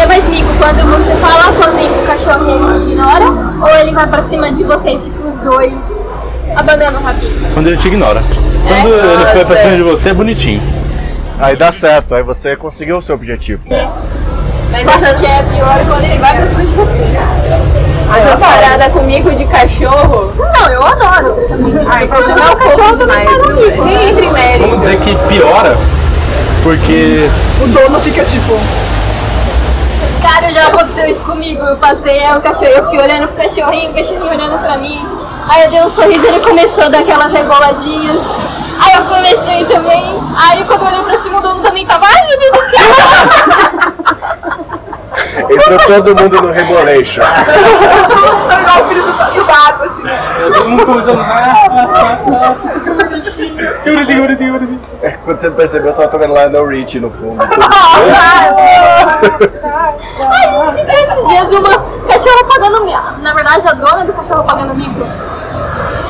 É 0.00 0.06
mais 0.06 0.26
mico 0.28 0.48
quando 0.58 0.80
você 0.90 1.14
fala 1.16 1.52
sozinho 1.52 1.92
com 1.92 2.02
o 2.02 2.06
cachorro 2.06 2.48
e 2.48 2.52
ele 2.52 2.72
te 2.72 2.90
ignora, 2.90 3.26
ou 3.60 3.68
ele 3.76 3.92
vai 3.92 4.06
pra 4.06 4.22
cima 4.22 4.50
de 4.50 4.64
você 4.64 4.92
e 4.92 4.98
fica 4.98 5.22
os 5.22 5.36
dois 5.38 5.74
abanando 6.56 6.98
o 6.98 7.02
rabinho. 7.02 7.52
Quando 7.52 7.66
ele 7.66 7.76
te 7.76 7.88
ignora. 7.88 8.22
Quando 8.66 8.94
ele 8.94 9.26
foi 9.26 9.44
pra 9.44 9.56
cima 9.58 9.76
de 9.76 9.82
você, 9.82 10.08
é 10.08 10.14
bonitinho. 10.14 10.62
Aí 11.38 11.54
dá 11.54 11.70
certo, 11.70 12.14
aí 12.14 12.22
você 12.22 12.56
conseguiu 12.56 12.96
o 12.96 13.02
seu 13.02 13.14
objetivo. 13.14 13.62
Mas 14.70 14.88
acho 14.88 15.18
que 15.18 15.26
é 15.26 15.42
pior 15.54 15.78
quando 15.86 16.04
ele 16.04 16.18
vai 16.18 16.34
pra 16.34 16.48
cima 16.48 16.64
de 16.64 16.72
você. 16.72 17.02
essa 18.16 18.36
parada 18.38 18.90
com 18.90 19.02
mico 19.02 19.30
de 19.34 19.44
cachorro. 19.44 20.32
Não, 20.38 20.70
eu 20.70 20.82
adoro. 20.82 21.36
Ai, 21.88 22.06
O 22.06 22.34
meu 22.34 22.56
cachorro 22.56 22.96
também 22.96 23.26
faz 23.26 23.46
um 23.46 23.54
mico. 23.54 23.84
Nem 23.84 24.08
entre 24.08 24.30
mérito. 24.30 24.66
Vamos 24.66 24.78
dizer 24.80 24.98
que 25.00 25.14
piora, 25.28 25.76
porque 26.62 27.28
O 27.62 27.68
dono 27.68 28.00
fica 28.00 28.24
tipo. 28.24 28.58
Cara, 30.20 30.52
já 30.52 30.66
aconteceu 30.66 31.06
isso 31.06 31.22
comigo. 31.22 31.62
Eu 31.62 31.76
passei, 31.76 32.18
aí 32.20 32.36
o 32.36 32.40
cachorro, 32.40 32.70
eu 32.70 32.84
fiquei 32.84 33.00
olhando 33.00 33.28
pro 33.28 33.36
cachorrinho, 33.36 33.90
o 33.90 33.94
cachorrinho 33.94 34.28
olhando 34.28 34.58
pra 34.60 34.76
mim. 34.76 35.06
Aí 35.48 35.64
eu 35.64 35.70
dei 35.70 35.80
um 35.82 35.88
sorriso, 35.88 36.26
ele 36.26 36.40
começou 36.40 36.84
a 36.84 36.88
dar 36.88 36.98
aquelas 36.98 37.32
reboladinhas. 37.32 38.16
Aí 38.80 38.94
eu 38.94 39.04
comecei 39.04 39.64
também. 39.64 40.14
Aí 40.36 40.64
quando 40.64 40.82
eu 40.82 40.88
olhei 40.88 41.02
pra 41.04 41.18
cima, 41.22 41.38
o 41.38 41.42
dono 41.42 41.62
também 41.62 41.86
tava. 41.86 42.06
Ai, 42.06 42.26
meu 42.26 42.38
Deus 42.38 42.52
do 42.52 42.62
céu! 42.70 42.80
Entrou 45.50 45.78
todo 46.02 46.22
mundo 46.22 46.42
no 46.42 46.50
Rebolation. 46.50 47.22
igual 47.22 48.80
o 48.80 48.88
filho 48.88 49.02
do, 49.02 49.12
do 49.12 49.44
gato, 49.44 49.84
assim. 49.84 50.02
todo 50.52 50.68
mundo 50.68 50.86
começou 50.86 51.14
a 51.14 51.20
usar. 51.20 51.54
Que 52.82 52.90
bonitinho, 52.90 53.56
que 53.82 53.90
bonitinho, 54.20 54.52
bonitinho. 54.52 54.80
Quando 55.24 55.38
você 55.38 55.50
percebeu, 55.50 55.90
eu 55.90 55.96
tava 55.96 56.08
tocando 56.08 56.32
lá 56.32 56.48
no 56.48 56.64
Rich 56.66 57.00
no 57.00 57.10
fundo. 57.10 57.42
Ai, 60.20 60.68
tive 60.70 60.92
esses 60.92 61.28
dias 61.28 61.48
uma 61.54 61.78
cachorra 62.08 62.44
pagando 62.48 62.84
mico. 62.84 63.12
Na 63.22 63.32
verdade, 63.34 63.68
a 63.68 63.72
dona 63.72 64.04
do 64.04 64.12
cachorro 64.12 64.44
pagando 64.44 64.74
mico. 64.74 65.06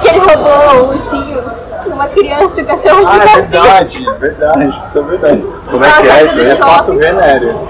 Que 0.02 0.08
ele 0.08 0.18
roubou 0.18 0.84
o 0.84 0.88
ursinho 0.92 1.42
de 1.84 1.88
uma 1.90 2.06
criança 2.08 2.60
e 2.60 2.62
o 2.62 2.66
cachorro 2.66 3.06
Ah, 3.06 3.10
é 3.10 3.12
gigantesco. 3.12 3.50
verdade, 3.50 4.06
verdade, 4.18 4.64
isso 4.76 4.98
é 4.98 5.02
verdade. 5.02 5.42
Como 5.70 5.84
é 5.84 5.92
que 5.92 6.08
é 6.08 6.24
isso? 6.24 6.40
É 6.40 6.54
fato 6.56 6.96
venéreo. 6.98 7.68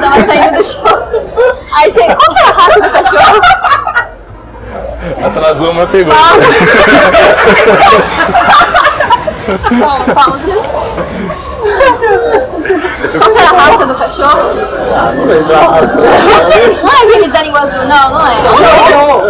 Tava 0.00 0.26
saindo 0.26 0.56
do 0.56 0.62
shopping. 0.64 1.26
Aí 1.74 1.90
chega, 1.92 2.14
qual 2.16 2.30
que 2.34 2.38
é 2.38 2.42
a 2.42 2.52
raça 2.52 2.80
do 2.80 2.90
cachorro? 2.90 3.40
Atrasou, 5.24 5.72
mas 5.74 5.90
pegou. 5.90 6.12
Bom, 9.70 10.14
pausa. 10.14 10.54
Qual 13.18 13.30
que 13.32 13.38
é 13.38 13.46
a 13.46 13.52
raça 13.52 13.86
do 13.86 13.94
cachorro? 13.94 14.54
Não 15.16 15.24
lembro 15.26 15.54
a 15.54 15.58
raça. 15.58 16.00
Não 16.00 16.92
é 16.92 17.02
aquele 17.02 17.28
da 17.28 17.42
língua 17.42 17.60
azul, 17.60 17.84
não, 17.84 18.10
não 18.10 18.26
é. 18.26 18.32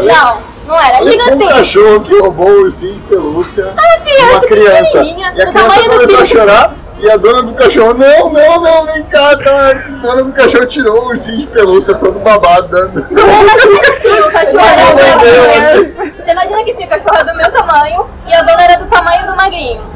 Não, 0.03 0.39
não 0.67 0.81
era. 0.81 1.03
Ele 1.03 1.19
foi 1.19 1.35
um 1.35 1.49
cachorro 1.49 2.01
que 2.01 2.19
roubou 2.19 2.49
o 2.49 2.63
ursinho 2.63 2.95
de 2.95 3.01
pelúcia 3.01 3.65
de 3.65 4.05
criança 4.05 4.31
uma 4.31 4.41
criança. 4.41 5.03
E 5.03 5.23
a 5.23 5.31
do 5.31 5.35
criança 5.35 5.53
tamanho 5.53 5.83
do 5.85 5.91
começou 5.91 6.21
a 6.21 6.27
chorar 6.27 6.75
e 6.99 7.11
a 7.11 7.17
dona 7.19 7.43
do 7.43 7.53
cachorro, 7.53 7.93
não, 7.93 8.33
não, 8.33 8.61
não, 8.61 8.87
vem 8.87 9.03
cá, 9.03 9.37
tá? 9.37 9.71
A 9.71 9.75
dona 10.01 10.25
do 10.25 10.33
cachorro 10.33 10.65
tirou 10.67 11.05
o 11.05 11.09
ursinho 11.09 11.39
de 11.39 11.47
pelúcia 11.49 11.95
todo 11.95 12.19
babado. 12.21 12.69
Dando... 12.69 13.07
Você 13.07 13.21
imagina 13.21 13.45
que 13.85 13.95
sim, 14.03 14.25
o 14.25 14.31
cachorro 14.33 14.65
era 14.65 14.85
do 14.85 14.97
meu 14.97 15.13
tamanho. 15.21 16.15
Você 16.17 16.31
imagina 16.31 16.65
que 16.65 16.75
sim, 16.75 16.85
o 16.85 16.89
cachorro 16.89 17.17
é 17.17 17.25
do 17.25 17.37
meu 17.37 17.53
tamanho 17.53 18.07
e 18.27 18.35
a 18.35 18.43
dona 18.43 18.63
era 18.63 18.77
do 18.79 18.87
tamanho 18.87 19.27
do 19.27 19.37
magrinho. 19.37 19.96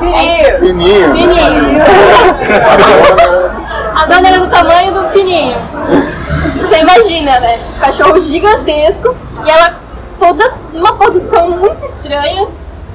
Fininho. 0.00 0.58
Fininho. 0.58 1.14
Fininho. 1.14 1.82
A 3.94 4.06
dona- 4.06 4.28
era 4.28 4.38
do 4.38 4.46
tamanho 4.48 4.92
do 4.94 5.08
fininho. 5.10 5.56
Você 6.56 6.80
imagina, 6.80 7.38
né? 7.40 7.58
Um 7.76 7.80
cachorro 7.80 8.18
gigantesco 8.20 9.14
e 9.44 9.50
ela 9.50 9.74
toda 10.18 10.52
numa 10.72 10.94
posição 10.94 11.50
muito 11.50 11.84
estranha, 11.84 12.46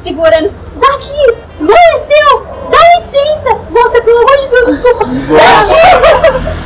segurando. 0.03 0.51
Daqui! 0.75 1.35
Não 1.59 1.73
é 1.73 1.99
seu! 1.99 2.45
Dá 2.69 2.77
licença! 2.97 3.55
Moça, 3.69 4.01
pelo 4.01 4.17
amor 4.19 4.37
de 4.37 4.47
Deus, 4.47 4.65
desculpa! 4.67 5.05
Daqui! 5.05 6.45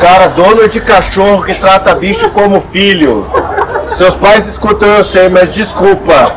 Cara, 0.00 0.28
dono 0.28 0.68
de 0.68 0.80
cachorro 0.80 1.42
que 1.42 1.54
trata 1.54 1.94
bicho 1.94 2.28
como 2.30 2.60
filho. 2.60 3.26
Seus 3.92 4.14
pais 4.14 4.46
escutam 4.46 4.88
eu 4.88 5.02
sei, 5.04 5.28
mas 5.30 5.50
desculpa. 5.50 6.32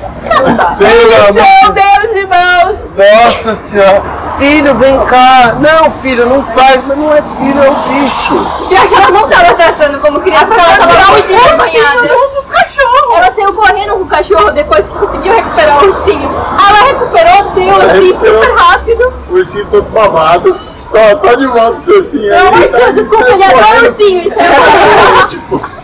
Pelo 0.77 1.15
amor 1.15 1.33
Meu 1.33 1.73
Deus, 1.73 2.15
irmãos! 2.15 2.79
Nossa 2.95 3.53
senhora. 3.53 4.01
Filho, 4.37 4.73
vem 4.75 4.97
cá. 5.05 5.55
Não, 5.59 5.91
filho, 6.01 6.25
não 6.25 6.41
faz, 6.43 6.81
mas 6.87 6.97
não 6.97 7.13
é 7.13 7.21
filho, 7.21 7.63
é 7.63 7.69
um 7.69 7.73
bicho. 7.73 8.67
Pior 8.69 8.87
que 8.87 8.95
ela 8.95 9.09
não 9.11 9.27
tava 9.27 9.53
tratando 9.53 9.99
como 9.99 10.21
criança, 10.21 10.45
porque 10.45 10.61
ela 10.61 10.77
tava 10.77 11.11
muito 11.11 11.31
envergonhada. 11.31 12.01
do 12.07 12.43
cachorro. 12.43 13.15
Ela 13.15 13.31
saiu 13.31 13.53
correndo 13.53 13.93
com 13.93 14.01
o 14.01 14.07
cachorro 14.07 14.51
depois 14.51 14.87
que 14.87 14.97
conseguiu 14.97 15.35
recuperar 15.35 15.83
o 15.83 15.87
ursinho. 15.87 16.29
Ela 16.67 16.87
recuperou, 16.87 17.51
deu 17.51 17.75
assim 17.75 18.07
recuperou. 18.07 18.43
super 18.43 18.55
rápido. 18.55 19.13
O 19.29 19.33
ursinho 19.33 19.65
todo 19.65 19.89
babado. 19.91 20.59
Tá, 20.91 21.15
tá 21.17 21.35
de 21.35 21.45
volta 21.45 21.77
o 21.77 21.81
seu 21.81 21.95
ursinho 21.97 22.33
aí. 22.33 22.67
de 22.67 22.67
tá 22.69 22.91
desculpa, 22.91 23.29
ele 23.29 23.43
adora 23.43 23.89
ursinho, 23.89 24.19
isso 24.21 24.39
é 24.39 24.49
horrível. 24.49 25.61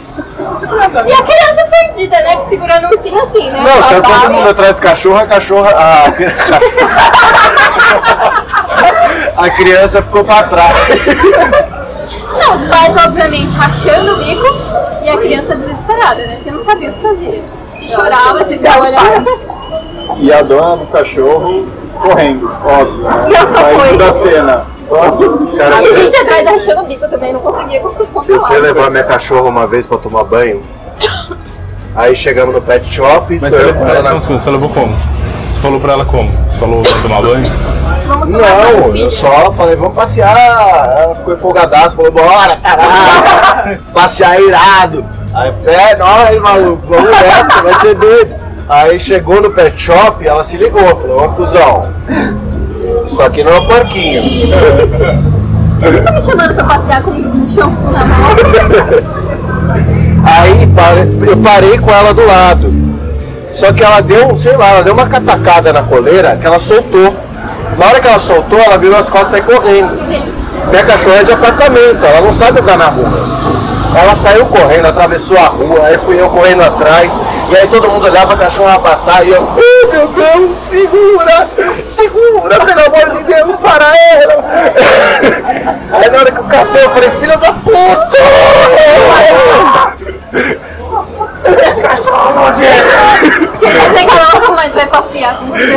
E 1.07 1.13
a 1.13 1.21
criança 1.23 1.65
perdida, 1.69 2.17
né? 2.17 2.35
que 2.37 2.49
Segurando 2.49 2.85
o 2.85 2.89
ursinho 2.89 3.21
assim, 3.21 3.49
né? 3.49 3.61
Não, 3.61 3.81
saiu 3.81 4.01
Babado. 4.01 4.21
todo 4.21 4.33
mundo 4.33 4.49
atrás 4.49 4.75
do 4.77 4.81
cachorro, 4.81 5.17
a 5.17 5.25
cachorra. 5.25 5.71
A, 5.71 6.05
a 9.45 9.49
criança 9.51 10.01
ficou 10.01 10.23
pra 10.23 10.43
trás. 10.43 10.75
Não, 12.37 12.55
os 12.55 12.67
pais, 12.67 12.95
obviamente, 13.05 13.55
rachando 13.55 14.13
o 14.13 14.17
bico 14.17 14.45
e 15.03 15.09
a 15.09 15.17
criança 15.17 15.55
desesperada, 15.55 16.25
né? 16.25 16.35
Porque 16.35 16.51
não 16.51 16.63
sabia 16.65 16.89
o 16.89 16.93
que 16.93 17.01
fazer. 17.01 17.43
Se 17.73 17.87
chorava, 17.87 18.45
se 18.45 18.55
olhando. 18.57 19.55
E 20.17 20.31
a 20.31 20.41
dona 20.41 20.77
do 20.77 20.85
cachorro 20.87 21.67
correndo, 22.09 22.51
óbvio. 22.63 23.03
Né? 23.03 23.25
E 23.29 23.35
ela 23.35 23.47
só 23.47 23.59
Saindo 23.59 23.79
foi. 23.79 23.97
da 23.97 24.11
cena. 24.11 24.65
Só... 24.81 24.97
Cara, 25.57 25.81
E 25.81 25.85
a 25.85 25.89
eu, 25.89 26.03
gente 26.03 26.15
atrás 26.17 26.45
rachando 26.45 26.81
o 26.81 26.85
bico 26.85 27.07
também, 27.09 27.33
não 27.33 27.39
conseguia 27.39 27.79
eu 27.81 27.89
controlar. 28.13 28.47
fui 28.47 28.59
levar 28.59 28.89
minha 28.91 29.03
cachorra 29.03 29.43
uma 29.49 29.65
vez 29.67 29.85
pra 29.85 29.97
tomar 29.97 30.23
banho. 30.23 30.61
Aí 31.95 32.15
chegamos 32.15 32.53
no 32.53 32.61
pet 32.61 32.85
shop. 32.87 33.37
Mas 33.41 33.53
você 33.53 33.61
eu- 33.61 33.65
levou, 33.67 33.87
ela 33.87 34.03
só 34.21 34.29
na- 34.33 34.39
você 34.39 34.49
levou 34.49 34.69
como? 34.69 34.93
Você 34.95 35.59
falou 35.61 35.79
pra 35.79 35.93
ela 35.93 36.05
como? 36.05 36.29
Você 36.51 36.59
falou 36.59 36.81
pra 36.83 37.01
tomar 37.01 37.21
banho? 37.21 37.51
Vamos 38.07 38.29
Não, 38.29 38.95
eu 38.95 39.09
só 39.09 39.51
falei, 39.53 39.75
vamos 39.75 39.95
passear. 39.95 40.37
Ela 40.99 41.15
ficou 41.15 41.33
empolgadaça, 41.33 41.95
falou, 41.95 42.11
bora, 42.11 42.57
caralho. 42.57 43.81
passear 43.93 44.39
irado. 44.39 45.05
Aí 45.33 45.49
eu 45.49 45.53
falei, 45.55 45.75
é 45.75 45.95
nóis, 45.97 46.39
maluco, 46.41 46.83
vamos 46.87 47.09
nessa, 47.11 47.61
vai 47.63 47.73
ser 47.81 47.95
doido. 47.95 48.44
Aí 48.67 48.99
chegou 48.99 49.41
no 49.41 49.51
pet 49.51 49.79
shop, 49.79 50.27
ela 50.27 50.43
se 50.43 50.57
ligou, 50.57 50.81
falou, 50.81 51.25
ô 51.25 51.29
cuzão. 51.29 51.87
Só 53.07 53.29
que 53.29 53.43
não 53.43 53.53
é 53.53 53.59
um 53.59 53.67
porquinho. 53.67 54.23
Tá 56.03 56.11
me 56.11 56.21
chamando 56.21 56.55
pra 56.55 56.63
passear 56.63 57.03
com 57.03 57.11
um 57.11 57.47
shampoo 57.47 57.91
na 57.91 58.05
mão. 58.05 58.17
Aí 60.25 60.67
eu 61.27 61.37
parei 61.37 61.77
com 61.77 61.91
ela 61.91 62.13
do 62.13 62.25
lado. 62.25 62.73
Só 63.51 63.71
que 63.71 63.83
ela 63.83 64.01
deu, 64.01 64.35
sei 64.35 64.57
lá, 64.57 64.69
ela 64.71 64.83
deu 64.83 64.93
uma 64.93 65.05
catacada 65.05 65.71
na 65.71 65.83
coleira 65.83 66.35
que 66.35 66.47
ela 66.47 66.59
soltou. 66.59 67.15
Na 67.77 67.85
hora 67.85 67.99
que 67.99 68.07
ela 68.07 68.19
soltou, 68.19 68.59
ela 68.59 68.77
virou 68.77 68.97
as 68.97 69.07
costas 69.07 69.27
e 69.27 69.31
saiu 69.31 69.43
correndo. 69.43 69.91
Minha 70.69 70.83
cachorra 70.83 71.17
é 71.17 71.23
de 71.23 71.31
apartamento, 71.31 72.03
ela 72.03 72.21
não 72.21 72.33
sabe 72.33 72.59
andar 72.59 72.77
na 72.77 72.87
rua. 72.87 73.44
Ela 73.95 74.13
saiu 74.13 74.45
correndo, 74.47 74.87
atravessou 74.87 75.37
a 75.37 75.47
rua, 75.47 75.85
aí 75.85 75.97
fui 75.97 76.19
eu 76.19 76.29
correndo 76.29 76.61
atrás, 76.61 77.21
e 77.49 77.55
aí 77.55 77.65
todo 77.67 77.89
mundo 77.89 78.05
olhava 78.05 78.33
a 78.33 78.37
cachorra 78.37 78.77
passar 78.79 79.25
e 79.25 79.31
eu, 79.31 79.41
oh 79.41 79.87
meu 79.87 80.07
Deus, 80.09 80.51
segura, 80.69 81.47
segura, 81.85 82.65
pelo 82.65 82.85
amor 82.85 83.09
de 83.17 83.23
Deus, 83.23 83.55
para 83.55 83.93
ela. 83.95 84.43
Aí 85.93 86.09
na 86.09 86.19
hora 86.19 86.31
que 86.31 86.37
eu 86.37 86.43
catei, 86.43 86.83
eu 86.83 86.89
falei, 86.89 87.09
filha 87.11 87.37
da 87.37 87.53
puta! 87.53 88.17
Você 93.39 93.65
quer 93.65 93.89
dizer 93.89 94.05
que 94.05 94.75
vai 94.75 94.85
passear 94.87 95.37
com 95.37 95.45
você? 95.47 95.73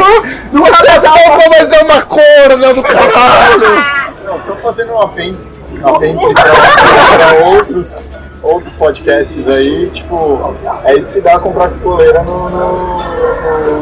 Não 0.53 0.67
é 0.67 0.71
só, 1.01 1.15
mas 1.51 1.73
é 1.73 1.83
uma 1.83 2.03
corna 2.03 2.75
do 2.75 2.83
caralho! 2.83 3.98
Não, 4.39 4.45
só 4.47 4.57
fazendo 4.57 4.93
um 4.93 5.01
apêndice, 5.01 5.53
apêndice 5.85 6.33
para 6.35 7.45
outros, 7.47 8.01
outros 8.43 8.73
podcasts 8.75 9.47
aí, 9.49 9.91
tipo, 9.93 10.55
é 10.85 10.95
isso 10.95 11.11
que 11.13 11.21
dá 11.21 11.39
comprar 11.39 11.69
coleira 11.83 12.23
no, 12.23 12.49
no, 12.49 12.99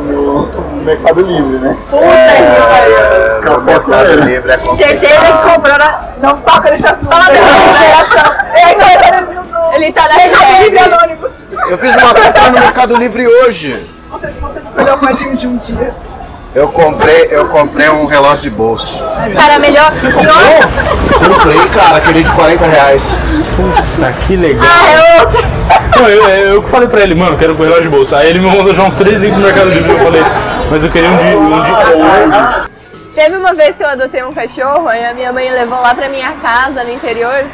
no- 0.03 0.47
no 0.47 0.83
Mercado 0.85 1.21
Livre, 1.21 1.59
né? 1.59 1.77
O 3.57 3.61
Mercado 3.61 4.15
Livre 4.25 4.51
é 4.51 4.57
complicado. 4.57 4.91
Certeza 5.01 5.27
que 5.27 5.53
comprou 5.55 5.79
na. 5.79 6.09
Não 6.23 6.37
toca 6.41 6.71
nesse 6.71 6.87
assunto. 6.87 7.11
Fala 7.13 7.29
né? 7.29 7.39
É 8.55 9.77
Ele 9.77 9.93
tá 9.93 10.09
na 10.09 10.15
hashtag. 10.15 10.79
Anônimos. 10.79 11.49
Eu 11.69 11.79
fiz 11.79 11.95
uma 11.97 12.15
compra 12.15 12.51
no 12.51 12.61
Mercado 12.61 12.97
Livre 12.97 13.27
hoje. 13.29 13.87
você, 14.09 14.29
você 14.41 14.61
melhor 14.75 15.03
moedinho 15.03 15.37
de 15.37 15.47
um 15.47 15.57
dia. 15.59 15.95
Eu 16.57 16.69
comprei, 16.69 17.29
eu 17.31 17.47
comprei 17.49 17.87
um 17.91 18.07
relógio 18.07 18.45
de 18.45 18.51
bolso. 18.51 19.05
Cara, 19.35 19.59
melhor. 19.59 19.93
Pior. 19.93 21.29
Comprei, 21.29 21.69
cara, 21.69 21.99
aquele 21.99 22.23
de 22.23 22.31
40 22.33 22.65
reais. 22.65 23.15
Tá 24.01 24.11
que 24.27 24.37
legal. 24.37 24.65
Ah, 24.67 24.91
é 24.91 25.21
outro. 25.21 25.39
Não, 25.95 26.09
eu, 26.09 26.55
eu, 26.55 26.63
falei 26.63 26.89
pra 26.89 27.03
ele, 27.03 27.15
mano, 27.15 27.37
quero 27.37 27.53
um 27.53 27.59
relógio 27.59 27.83
de 27.83 27.89
bolsa. 27.91 28.17
Aí 28.17 28.31
ele 28.31 28.39
me 28.39 28.47
mandou 28.47 28.75
já 28.75 28.85
uns 28.85 28.97
três 28.97 29.21
links 29.21 29.37
no 29.37 29.45
Mercado 29.45 29.69
Livre. 29.69 29.93
Eu 29.93 29.99
falei, 29.99 30.23
mas 30.71 30.83
eu 30.83 30.91
queria 30.91 31.11
um 31.11 31.17
de, 31.19 31.25
um 31.37 31.61
de 31.63 31.71
ouro. 31.71 32.71
Teve 33.15 33.37
uma 33.37 33.53
vez 33.53 33.77
que 33.77 33.83
eu 33.83 33.89
adotei 33.89 34.25
um 34.25 34.33
cachorro 34.33 34.91
e 34.91 35.05
a 35.05 35.13
minha 35.13 35.35
mãe 35.35 35.51
levou 35.51 35.79
lá 35.83 35.95
pra 35.95 36.09
minha 36.09 36.33
casa 36.41 36.83
no 36.85 36.91
interior. 36.91 37.45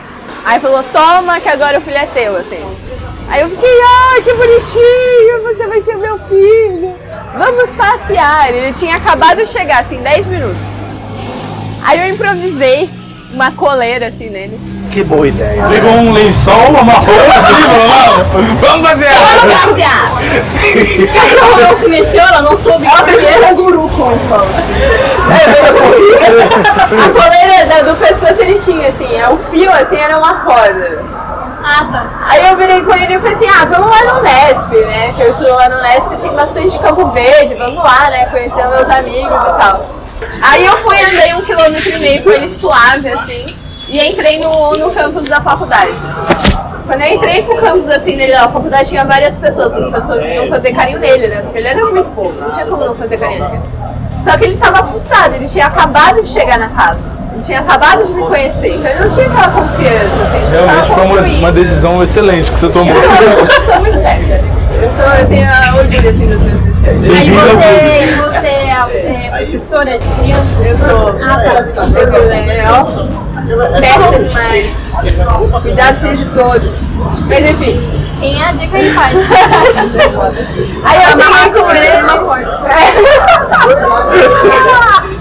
Aí 0.44 0.60
falou, 0.60 0.80
toma 0.92 1.40
que 1.40 1.48
agora 1.48 1.76
o 1.76 1.80
filho 1.80 1.96
é 1.98 2.06
teu, 2.06 2.36
assim. 2.36 2.64
Aí 3.28 3.40
eu 3.40 3.48
fiquei, 3.48 3.70
ai, 4.12 4.22
que 4.22 4.32
bonitinho, 4.34 5.42
você 5.42 5.66
vai 5.66 5.80
ser 5.80 5.96
meu 5.96 6.18
filho. 6.18 6.94
Vamos 7.36 7.70
passear. 7.70 8.50
Ele 8.52 8.72
tinha 8.74 8.96
acabado 8.96 9.38
de 9.38 9.46
chegar, 9.46 9.80
assim, 9.80 9.98
10 10.02 10.26
minutos. 10.26 10.66
Aí 11.84 11.98
eu 12.00 12.14
improvisei 12.14 12.90
uma 13.32 13.50
coleira, 13.52 14.08
assim, 14.08 14.28
nele. 14.28 14.60
Que 14.90 15.02
boa 15.02 15.26
ideia. 15.26 15.64
Pegou 15.70 15.90
um 15.92 16.12
lençol, 16.12 16.66
amarrou 16.78 17.14
assim, 17.14 17.62
falou, 17.62 18.54
vamos 18.60 18.90
passear. 18.90 19.14
Passear. 19.66 20.12
O 20.12 21.06
cachorro 21.18 21.62
não 21.62 21.80
se 21.80 21.88
mexeu, 21.88 22.20
ela 22.20 22.42
não 22.42 22.54
soube 22.54 22.84
Ela 22.84 22.98
fez 23.04 23.22
um 23.22 23.40
canguru 23.40 23.88
com 23.88 24.02
o 24.08 24.18
sol, 24.28 24.46
A 26.98 27.08
coleira 27.08 27.64
da- 27.66 27.90
do 27.90 27.96
pescoço 27.98 28.42
ele 28.42 28.58
tinha, 28.58 28.88
assim, 28.88 29.16
é, 29.16 29.26
o 29.30 29.38
fio, 29.38 29.72
assim, 29.72 29.96
era 29.96 30.18
uma 30.18 30.34
corda. 30.40 31.11
Aí 32.28 32.46
eu 32.48 32.56
virei 32.56 32.82
com 32.82 32.94
ele 32.94 33.14
e 33.14 33.18
falei 33.18 33.34
assim, 33.34 33.46
ah, 33.46 33.64
vamos 33.64 33.88
lá 33.88 34.14
no 34.14 34.22
Nesp, 34.22 34.86
né? 34.86 35.12
Que 35.14 35.22
eu 35.22 35.30
estudo 35.30 35.50
lá 35.50 35.68
no 35.68 35.82
Nesp, 35.82 36.16
tem 36.20 36.34
bastante 36.34 36.78
Campo 36.78 37.06
Verde, 37.10 37.54
vamos 37.54 37.82
lá, 37.82 38.10
né? 38.10 38.26
Conhecer 38.26 38.66
meus 38.68 38.88
amigos 38.88 39.40
e 39.40 39.58
tal. 39.58 39.86
Aí 40.42 40.64
eu 40.64 40.76
fui, 40.78 40.96
andei 41.00 41.34
um 41.34 41.42
quilômetro 41.42 41.90
e 41.90 41.98
meio 41.98 42.22
com 42.22 42.30
ele 42.30 42.48
suave, 42.48 43.08
assim, 43.08 43.44
e 43.88 44.00
entrei 44.00 44.38
no, 44.38 44.72
no 44.72 44.90
campus 44.92 45.24
da 45.24 45.40
faculdade. 45.40 45.92
Quando 46.86 47.00
eu 47.00 47.14
entrei 47.14 47.42
pro 47.42 47.56
campus, 47.56 47.88
assim, 47.88 48.16
nele, 48.16 48.32
na 48.32 48.48
faculdade 48.48 48.88
tinha 48.88 49.04
várias 49.04 49.36
pessoas, 49.36 49.72
as 49.72 49.90
pessoas 49.90 50.24
iam 50.24 50.48
fazer 50.48 50.72
carinho 50.72 50.98
nele, 50.98 51.28
né? 51.28 51.42
Porque 51.42 51.58
ele 51.58 51.68
era 51.68 51.84
muito 51.86 52.08
fofo, 52.14 52.34
não 52.40 52.50
tinha 52.50 52.66
como 52.66 52.84
não 52.84 52.94
fazer 52.94 53.18
carinho 53.18 53.48
nele. 53.48 53.62
Só 54.24 54.36
que 54.36 54.44
ele 54.44 54.56
tava 54.56 54.78
assustado, 54.80 55.34
ele 55.34 55.48
tinha 55.48 55.66
acabado 55.66 56.22
de 56.22 56.28
chegar 56.28 56.58
na 56.58 56.68
casa. 56.68 57.11
Tinha 57.40 57.60
acabado 57.60 58.04
de 58.04 58.12
me 58.12 58.22
conhecer, 58.22 58.74
então 58.74 58.90
ele 58.90 59.00
não 59.00 59.08
tinha 59.08 59.26
aquela 59.26 59.48
confiança, 59.48 60.22
assim, 60.22 60.50
Realmente 60.50 60.86
foi 60.86 61.04
uma, 61.04 61.38
uma 61.38 61.52
decisão 61.52 62.02
excelente 62.02 62.52
que 62.52 62.60
você 62.60 62.68
tomou. 62.68 62.94
Eu 62.94 63.02
sou, 63.02 63.46
eu 63.46 63.62
sou 63.62 63.80
muito 63.80 63.96
esperta. 63.96 64.40
Eu, 64.82 64.90
sou, 64.90 65.04
eu 65.14 65.26
tenho 65.26 65.48
a 65.48 65.76
orgulho 65.76 66.10
assim 66.10 66.26
dos 66.26 66.40
meus 66.40 66.60
decisões. 66.60 67.10
Aí 67.12 67.30
você, 67.30 68.16
você 68.16 68.46
é, 68.46 69.26
é 69.26 69.44
professora 69.44 69.98
de 69.98 70.06
criança? 70.20 70.42
Eu 70.64 70.76
sou. 70.76 71.20
Ah, 71.22 71.64
tá. 71.74 71.84
Você 71.86 72.06
viu, 72.06 72.28
né? 72.28 72.64
Esperta 73.48 74.18
demais. 74.18 74.70
Cuidado 75.62 76.16
de 76.16 76.24
todos. 76.26 76.72
Mas 77.28 77.50
enfim. 77.50 78.01
Quem 78.22 78.40
é 78.40 78.48
a 78.48 78.52
dica 78.52 78.76
aí 78.76 78.92
faz? 78.94 79.16
Aí 80.84 81.02
eu 81.02 81.10
cheguei 81.16 81.60
com 81.60 81.70
ele. 81.74 81.88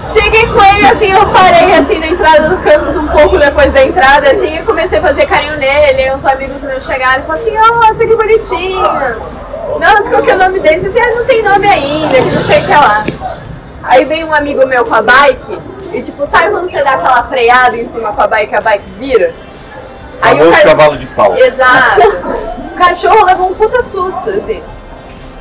Cheguei 0.12 0.46
com 0.46 0.62
ele 0.62 0.86
assim, 0.86 1.10
eu 1.10 1.26
parei 1.26 1.74
assim 1.74 1.98
na 1.98 2.06
entrada 2.06 2.48
do 2.48 2.58
campus 2.58 2.94
um 2.96 3.08
pouco 3.08 3.38
depois 3.38 3.72
da 3.72 3.82
entrada, 3.84 4.30
assim, 4.30 4.56
e 4.56 4.62
comecei 4.62 4.98
a 4.98 5.02
fazer 5.02 5.26
carinho 5.26 5.56
nele. 5.56 6.02
Aí 6.02 6.14
uns 6.14 6.24
amigos 6.24 6.62
meus 6.62 6.84
chegaram 6.84 7.22
e 7.24 7.26
falaram 7.26 7.42
assim, 7.42 7.56
nossa, 7.56 8.06
que 8.06 8.14
bonitinho. 8.14 8.82
Nossa, 9.80 10.08
qual 10.08 10.22
que 10.22 10.30
é 10.30 10.34
o 10.34 10.38
nome 10.38 10.60
dele? 10.60 10.76
Eu 10.76 10.82
disse, 10.84 11.00
ah, 11.00 11.14
não 11.16 11.24
tem 11.24 11.42
nome 11.42 11.66
ainda, 11.66 12.14
que 12.14 12.30
não 12.30 12.42
sei 12.42 12.60
o 12.60 12.64
que 12.64 12.70
lá. 12.70 13.04
Aí 13.84 14.04
veio 14.04 14.28
um 14.28 14.34
amigo 14.34 14.64
meu 14.66 14.84
com 14.84 14.94
a 14.94 15.02
bike, 15.02 15.58
e 15.92 16.02
tipo, 16.02 16.24
sabe 16.28 16.50
quando 16.50 16.70
você 16.70 16.84
dá 16.84 16.92
aquela 16.92 17.24
freada 17.24 17.76
em 17.76 17.88
cima 17.88 18.12
com 18.12 18.22
a 18.22 18.28
bike 18.28 18.52
e 18.52 18.56
a 18.56 18.60
bike 18.60 18.90
vira? 18.96 19.34
Aí 20.20 20.38
Famoso 20.38 20.56
ca- 20.56 20.62
cavalo 20.68 20.96
de 20.96 21.06
pau. 21.06 21.36
Exato. 21.36 22.52
O 22.82 22.84
cachorro 22.84 23.24
levou 23.24 23.48
um 23.48 23.54
puta 23.54 23.80
susto, 23.80 24.28
assim. 24.30 24.60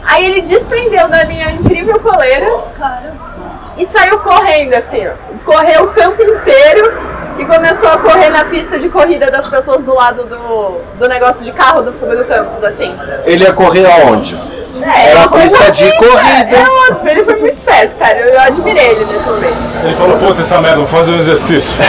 Aí 0.03 0.25
ele 0.25 0.43
desprendeu 0.43 1.07
da 1.07 1.25
minha 1.25 1.49
incrível 1.49 1.99
coleira 1.99 2.47
e 3.75 3.83
saiu 3.83 4.19
correndo, 4.19 4.75
assim, 4.75 5.07
ó. 5.07 5.13
Correu 5.43 5.85
o 5.85 5.87
campo 5.87 6.21
inteiro 6.21 6.93
e 7.39 7.45
começou 7.45 7.89
a 7.89 7.97
correr 7.97 8.29
na 8.29 8.45
pista 8.45 8.77
de 8.77 8.89
corrida 8.89 9.31
das 9.31 9.49
pessoas 9.49 9.83
do 9.83 9.95
lado 9.95 10.23
do, 10.25 10.81
do 10.99 11.07
negócio 11.07 11.43
de 11.43 11.51
carro 11.51 11.81
do 11.81 11.91
fuga 11.91 12.15
do 12.15 12.25
campus, 12.25 12.63
assim. 12.63 12.95
Ele 13.25 13.43
ia 13.43 13.53
correr 13.53 13.91
aonde? 13.91 14.37
É, 14.83 15.09
Era 15.09 15.27
foi 15.27 15.41
pista 15.41 15.71
de 15.71 15.91
corrida. 15.97 16.57
É 16.57 16.91
óbvio, 16.91 17.09
ele 17.09 17.23
foi 17.23 17.35
muito 17.37 17.53
esperto, 17.53 17.95
cara. 17.95 18.19
Eu, 18.19 18.29
eu 18.35 18.39
admirei 18.39 18.85
ele 18.91 19.05
nesse 19.05 19.25
momento. 19.25 19.57
Ele 19.83 19.95
falou, 19.95 20.19
foda-se 20.19 20.43
essa 20.43 20.61
merda, 20.61 20.77
vou 20.77 20.87
fazer 20.87 21.11
um 21.11 21.19
exercício. 21.19 21.71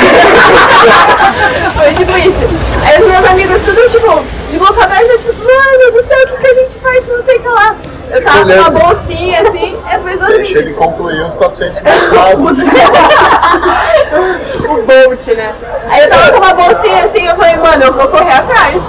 Foi 1.76 1.94
tipo 1.94 2.16
isso. 2.16 2.38
Aí 2.86 3.02
os 3.02 3.08
meus 3.08 3.24
amigos 3.30 3.62
tudo 3.62 3.90
tipo, 3.90 4.24
de 4.52 4.58
boca 4.58 4.84
aberta, 4.84 5.16
tipo, 5.16 5.32
mano 5.32 5.92
do 5.92 6.02
céu, 6.02 6.18
o 6.24 6.26
que, 6.26 6.36
que 6.36 6.46
a 6.46 6.54
gente 6.54 6.78
faz? 6.78 7.08
Não 7.08 7.22
sei 7.22 7.38
o 7.38 7.40
que 7.40 7.48
lá. 7.48 7.74
Eu 8.10 8.22
tava 8.22 8.44
com 8.44 8.52
uma 8.52 8.70
bolsinha 8.70 9.40
assim, 9.40 9.82
é, 9.90 9.98
foi 9.98 10.16
Deixa 10.36 10.58
ele 10.58 10.74
concluir 10.74 11.22
os 11.22 11.34
400 11.34 11.80
metros 11.80 12.08
rasos. 12.10 12.58
o 14.68 14.82
Bolt, 14.82 15.26
né? 15.28 15.54
Aí 15.88 16.02
eu 16.02 16.10
tava 16.10 16.30
com 16.32 16.36
uma 16.36 16.52
bolsinha 16.52 17.04
assim, 17.06 17.26
eu 17.26 17.34
falei, 17.34 17.56
mano, 17.56 17.84
eu 17.84 17.92
vou 17.94 18.08
correr 18.08 18.32
atrás. 18.32 18.82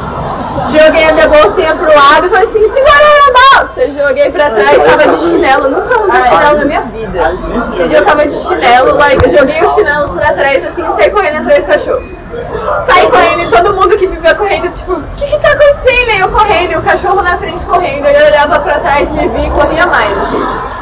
Joguei 0.70 1.05
a 1.05 1.11
minha 1.14 1.28
bolsinha 1.28 1.76
pro 1.76 1.88
lado 1.88 2.28
e 2.28 2.30
falei 2.30 2.43
assim, 2.43 2.59
segura 2.59 2.93
na 2.93 3.59
bolsa. 3.59 3.82
Eu 3.82 3.93
joguei 3.93 4.30
pra 4.32 4.49
trás, 4.49 4.84
tava 4.84 5.07
de 5.07 5.22
chinelo, 5.22 5.64
eu 5.64 5.72
nunca 5.72 5.95
usei 5.95 6.22
chinelo 6.24 6.57
na 6.57 6.66
minha 6.66 6.82
vida. 6.82 7.32
Esse 7.74 7.88
dia 7.88 7.97
eu 7.99 8.05
tava 8.05 8.28
de 8.28 8.34
chinelo, 8.34 8.95
like, 8.97 9.24
eu 9.24 9.32
joguei 9.32 9.64
os 9.64 9.74
chinelos 9.74 10.11
pra 10.11 10.34
trás 10.34 10.66
assim 10.66 10.84
e 10.88 10.95
saí 10.95 11.09
correndo 11.09 11.38
atrás 11.38 11.66
do 11.66 11.72
cachorro. 11.72 12.03
Saí 12.86 13.07
correndo 13.07 13.41
e 13.41 13.47
todo 13.49 13.74
mundo 13.74 13.97
que 13.97 14.07
me 14.07 14.18
via 14.18 14.36
correndo, 14.36 14.74
tipo, 14.74 14.93
o 14.93 15.03
que 15.18 15.28
que 15.28 15.39
tá 15.39 15.53
acontecendo? 15.74 16.12
E 16.12 16.20
eu 16.20 16.30
correndo, 16.30 16.72
e 16.72 16.76
o 16.78 16.82
cachorro 16.82 17.22
na 17.22 17.38
frente 17.38 17.64
correndo, 17.66 18.06
eu 18.06 18.28
olhava 18.28 18.60
pra 18.60 18.80
trás, 18.80 19.10
me 19.12 19.28
via 19.28 19.48
e 19.48 19.52
corria 19.52 19.86
mais, 19.88 20.12
assim. 20.12 20.74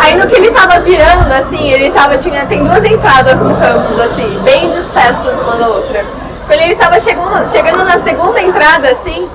Aí 0.00 0.16
no 0.16 0.26
que 0.26 0.34
ele 0.36 0.50
tava 0.50 0.80
virando, 0.80 1.32
assim, 1.32 1.70
ele 1.70 1.90
tava, 1.90 2.16
tinha, 2.16 2.46
tem 2.46 2.64
duas 2.64 2.84
entradas 2.84 3.38
no 3.40 3.54
campus, 3.56 4.00
assim, 4.00 4.40
bem 4.44 4.70
dispersas 4.70 5.40
uma 5.40 5.56
da 5.56 5.66
outra. 5.68 6.04
Quando 6.46 6.60
ele 6.60 6.76
tava 6.76 6.98
chegando, 6.98 7.50
chegando 7.50 7.84
na 7.84 7.98
segunda 8.00 8.40
entrada, 8.40 8.90
assim, 8.90 9.28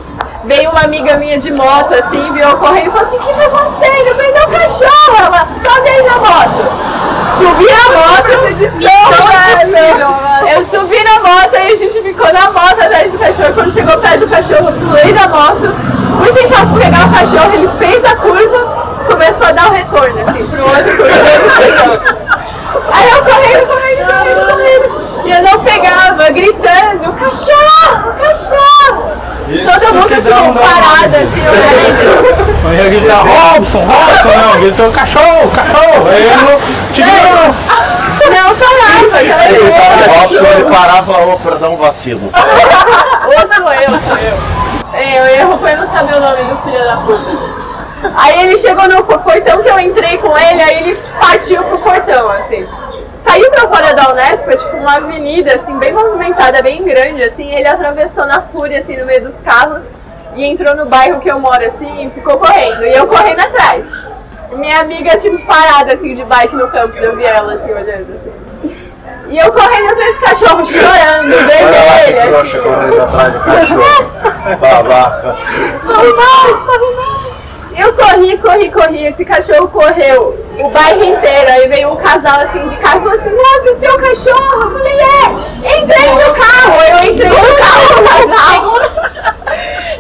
veio 0.46 0.72
uma 0.72 0.82
amiga 0.82 1.16
minha 1.18 1.38
de 1.38 1.52
moto, 1.52 1.94
assim, 1.94 2.32
viu 2.34 2.48
eu 2.48 2.58
correndo 2.58 2.88
e 2.88 2.92
falou 2.92 3.08
assim, 3.08 3.18
o 3.18 3.20
que 3.20 3.34
tá 3.34 3.46
acontecendo? 3.46 4.08
Eu 4.08 4.16
falei, 4.16 4.32
não, 4.34 4.50
cachorro! 4.50 5.18
Ela, 5.20 5.48
sobe 5.64 5.90
aí 5.90 6.04
na 6.04 6.18
moto. 6.18 6.94
Subi 7.38 7.66
na 7.66 7.90
moto, 7.98 8.32
não, 10.00 10.33
eu 10.48 10.66
subi 10.66 11.04
na 11.04 11.20
moto 11.20 11.54
e 11.54 11.74
a 11.74 11.76
gente 11.76 12.02
ficou 12.02 12.32
na 12.34 12.52
moto 12.52 12.82
atrás 12.82 13.12
do 13.12 13.18
cachorro. 13.18 13.54
Quando 13.54 13.72
chegou 13.72 13.98
perto 13.98 14.20
do 14.20 14.28
cachorro, 14.28 14.70
eu 14.70 14.74
pulei 14.74 15.14
da 15.14 15.28
moto, 15.28 15.74
fui 16.18 16.34
tentar 16.34 16.66
pegar 16.78 17.06
o 17.06 17.14
cachorro, 17.14 17.54
ele 17.54 17.70
fez 17.80 18.04
a 18.06 18.16
curva, 18.16 18.58
começou 19.08 19.48
a 19.48 19.52
dar 19.52 19.70
o 19.70 19.74
retorno, 19.74 20.20
assim, 20.28 20.46
pro 20.48 20.64
outro 20.64 20.98
curva. 20.98 22.24
Aí 22.92 23.10
eu 23.10 23.24
correndo, 23.24 23.68
correndo, 23.68 24.06
correndo, 24.06 24.46
correndo. 24.48 25.04
E 25.26 25.32
eu 25.32 25.42
não 25.42 25.60
pegava, 25.64 26.30
gritando, 26.32 27.14
cachorro, 27.14 28.14
cachorro. 28.22 29.24
Todo 29.46 29.94
mundo, 29.94 30.22
tipo, 30.22 30.54
parado, 30.54 31.16
assim, 31.16 31.48
olhando. 31.48 32.44
Aí 32.70 32.80
ele 32.80 32.90
grita, 32.90 33.16
Robson, 33.16 33.86
Robson, 33.86 34.38
não, 34.38 34.60
gritou 34.60 34.92
cachorro, 34.92 35.52
cachorro. 35.52 36.10
Aí 36.10 36.24
ele 36.24 36.44
não, 36.44 36.60
tirou. 36.94 37.93
Não 38.30 38.56
parava, 38.56 39.18
aquela 39.18 39.46
Ele 39.46 39.60
coisa. 39.60 39.74
tava 39.74 40.20
Robson, 40.20 40.46
ele 40.46 40.70
parava 40.70 41.26
ô, 41.28 41.40
perdão, 41.40 41.78
vacilo. 41.78 42.32
Ou 43.26 43.54
sou 43.56 43.74
eu, 43.74 44.00
sou 44.02 44.18
eu. 44.18 45.00
É, 45.00 45.22
o 45.22 45.26
erro 45.42 45.58
foi 45.58 45.76
não 45.76 45.88
saber 45.88 46.16
o 46.16 46.20
nome 46.20 46.44
do 46.44 46.58
filho 46.58 46.84
da 46.86 46.98
puta. 46.98 47.64
Aí 48.16 48.44
ele 48.44 48.58
chegou 48.58 48.88
no 48.88 49.04
portão 49.04 49.62
que 49.64 49.70
eu 49.70 49.80
entrei 49.80 50.18
com 50.18 50.38
ele, 50.38 50.62
aí 50.62 50.84
ele 50.84 51.00
partiu 51.20 51.64
pro 51.64 51.80
portão, 51.80 52.30
assim. 52.32 52.68
Saiu 53.24 53.50
pra 53.52 53.68
fora 53.68 53.94
da 53.94 54.12
Unesp, 54.12 54.48
é 54.50 54.56
tipo 54.58 54.76
uma 54.78 54.98
avenida, 54.98 55.56
assim, 55.56 55.78
bem 55.80 55.94
movimentada, 55.94 56.62
bem 56.62 56.84
grande, 56.84 57.24
assim. 57.24 57.50
Ele 57.54 57.68
atravessou 57.68 58.26
na 58.26 58.42
fúria, 58.42 58.80
assim, 58.80 58.98
no 58.98 59.06
meio 59.06 59.24
dos 59.24 59.36
carros 59.42 59.86
e 60.36 60.44
entrou 60.44 60.76
no 60.76 60.86
bairro 60.86 61.22
que 61.22 61.32
eu 61.32 61.40
moro, 61.40 61.66
assim, 61.66 62.06
e 62.06 62.10
ficou 62.10 62.38
correndo. 62.38 62.84
E 62.86 62.94
eu 62.94 63.08
correndo 63.08 63.40
atrás. 63.40 63.88
Minha 64.52 64.80
amiga, 64.82 65.18
tipo, 65.18 65.44
parada, 65.46 65.94
assim, 65.94 66.16
de 66.16 66.24
bike 66.24 66.56
no 66.56 66.70
campus, 66.70 67.02
eu 67.02 67.16
vi 67.16 67.24
ela, 67.24 67.54
assim, 67.54 67.72
olhando, 67.72 68.14
assim. 68.14 68.32
E 69.28 69.38
eu 69.38 69.52
correndo 69.52 69.90
atrás 69.90 70.16
do 70.16 70.22
cachorro, 70.22 70.66
chorando, 70.66 71.34
Olha 71.34 71.84
lá 71.86 72.00
que 72.00 72.12
vermelha, 72.12 72.28
trouxa 72.28 72.60
correndo 72.60 73.02
atrás 73.02 73.34
do 73.34 73.40
cachorro. 73.40 74.58
Babaca. 74.60 75.36
Corre 75.86 76.14
mais, 76.14 76.60
corre 76.66 76.96
mais. 76.96 77.34
Eu 77.76 77.94
corri, 77.94 78.38
corri, 78.38 78.72
corri. 78.72 79.06
Esse 79.06 79.26
cachorro 79.26 79.68
correu 79.68 80.40
o 80.60 80.70
bairro 80.70 81.04
inteiro. 81.04 81.52
Aí 81.52 81.68
veio 81.68 81.92
um 81.92 81.96
casal 81.96 82.42
assim 82.42 82.68
de 82.68 82.78
carro 82.78 83.00
e 83.00 83.04
falou 83.04 83.20
assim: 83.20 83.36
Nossa, 83.36 83.72
o 83.72 83.80
seu 83.80 83.98
cachorro? 83.98 84.62
Eu 84.62 84.72
falei: 84.72 85.00
É, 85.00 85.82
entrei 85.82 86.10
no 86.10 86.34
carro. 86.36 86.82
Eu 86.92 87.12
entrei 87.12 87.30
no 87.30 87.56
carro 87.56 87.88
do 87.88 88.04
casal. 88.04 89.13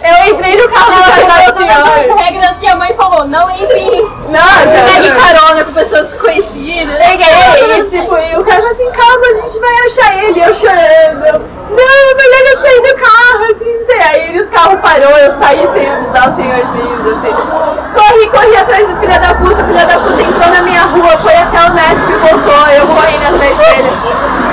Eu 0.04 0.36
entrei 0.36 0.58
no 0.58 0.70
carro 0.70 0.92
do 0.92 1.04
casal 1.04 1.54
todas 1.54 1.70
as 1.70 2.26
regras 2.26 2.58
que 2.60 2.68
a 2.68 2.76
mãe 2.76 2.94
falou. 2.94 3.26
Não 3.26 3.50
entre 3.50 3.80
em... 3.80 4.02
Nossa, 4.02 4.68
Pegue 4.86 5.12
carona 5.12 5.64
com 5.64 5.72
pessoas 5.72 6.12
desconhecidas. 6.12 6.96
Peguei, 6.98 7.80
e 7.80 7.84
tipo, 7.86 8.18
e 8.18 8.36
o 8.36 8.44
cara 8.44 8.62
falou 8.62 8.72
assim, 8.72 8.92
calma, 8.92 9.28
a 9.28 9.34
gente 9.42 9.60
vai 9.60 9.74
achar 9.86 10.24
ele, 10.24 10.40
eu 10.42 10.54
chorando. 10.54 11.42
Não, 11.70 12.18
melhor 12.18 12.42
eu 12.52 12.62
sair 12.62 12.82
do 12.82 12.96
carro, 13.02 13.44
assim, 13.52 13.63
não 13.63 13.63
sei. 13.94 14.02
Aí 14.02 14.40
os 14.40 14.50
carros 14.50 14.80
parou, 14.82 15.12
eu 15.18 15.38
saí 15.38 15.68
sem 15.74 15.90
avisar 15.90 16.30
os 16.30 16.36
senhorzinhos, 16.36 17.18
assim. 17.18 17.34
Corri, 17.94 18.28
corri 18.30 18.56
atrás 18.58 18.88
do 18.88 18.96
filho 18.98 19.20
da 19.20 19.34
puta, 19.36 19.62
o 19.62 19.66
filho 19.66 19.88
da 19.88 19.98
puta 20.00 20.22
entrou 20.22 20.50
na 20.50 20.62
minha 20.62 20.82
rua, 20.82 21.18
foi 21.18 21.36
até 21.36 21.60
o 21.60 21.74
Nesp 21.74 22.10
e 22.10 22.16
voltou, 22.16 22.68
eu 22.68 22.88
correndo 22.88 23.36
atrás 23.36 23.58
dele. 23.58 23.92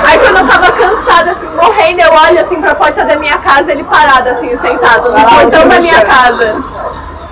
Aí 0.05 0.19
quando 0.19 0.37
eu 0.37 0.47
tava 0.47 0.71
cansada, 0.71 1.31
assim, 1.31 1.49
morrendo, 1.55 2.01
eu 2.01 2.13
olho 2.13 2.41
assim 2.41 2.61
pra 2.61 2.75
porta 2.75 3.03
da 3.05 3.15
minha 3.15 3.37
casa, 3.37 3.71
ele 3.71 3.83
parado, 3.83 4.29
assim, 4.29 4.55
sentado, 4.57 5.11
no 5.11 5.19
portão 5.21 5.67
da 5.67 5.79
minha 5.79 6.01
casa. 6.01 6.55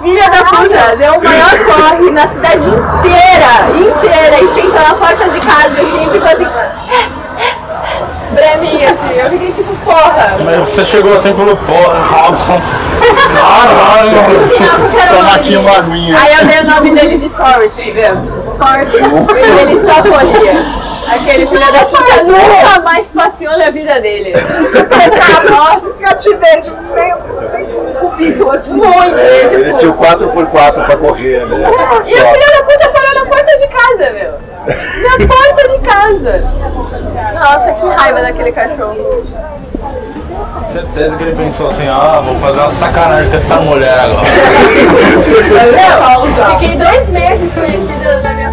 Filha 0.02 0.30
da 0.30 0.44
puta, 0.46 0.96
deu 0.96 1.14
o 1.14 1.24
maior 1.24 1.60
corre 1.66 2.10
na 2.12 2.26
cidade 2.26 2.70
inteira, 2.70 3.68
inteira, 3.76 4.40
e 4.42 4.48
sentou 4.48 4.82
na 4.82 4.96
porta 4.96 5.30
de 5.30 5.40
casa, 5.42 5.74
assim, 5.74 6.08
e 6.08 6.10
ficou 6.10 6.32
assim, 6.32 6.48
brevinha, 8.34 8.92
assim, 8.92 9.16
eu 9.18 9.30
fiquei 9.32 9.52
tipo, 9.52 9.76
porra. 9.84 10.38
Mas 10.44 10.70
você 10.70 10.86
chegou 10.86 11.14
assim 11.14 11.32
e 11.32 11.34
falou, 11.34 11.56
porra, 11.58 12.00
Robson. 12.00 12.62
Caralho. 13.34 14.14
Toma 15.16 15.36
aqui 15.36 15.56
uma 15.56 15.78
aguinha. 15.78 16.18
Aí 16.18 16.34
eu 16.40 16.46
dei 16.46 16.60
o 16.60 16.64
nome 16.76 16.92
dele 16.92 17.18
de 17.18 17.30
Forrest, 17.30 17.84
viu? 17.86 18.16
Forrest, 18.58 18.92
porque 19.26 19.40
ele 19.42 19.80
só 19.82 19.94
corria. 20.02 20.90
Aquele 21.10 21.48
filho 21.48 21.72
da 21.72 21.86
puta 21.86 22.24
nunca 22.24 22.82
mais 22.82 23.08
passeou 23.08 23.58
na 23.58 23.72
vida 23.72 24.00
dele. 24.00 24.32
Nossa, 25.50 25.94
Cativeiro, 26.00 26.64
meio, 26.94 27.18
meio 27.52 27.68
cubículo 28.00 28.52
assim. 28.52 28.74
muito, 28.74 29.18
Ele 29.18 29.64
tipo... 29.66 29.78
tinha 29.80 29.92
o 29.92 29.98
4x4 29.98 30.86
pra 30.86 30.98
correr, 30.98 31.46
né? 31.48 31.68
E 32.06 32.14
a 32.14 32.26
filha 32.32 32.58
da 32.58 32.64
puta 32.64 32.90
de 33.60 33.68
casa, 33.68 34.12
meu. 34.12 34.40
Na 35.04 35.28
porta 35.28 35.68
de 35.68 35.80
casa. 35.80 36.44
Nossa, 37.34 37.74
que 37.74 37.88
raiva 37.88 38.22
daquele 38.22 38.52
cachorro. 38.52 39.24
Certeza 40.64 41.18
que 41.18 41.24
ele 41.24 41.36
pensou 41.36 41.68
assim, 41.68 41.88
ah, 41.88 42.22
vou 42.24 42.36
fazer 42.36 42.60
uma 42.60 42.70
sacanagem 42.70 43.30
com 43.30 43.38
essa 43.38 43.56
mulher 43.58 44.00
agora. 44.00 44.22
Meu, 46.30 46.60
fiquei 46.60 46.78
dois 46.78 47.10
meses 47.10 47.54
conhecida 47.54 48.22
na 48.22 48.34
minha 48.34 48.49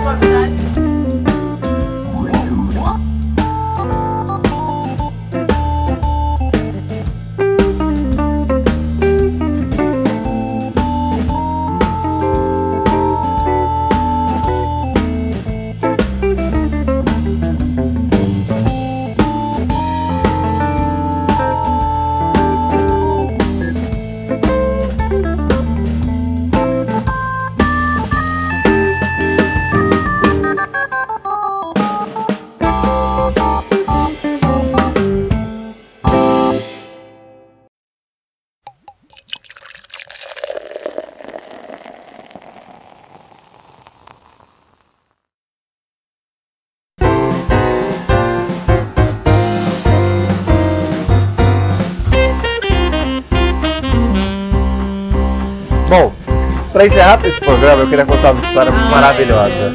pra 56.77 56.85
encerrar 56.85 57.19
esse 57.25 57.41
programa, 57.41 57.81
eu 57.85 57.89
queria 57.89 58.05
contar 58.05 58.33
uma 58.33 58.45
história 58.45 58.71
maravilhosa. 58.71 59.75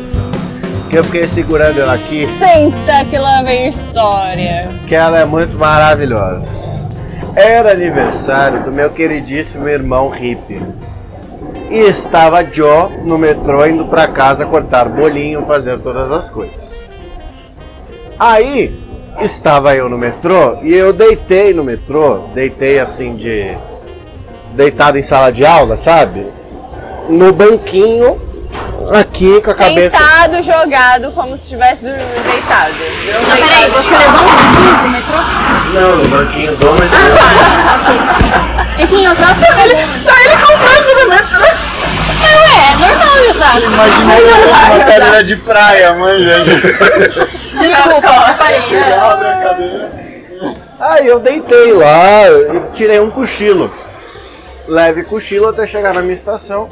Que 0.88 1.00
eu 1.00 1.04
fiquei 1.04 1.28
segurando 1.28 1.82
ela 1.82 1.96
aqui, 1.96 2.28
Senta 2.38 3.04
que 3.06 3.18
lá 3.18 3.42
vem 3.42 3.68
história. 3.68 4.70
que 4.88 4.94
ela 4.94 5.18
é 5.18 5.26
muito 5.26 5.58
maravilhosa. 5.58 6.88
Era 7.36 7.72
aniversário 7.72 8.64
do 8.66 8.72
meu 8.72 8.92
queridíssimo 8.92 9.68
irmão 9.68 10.10
hippie. 10.10 10.62
E 11.72 11.80
estava 11.80 12.44
Joe 12.44 12.92
no 13.04 13.18
metrô 13.18 13.66
indo 13.66 13.86
pra 13.86 14.06
casa 14.08 14.46
cortar 14.46 14.88
bolinho, 14.88 15.44
fazer 15.48 15.80
todas 15.80 16.12
as 16.12 16.30
coisas. 16.30 16.84
Aí 18.20 18.80
estava 19.22 19.76
eu 19.76 19.90
no 19.90 19.98
metrô 19.98 20.60
e 20.62 20.72
eu 20.72 20.94
deitei 20.94 21.52
no 21.52 21.64
metrô, 21.64 22.28
deitei 22.36 22.80
assim 22.80 23.16
de 23.16 23.58
deitado 24.54 25.00
em 25.00 25.02
sala 25.02 25.32
de 25.32 25.44
aula, 25.44 25.76
sabe? 25.76 26.41
No 27.12 27.34
banquinho 27.34 28.22
aqui 28.98 29.42
com 29.42 29.52
a 29.52 29.54
cabeça 29.54 29.98
Sentado, 29.98 30.42
jogado, 30.42 31.12
como 31.12 31.36
se 31.36 31.44
estivesse 31.44 31.84
dormindo 31.84 32.24
deitado. 32.24 32.74
Eu 33.06 33.22
Não, 33.22 33.36
peraí, 33.36 33.70
você 33.70 33.98
levou 33.98 34.22
um 34.22 34.36
banquinho 34.38 34.78
pro 34.80 34.90
metrô? 34.90 35.18
Não, 35.74 35.98
no 35.98 36.08
banquinho 36.08 36.56
do 36.56 36.72
metrô. 36.72 36.98
Enfim, 38.80 39.06
eu 39.06 39.16
tava 39.18 39.36
chamando. 39.36 39.72
Só 40.02 40.12
ele 40.22 40.38
comprando 40.38 41.04
no 41.04 41.10
metrô. 41.10 41.48
Não, 42.22 42.40
é, 42.48 42.76
normal 42.78 43.18
eu 43.18 43.36
tava. 43.36 43.60
Imaginei 43.60 44.24
uma 44.24 44.86
cadeira 44.86 45.24
de 45.26 45.36
praia, 45.36 45.94
mãe, 45.96 46.18
gente. 46.18 46.62
Desculpa. 47.60 48.10
Abre 49.12 49.28
a 49.28 49.34
cadeira. 49.34 49.92
Aí 50.80 51.08
eu 51.08 51.20
deitei 51.20 51.74
lá 51.74 52.24
e 52.30 52.72
tirei 52.72 53.02
um 53.02 53.12
cochilo. 53.12 53.70
Leve 54.66 55.04
cochilo 55.04 55.50
até 55.50 55.68
chegar 55.68 55.94
na 55.94 56.02
minha 56.02 56.16
estação. 56.16 56.70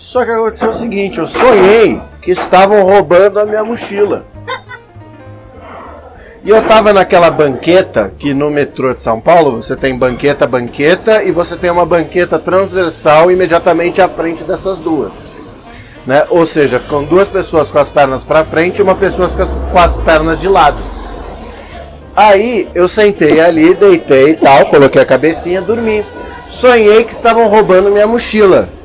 Só 0.00 0.24
que 0.24 0.30
aconteceu 0.30 0.70
o 0.70 0.74
seguinte, 0.74 1.18
eu 1.18 1.26
sonhei 1.26 2.00
que 2.22 2.30
estavam 2.30 2.82
roubando 2.82 3.38
a 3.38 3.44
minha 3.44 3.62
mochila. 3.62 4.24
E 6.42 6.48
eu 6.48 6.66
tava 6.66 6.90
naquela 6.90 7.30
banqueta, 7.30 8.10
que 8.18 8.32
no 8.32 8.50
metrô 8.50 8.94
de 8.94 9.02
São 9.02 9.20
Paulo 9.20 9.62
você 9.62 9.76
tem 9.76 9.96
banqueta, 9.96 10.46
banqueta, 10.46 11.22
e 11.22 11.30
você 11.30 11.54
tem 11.54 11.70
uma 11.70 11.84
banqueta 11.84 12.38
transversal 12.38 13.30
imediatamente 13.30 14.00
à 14.00 14.08
frente 14.08 14.42
dessas 14.42 14.78
duas. 14.78 15.32
Né? 16.06 16.24
Ou 16.30 16.46
seja, 16.46 16.80
ficam 16.80 17.04
duas 17.04 17.28
pessoas 17.28 17.70
com 17.70 17.78
as 17.78 17.90
pernas 17.90 18.24
para 18.24 18.42
frente 18.42 18.78
e 18.78 18.82
uma 18.82 18.94
pessoa 18.94 19.28
com 19.28 19.78
as, 19.78 19.92
pernas 19.96 20.40
de 20.40 20.48
lado. 20.48 20.78
Aí 22.16 22.66
eu 22.74 22.88
sentei 22.88 23.38
ali, 23.38 23.74
deitei 23.74 24.30
e 24.30 24.36
tal, 24.38 24.64
coloquei 24.66 25.02
a 25.02 25.06
cabecinha, 25.06 25.60
dormi. 25.60 26.02
Sonhei 26.48 27.04
que 27.04 27.12
estavam 27.12 27.46
roubando 27.48 27.90
minha 27.90 28.06
mochila. 28.06 28.79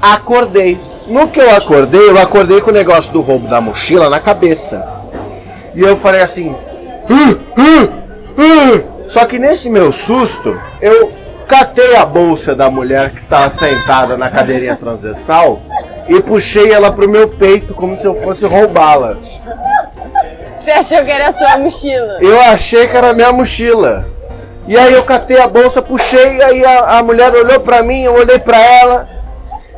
Acordei. 0.00 0.78
No 1.06 1.28
que 1.28 1.40
eu 1.40 1.50
acordei, 1.54 2.08
eu 2.08 2.18
acordei 2.18 2.60
com 2.60 2.70
o 2.70 2.74
negócio 2.74 3.12
do 3.12 3.20
roubo 3.20 3.48
da 3.48 3.60
mochila 3.60 4.10
na 4.10 4.20
cabeça. 4.20 4.86
E 5.74 5.80
eu 5.80 5.96
falei 5.96 6.20
assim. 6.20 6.54
"Ah, 7.08 7.38
ah, 7.56 7.88
ah." 8.38 8.98
Só 9.08 9.24
que 9.24 9.38
nesse 9.38 9.70
meu 9.70 9.90
susto, 9.90 10.60
eu 10.82 11.12
catei 11.46 11.96
a 11.96 12.04
bolsa 12.04 12.54
da 12.54 12.68
mulher 12.70 13.10
que 13.10 13.20
estava 13.20 13.48
sentada 13.48 14.18
na 14.18 14.30
cadeirinha 14.30 14.76
transversal 14.76 15.60
e 16.06 16.20
puxei 16.20 16.70
ela 16.70 16.92
pro 16.92 17.08
meu 17.08 17.28
peito 17.30 17.72
como 17.74 17.96
se 17.96 18.04
eu 18.04 18.20
fosse 18.22 18.44
roubá-la. 18.46 19.16
Você 20.58 20.70
achou 20.70 21.04
que 21.04 21.10
era 21.10 21.28
a 21.28 21.32
sua 21.32 21.56
mochila? 21.56 22.18
Eu 22.20 22.38
achei 22.38 22.86
que 22.86 22.94
era 22.96 23.14
minha 23.14 23.32
mochila. 23.32 24.04
E 24.66 24.76
aí 24.76 24.92
eu 24.92 25.02
catei 25.04 25.40
a 25.40 25.48
bolsa, 25.48 25.80
puxei, 25.80 26.42
aí 26.42 26.62
a, 26.62 26.98
a 26.98 27.02
mulher 27.02 27.32
olhou 27.34 27.60
pra 27.60 27.82
mim, 27.82 28.02
eu 28.02 28.12
olhei 28.12 28.38
pra 28.38 28.58
ela. 28.58 29.08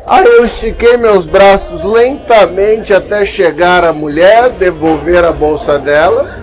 Aí 0.07 0.25
eu 0.25 0.45
estiquei 0.45 0.97
meus 0.97 1.27
braços 1.27 1.85
lentamente 1.85 2.93
até 2.93 3.25
chegar 3.25 3.85
a 3.85 3.93
mulher, 3.93 4.51
devolver 4.51 5.25
a 5.25 5.31
bolsa 5.33 5.79
dela. 5.79 6.39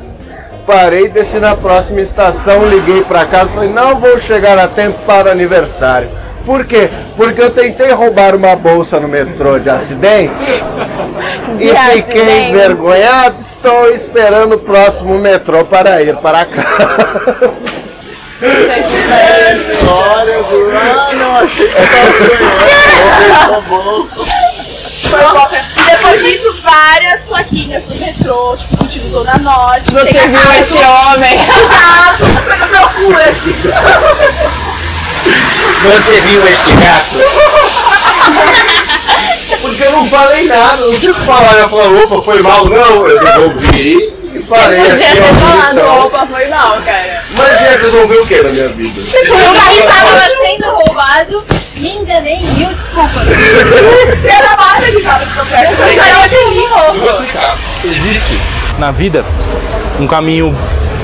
Parei, 0.66 1.08
desci 1.10 1.40
na 1.40 1.56
próxima 1.56 2.02
estação, 2.02 2.66
liguei 2.68 3.02
pra 3.04 3.26
casa 3.26 3.52
e 3.52 3.54
falei, 3.56 3.70
não 3.70 4.00
vou 4.00 4.20
chegar 4.20 4.58
a 4.58 4.68
tempo 4.68 4.98
para 5.06 5.30
o 5.30 5.32
aniversário. 5.32 6.10
Por 6.46 6.66
quê? 6.66 6.90
Porque 7.18 7.42
eu 7.42 7.50
tentei 7.50 7.92
roubar 7.92 8.34
uma 8.36 8.56
bolsa 8.56 9.00
no 9.00 9.08
metrô 9.08 9.60
de 9.60 9.70
acidente 9.70 10.64
e 11.56 11.58
De 11.58 11.70
fiquei 11.70 12.22
acidente. 12.22 12.50
envergonhado. 12.52 13.36
Estou 13.42 13.90
esperando 13.94 14.54
o 14.56 14.60
próximo 14.60 15.18
metrô 15.18 15.66
para 15.66 16.02
ir 16.02 16.16
para 16.18 16.46
casa. 16.46 17.87
História 19.72 20.44
do. 20.44 20.72
Ah, 20.78 21.12
não, 21.14 21.38
achei 21.38 21.68
que 21.68 21.74
tava 21.76 22.14
sonhando. 22.14 22.58
Roubei 23.02 23.34
sua 23.46 23.62
bolsa. 23.62 24.22
E 25.76 25.82
depois 25.90 26.22
disso, 26.22 26.62
várias 26.62 27.22
plaquinhas 27.22 27.84
no 27.88 27.96
metrô, 27.96 28.56
tipo, 28.58 28.78
sentido 28.78 29.10
Zona 29.10 29.38
Norte. 29.40 29.92
Você 29.92 30.28
viu 30.28 30.52
esse 30.60 30.74
do- 30.74 30.80
homem? 30.88 31.40
Cuidado, 31.46 32.26
procura 32.70 33.24
assim. 33.30 33.56
Você 35.84 36.22
viu 36.22 36.48
este 36.48 36.72
gato? 36.76 37.18
Porque 39.62 39.84
eu 39.84 39.92
não 39.92 40.08
falei 40.10 40.46
nada, 40.48 40.86
não 40.86 41.00
tive 41.00 41.14
que 41.14 41.22
falar, 41.26 41.54
eu 41.54 41.70
falar, 41.70 41.88
opa, 42.04 42.22
foi 42.22 42.42
mal, 42.44 42.66
não, 42.66 43.08
eu 43.08 43.20
devolvi 43.20 44.14
e 44.36 44.40
parei 44.48 44.82
Podia 44.82 45.08
aqui, 45.08 45.16
ter 45.16 45.22
ó, 45.22 45.34
falado, 45.36 45.74
bonitão. 45.76 46.00
opa, 46.06 46.28
foi 46.28 46.48
mal, 46.48 46.82
cara. 46.84 47.17
Mas 47.38 47.62
ia 47.62 47.78
resolver 47.78 48.16
o 48.16 48.26
que 48.26 48.42
na 48.42 48.50
minha 48.50 48.70
vida? 48.70 49.00
Eu 49.00 49.22
estava 49.22 50.20
sendo 50.42 50.66
roubado, 50.72 51.46
me 51.76 51.96
enganei, 51.96 52.42
mil 52.42 52.70
desculpas. 52.70 53.28
Você 53.28 54.28
era 54.28 54.58
massa 54.58 54.92
de 54.92 55.02
cara 55.02 55.26
de 55.26 55.34
conversa. 55.34 55.76
Você 55.76 56.00
era 56.00 56.30
feliz. 56.30 56.72
Eu 56.72 57.00
vou 57.00 57.10
explicar. 57.10 57.58
Existe 57.86 58.42
na 58.80 58.92
vida 58.92 59.24
um 60.00 60.08
caminho, 60.08 60.56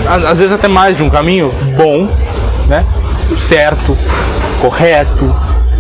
às 0.08 0.40
vezes 0.40 0.54
até 0.54 0.68
mais 0.68 0.98
de 0.98 1.04
um 1.04 1.10
caminho 1.10 1.52
bom, 1.78 2.10
né? 2.68 2.86
Certo, 3.40 3.98
correto, 4.62 5.36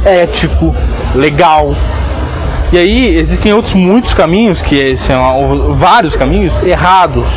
ético, 0.05 0.75
legal. 1.15 1.75
E 2.71 2.77
aí 2.77 3.17
existem 3.17 3.53
outros 3.53 3.75
muitos 3.75 4.13
caminhos, 4.13 4.61
que 4.61 4.97
são 4.97 5.73
vários 5.73 6.15
caminhos 6.15 6.61
errados, 6.63 7.27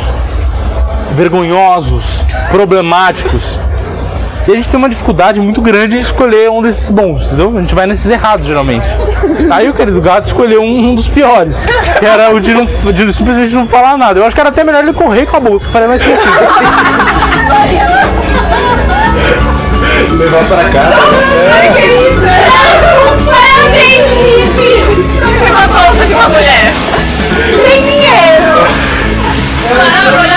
vergonhosos, 1.11 2.03
problemáticos. 2.49 3.43
E 4.47 4.51
a 4.51 4.55
gente 4.55 4.69
tem 4.69 4.77
uma 4.77 4.87
dificuldade 4.87 5.41
muito 5.41 5.61
grande 5.61 5.97
em 5.97 5.99
escolher 5.99 6.49
um 6.49 6.61
desses 6.61 6.89
bons, 6.89 7.25
entendeu? 7.25 7.57
A 7.57 7.59
gente 7.59 7.75
vai 7.75 7.85
nesses 7.85 8.09
errados, 8.09 8.45
geralmente. 8.45 8.85
Aí 9.51 9.69
o 9.69 9.73
querido 9.73 9.99
gato 9.99 10.25
escolheu 10.25 10.61
um, 10.61 10.89
um 10.89 10.95
dos 10.95 11.09
piores, 11.09 11.57
que 11.99 12.05
era 12.05 12.33
o 12.33 12.39
de, 12.39 12.53
não, 12.53 12.65
de 12.65 13.13
simplesmente 13.13 13.53
não 13.53 13.67
falar 13.67 13.97
nada. 13.97 14.19
Eu 14.19 14.25
acho 14.25 14.33
que 14.33 14.39
era 14.39 14.49
até 14.49 14.63
melhor 14.63 14.83
ele 14.83 14.93
correr 14.93 15.25
com 15.25 15.35
a 15.35 15.39
bolsa, 15.41 15.67
que 15.67 15.73
faria 15.73 15.89
mais 15.89 16.01
sentido. 16.01 16.31
Levar 20.17 20.43
pra 20.45 20.69
casa. 20.69 20.95
Parabéns, 21.51 21.93
Felipe! 24.07 24.77
Uma 25.49 25.67
bolsa 25.67 26.05
de 26.05 26.13
uma 26.13 26.29
mulher. 26.29 26.73
Tem 27.65 27.81
dinheiro. 27.83 28.67
Agora 30.07 30.36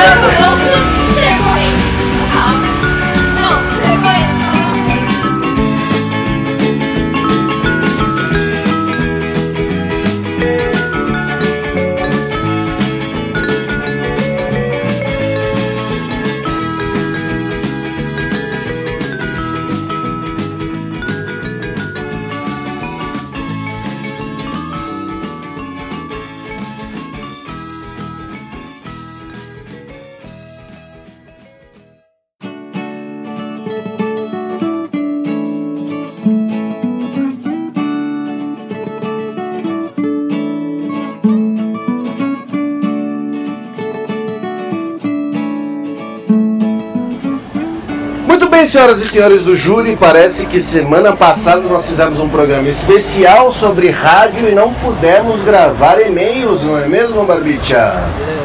senhoras 48.70 49.00
e 49.00 49.08
senhores 49.08 49.42
do 49.42 49.56
júri, 49.56 49.96
parece 49.96 50.46
que 50.46 50.60
semana 50.60 51.12
passada 51.12 51.60
nós 51.60 51.88
fizemos 51.88 52.20
um 52.20 52.28
programa 52.28 52.68
especial 52.68 53.50
sobre 53.50 53.90
rádio 53.90 54.48
e 54.48 54.54
não 54.54 54.72
pudemos 54.72 55.42
gravar 55.42 56.00
e-mails, 56.00 56.62
não 56.62 56.78
é 56.78 56.86
mesmo, 56.86 57.24
Barbicha? 57.24 57.92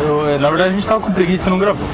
Eu, 0.04 0.40
na 0.40 0.50
verdade, 0.50 0.72
a 0.72 0.74
gente 0.74 0.88
tava 0.88 1.00
com 1.00 1.12
preguiça 1.12 1.48
e 1.48 1.52
não 1.52 1.60
gravou. 1.60 1.86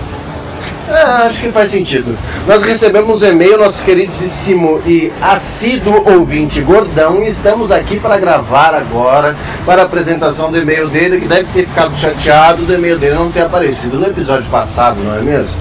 Ah, 0.89 1.23
acho 1.25 1.41
que 1.41 1.51
faz 1.51 1.71
sentido. 1.71 2.17
Nós 2.47 2.63
recebemos 2.63 3.21
um 3.21 3.27
e-mail, 3.27 3.57
nosso 3.57 3.83
queridíssimo 3.83 4.81
e 4.85 5.11
assíduo 5.21 6.01
ouvinte 6.09 6.61
Gordão, 6.61 7.21
e 7.23 7.27
estamos 7.27 7.69
aqui 7.69 7.99
para 7.99 8.17
gravar 8.17 8.73
agora 8.73 9.35
para 9.65 9.81
a 9.81 9.85
apresentação 9.85 10.49
do 10.49 10.57
e-mail 10.57 10.87
dele, 10.87 11.19
que 11.19 11.27
deve 11.27 11.49
ter 11.53 11.67
ficado 11.67 11.97
chateado 11.97 12.63
do 12.63 12.73
e-mail 12.73 12.97
dele 12.97 13.15
não 13.15 13.29
ter 13.29 13.41
aparecido 13.41 13.99
no 13.99 14.07
episódio 14.07 14.49
passado, 14.49 15.03
não 15.03 15.17
é 15.17 15.21
mesmo? 15.21 15.55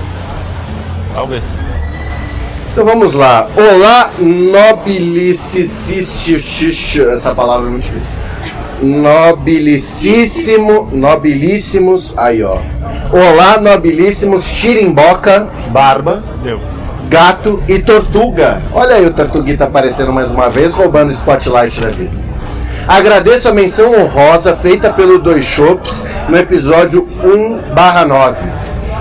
Talvez. 1.15 1.45
Então 2.73 2.85
vamos 2.85 3.15
lá. 3.15 3.49
Olá, 3.57 4.11
nobilicíssimo. 4.19 7.11
Essa 7.11 7.35
palavra 7.35 7.67
é 7.67 7.71
muito 7.71 7.83
difícil. 7.83 8.09
Nobilicíssimo. 8.81 10.89
Nobilíssimos. 10.93 12.15
Aí, 12.17 12.45
ó. 12.45 12.59
Olá, 13.13 13.61
nobilíssimos 13.61 14.45
Xirimboca, 14.45 15.49
Barba, 15.71 16.23
Deu. 16.45 16.61
Gato 17.09 17.61
e 17.67 17.81
Tortuga. 17.81 18.63
Olha 18.73 18.95
aí 18.95 19.05
o 19.05 19.13
Tortuguita 19.13 19.65
aparecendo 19.65 20.13
mais 20.13 20.31
uma 20.31 20.49
vez, 20.49 20.73
roubando 20.73 21.11
spotlight 21.11 21.81
da 21.81 21.89
vida. 21.89 22.13
Agradeço 22.87 23.49
a 23.49 23.53
menção 23.53 24.01
honrosa 24.01 24.55
feita 24.55 24.93
pelo 24.93 25.19
Dois 25.19 25.45
Shops 25.45 26.07
no 26.29 26.39
episódio 26.39 27.09
1/9. 27.23 28.37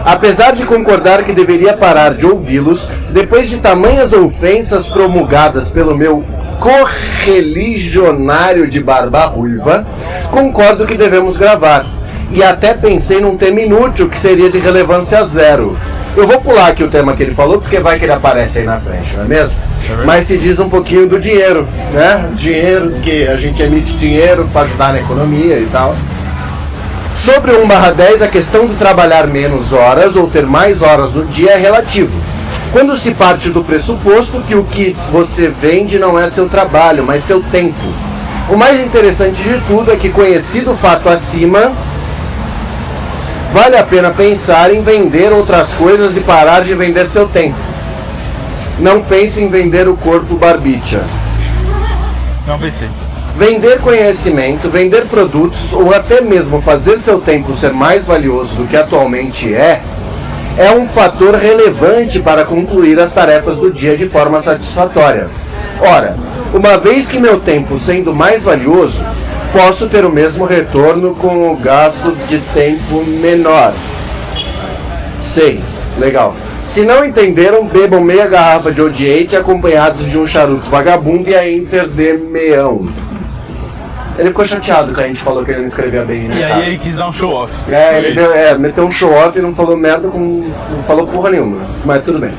Apesar 0.05 0.53
de 0.53 0.65
concordar 0.65 1.23
que 1.23 1.33
deveria 1.33 1.73
parar 1.73 2.13
de 2.13 2.25
ouvi-los, 2.25 2.87
depois 3.11 3.49
de 3.49 3.57
tamanhas 3.57 4.13
ofensas 4.13 4.87
promulgadas 4.87 5.69
pelo 5.69 5.95
meu 5.95 6.23
correligionário 6.59 8.67
de 8.67 8.81
barba 8.81 9.25
ruiva, 9.25 9.85
concordo 10.31 10.85
que 10.85 10.97
devemos 10.97 11.37
gravar. 11.37 11.85
E 12.31 12.43
até 12.43 12.73
pensei 12.73 13.21
num 13.21 13.37
tema 13.37 13.61
inútil 13.61 14.09
que 14.09 14.17
seria 14.17 14.49
de 14.49 14.59
relevância 14.59 15.23
zero. 15.25 15.77
Eu 16.15 16.27
vou 16.27 16.41
pular 16.41 16.67
aqui 16.67 16.83
o 16.83 16.89
tema 16.89 17.15
que 17.15 17.23
ele 17.23 17.33
falou, 17.33 17.61
porque 17.61 17.79
vai 17.79 17.97
que 17.97 18.05
ele 18.05 18.11
aparece 18.11 18.59
aí 18.59 18.65
na 18.65 18.79
frente, 18.79 19.15
não 19.15 19.23
é 19.23 19.27
mesmo? 19.27 19.55
Mas 20.05 20.25
se 20.25 20.37
diz 20.37 20.59
um 20.59 20.69
pouquinho 20.69 21.07
do 21.07 21.19
dinheiro, 21.19 21.67
né? 21.93 22.29
Dinheiro, 22.35 22.91
que 23.01 23.27
a 23.27 23.37
gente 23.37 23.61
emite 23.61 23.95
dinheiro 23.97 24.47
para 24.51 24.63
ajudar 24.63 24.93
na 24.93 24.99
economia 24.99 25.57
e 25.57 25.65
tal. 25.67 25.95
Sobre 27.23 27.51
o 27.51 27.65
1 27.65 27.95
10, 27.95 28.21
a 28.21 28.27
questão 28.29 28.65
de 28.65 28.75
trabalhar 28.75 29.27
menos 29.27 29.73
horas 29.73 30.15
ou 30.15 30.27
ter 30.27 30.45
mais 30.45 30.81
horas 30.81 31.11
no 31.11 31.25
dia 31.25 31.51
é 31.51 31.57
relativo. 31.57 32.17
Quando 32.71 32.95
se 32.95 33.11
parte 33.11 33.49
do 33.49 33.61
pressuposto 33.61 34.41
que 34.41 34.55
o 34.55 34.63
que 34.63 34.95
você 35.11 35.49
vende 35.49 35.99
não 35.99 36.17
é 36.17 36.29
seu 36.29 36.47
trabalho, 36.47 37.03
mas 37.03 37.25
seu 37.25 37.43
tempo. 37.43 37.75
O 38.49 38.55
mais 38.55 38.79
interessante 38.79 39.43
de 39.43 39.59
tudo 39.67 39.91
é 39.91 39.97
que, 39.97 40.09
conhecido 40.09 40.71
o 40.71 40.77
fato 40.77 41.09
acima, 41.09 41.73
vale 43.51 43.75
a 43.75 43.83
pena 43.83 44.11
pensar 44.11 44.73
em 44.73 44.81
vender 44.81 45.33
outras 45.33 45.73
coisas 45.73 46.15
e 46.15 46.21
parar 46.21 46.61
de 46.61 46.73
vender 46.73 47.07
seu 47.07 47.27
tempo. 47.27 47.57
Não 48.79 49.03
pense 49.03 49.43
em 49.43 49.49
vender 49.49 49.89
o 49.89 49.97
corpo 49.97 50.35
barbicha. 50.35 51.03
Não 52.47 52.57
pensei. 52.57 52.87
Vender 53.37 53.79
conhecimento, 53.79 54.69
vender 54.69 55.05
produtos 55.05 55.71
ou 55.73 55.93
até 55.93 56.21
mesmo 56.21 56.61
fazer 56.61 56.99
seu 56.99 57.19
tempo 57.19 57.53
ser 57.53 57.71
mais 57.71 58.05
valioso 58.05 58.55
do 58.55 58.67
que 58.67 58.75
atualmente 58.75 59.53
é, 59.53 59.81
é 60.57 60.71
um 60.71 60.85
fator 60.87 61.35
relevante 61.35 62.19
para 62.19 62.43
concluir 62.43 62.99
as 62.99 63.13
tarefas 63.13 63.57
do 63.57 63.71
dia 63.71 63.95
de 63.95 64.09
forma 64.09 64.41
satisfatória. 64.41 65.29
Ora, 65.79 66.17
uma 66.53 66.77
vez 66.77 67.07
que 67.07 67.17
meu 67.17 67.39
tempo 67.39 67.77
sendo 67.77 68.13
mais 68.13 68.43
valioso, 68.43 69.01
posso 69.53 69.87
ter 69.87 70.03
o 70.03 70.11
mesmo 70.11 70.43
retorno 70.43 71.15
com 71.15 71.51
o 71.51 71.55
gasto 71.55 72.11
de 72.27 72.39
tempo 72.53 73.05
menor. 73.05 73.73
Sei, 75.21 75.61
legal. 75.97 76.35
Se 76.65 76.81
não 76.81 77.03
entenderam, 77.05 77.65
bebam 77.65 78.01
meia 78.01 78.27
garrafa 78.27 78.71
de 78.71 78.81
Odiate 78.81 79.35
acompanhados 79.35 80.05
de 80.09 80.19
um 80.19 80.27
charuto 80.27 80.69
vagabundo 80.69 81.29
e 81.29 81.35
a 81.35 81.49
Inter 81.49 81.87
de 81.87 82.13
Meão. 82.13 82.89
Ele 84.19 84.29
ficou 84.29 84.45
chateado 84.45 84.93
que 84.93 85.01
a 85.01 85.07
gente 85.07 85.21
falou 85.21 85.45
que 85.45 85.51
ele 85.51 85.59
não 85.59 85.65
escrevia 85.65 86.03
bem, 86.03 86.27
né? 86.27 86.35
E 86.35 86.41
cara? 86.41 86.55
aí 86.55 86.67
ele 86.67 86.77
quis 86.77 86.95
dar 86.95 87.07
um 87.07 87.13
show 87.13 87.31
off. 87.31 87.53
É, 87.71 87.99
ele 87.99 88.13
deu, 88.13 88.33
é, 88.33 88.57
meteu 88.57 88.85
um 88.85 88.91
show 88.91 89.13
off 89.13 89.39
e 89.39 89.41
não 89.41 89.55
falou 89.55 89.77
merda 89.77 90.09
com. 90.09 90.51
não 90.71 90.83
falou 90.83 91.07
porra 91.07 91.29
nenhuma. 91.29 91.59
Mas 91.85 92.03
tudo 92.03 92.19
bem. 92.19 92.33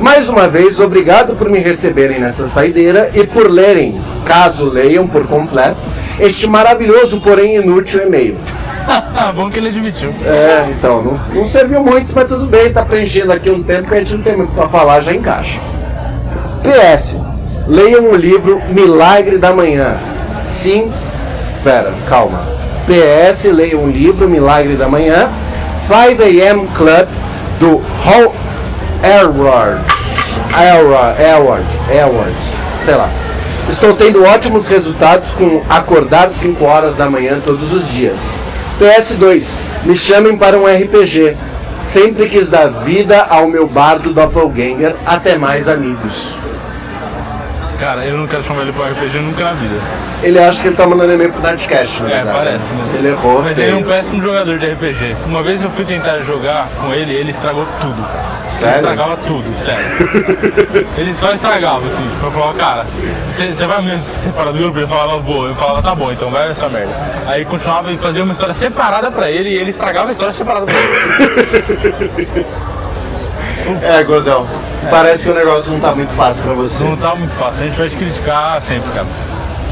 Mais 0.00 0.30
uma 0.30 0.48
vez, 0.48 0.80
obrigado 0.80 1.36
por 1.36 1.50
me 1.50 1.58
receberem 1.58 2.18
nessa 2.18 2.48
saideira 2.48 3.10
e 3.12 3.26
por 3.26 3.50
lerem, 3.50 4.00
caso 4.24 4.70
leiam 4.70 5.06
por 5.06 5.26
completo, 5.26 5.76
este 6.18 6.48
maravilhoso, 6.48 7.20
porém 7.20 7.56
inútil 7.56 8.06
e-mail. 8.06 8.34
Bom 9.36 9.50
que 9.50 9.58
ele 9.58 9.68
admitiu. 9.68 10.08
É, 10.24 10.70
então, 10.70 11.02
não, 11.02 11.20
não 11.34 11.44
serviu 11.44 11.84
muito, 11.84 12.14
mas 12.14 12.26
tudo 12.26 12.46
bem, 12.46 12.72
tá 12.72 12.82
preenchendo 12.82 13.30
aqui 13.30 13.50
um 13.50 13.62
tempo 13.62 13.90
que 13.90 13.94
a 13.94 13.98
gente 13.98 14.14
não 14.14 14.22
tem 14.22 14.38
muito 14.38 14.54
pra 14.54 14.66
falar, 14.68 15.02
já 15.02 15.12
encaixa. 15.12 15.60
PS, 16.62 17.18
leiam 17.68 18.10
o 18.10 18.16
livro 18.16 18.58
Milagre 18.70 19.36
da 19.36 19.52
Manhã. 19.52 19.98
Sim, 20.42 20.90
pera, 21.62 21.92
calma. 22.08 22.40
PS, 22.86 23.44
leiam 23.44 23.84
o 23.84 23.90
livro 23.90 24.28
Milagre 24.28 24.74
da 24.74 24.88
Manhã, 24.88 25.30
5 25.86 26.22
AM 26.22 26.66
Club, 26.68 27.08
do 27.58 27.82
Hall. 28.04 28.34
Elward, 29.02 29.80
Elward, 30.52 31.64
Elward, 31.90 32.36
sei 32.84 32.94
lá. 32.94 33.08
Estou 33.70 33.94
tendo 33.94 34.24
ótimos 34.24 34.68
resultados 34.68 35.32
com 35.32 35.62
acordar 35.70 36.30
5 36.30 36.62
horas 36.64 36.96
da 36.96 37.08
manhã 37.08 37.40
todos 37.42 37.72
os 37.72 37.88
dias. 37.88 38.18
PS2. 38.80 39.58
Me 39.84 39.96
chamem 39.96 40.36
para 40.36 40.58
um 40.58 40.66
RPG. 40.66 41.36
Sempre 41.84 42.28
quis 42.28 42.50
dar 42.50 42.68
vida 42.68 43.26
ao 43.28 43.48
meu 43.48 43.66
bardo 43.66 44.12
doppelganger. 44.12 44.94
Até 45.06 45.38
mais, 45.38 45.68
amigos. 45.68 46.34
Cara, 47.80 48.04
eu 48.04 48.14
não 48.18 48.26
quero 48.26 48.44
chamar 48.44 48.62
ele 48.62 48.72
pro 48.72 48.84
RPG 48.84 49.18
nunca 49.20 49.42
na 49.42 49.52
vida. 49.54 49.74
Ele 50.22 50.38
acha 50.38 50.60
que 50.60 50.68
ele 50.68 50.76
tá 50.76 50.86
mandando 50.86 51.14
e-mail 51.14 51.32
pro 51.32 51.40
Nerdcast, 51.40 52.02
É, 52.02 52.06
verdade. 52.06 52.36
parece 52.36 52.72
mesmo. 52.74 52.98
Ele 52.98 53.08
errou, 53.08 53.42
Mas 53.42 53.56
ele 53.58 53.70
é 53.70 53.74
um 53.74 53.82
péssimo 53.82 54.22
jogador 54.22 54.58
de 54.58 54.66
RPG. 54.66 55.16
Uma 55.24 55.42
vez 55.42 55.62
eu 55.62 55.70
fui 55.70 55.86
tentar 55.86 56.18
jogar 56.18 56.68
com 56.78 56.92
ele 56.92 57.14
ele 57.14 57.30
estragou 57.30 57.66
tudo. 57.80 58.06
Sério? 58.52 58.68
Ele 58.68 58.76
estragava 58.76 59.16
tudo, 59.16 59.56
sério. 59.56 60.86
ele 60.98 61.14
só 61.14 61.32
estragava, 61.32 61.86
assim. 61.86 62.06
Tipo, 62.06 62.26
eu 62.26 62.30
falava, 62.32 62.54
cara, 62.54 62.86
você 63.30 63.66
vai 63.66 63.80
mesmo 63.80 64.02
se 64.02 64.24
separar 64.24 64.52
do 64.52 64.58
grupo? 64.58 64.78
Ele 64.78 64.86
falava, 64.86 65.18
vou. 65.18 65.48
Eu 65.48 65.54
falava, 65.54 65.82
tá 65.82 65.94
bom, 65.94 66.12
então 66.12 66.30
vai 66.30 66.48
nessa 66.48 66.68
merda. 66.68 66.92
Aí 67.26 67.46
continuava 67.46 67.90
e 67.90 67.96
fazia 67.96 68.22
uma 68.22 68.32
história 68.32 68.52
separada 68.54 69.10
pra 69.10 69.30
ele 69.30 69.48
e 69.48 69.56
ele 69.56 69.70
estragava 69.70 70.08
a 70.08 70.12
história 70.12 70.34
separada 70.34 70.66
pra 70.66 70.74
ele. 70.74 72.46
É, 73.82 74.02
gordão. 74.02 74.46
Parece 74.90 75.24
que 75.24 75.30
o 75.30 75.34
negócio 75.34 75.72
não 75.72 75.80
tá 75.80 75.94
muito 75.94 76.10
fácil 76.14 76.42
pra 76.42 76.52
você. 76.54 76.84
Não 76.84 76.96
tá 76.96 77.14
muito 77.14 77.32
fácil, 77.34 77.64
a 77.64 77.66
gente 77.66 77.78
vai 77.78 77.88
te 77.88 77.96
criticar 77.96 78.60
sempre, 78.60 78.90
cara. 78.92 79.06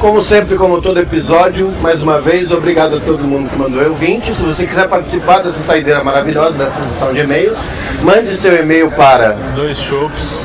Como 0.01 0.23
sempre, 0.23 0.57
como 0.57 0.81
todo 0.81 1.01
episódio, 1.01 1.73
mais 1.81 2.03
uma 2.05 2.21
vez, 2.21 2.53
obrigado 2.53 2.99
a 2.99 3.01
todo 3.01 3.19
mundo 3.25 3.51
que 3.51 3.57
mandou 3.59 3.83
eu 3.83 3.95
20. 3.95 4.33
Se 4.33 4.45
você 4.45 4.65
quiser 4.65 4.87
participar 4.87 5.39
dessa 5.43 5.59
saideira 5.61 6.05
maravilhosa, 6.05 6.57
dessa 6.57 6.83
sessão 6.85 7.13
de 7.13 7.21
e-mails, 7.21 7.59
mande 8.03 8.37
seu 8.37 8.55
e-mail 8.63 8.91
para. 8.93 9.37
Dois 9.57 9.77
chopps, 9.77 10.45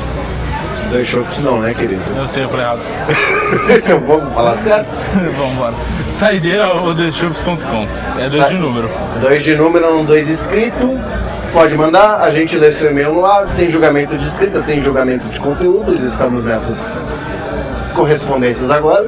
Dois 0.90 1.06
chocos 1.08 1.38
não, 1.38 1.60
né, 1.60 1.72
querido? 1.74 2.02
eu 2.16 2.26
sei, 2.26 2.44
eu 2.44 2.48
falei 2.48 2.64
errado. 2.66 2.80
Vamos 4.06 4.34
falar 4.34 4.56
certo? 4.56 4.88
Vamos 5.36 5.52
embora. 5.52 5.74
Saideira 6.10 6.72
ou 6.74 6.92
doischops.com. 6.94 7.86
É 8.18 8.28
dois 8.28 8.42
Sa- 8.42 8.48
de 8.48 8.58
número. 8.58 8.90
Dois 9.20 9.42
de 9.42 9.54
número, 9.56 9.96
um 9.96 10.04
dois 10.04 10.28
escrito. 10.28 10.98
Pode 11.54 11.78
mandar, 11.78 12.20
a 12.20 12.32
gente 12.32 12.58
lê 12.58 12.72
seu 12.72 12.90
e-mail 12.90 13.14
no 13.14 13.24
ar, 13.24 13.46
sem 13.46 13.70
julgamento 13.70 14.18
de 14.18 14.26
escrita, 14.26 14.60
sem 14.60 14.82
julgamento 14.82 15.28
de 15.28 15.38
conteúdos. 15.38 16.02
Estamos 16.02 16.44
nessas 16.44 16.92
correspondências 17.94 18.72
agora. 18.72 19.06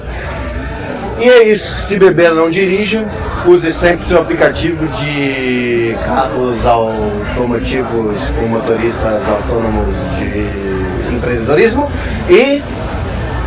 E 1.19 1.29
é 1.29 1.49
isso, 1.49 1.89
se 1.89 1.99
beber 1.99 2.31
não 2.31 2.49
dirija, 2.49 3.05
use 3.45 3.73
sempre 3.73 4.07
seu 4.07 4.21
aplicativo 4.21 4.87
de 4.87 5.97
carros 6.07 6.65
automotivos 6.65 8.31
com 8.39 8.47
motoristas 8.47 9.29
autônomos 9.29 9.97
de 10.17 11.17
empreendedorismo 11.17 11.91
e 12.31 12.63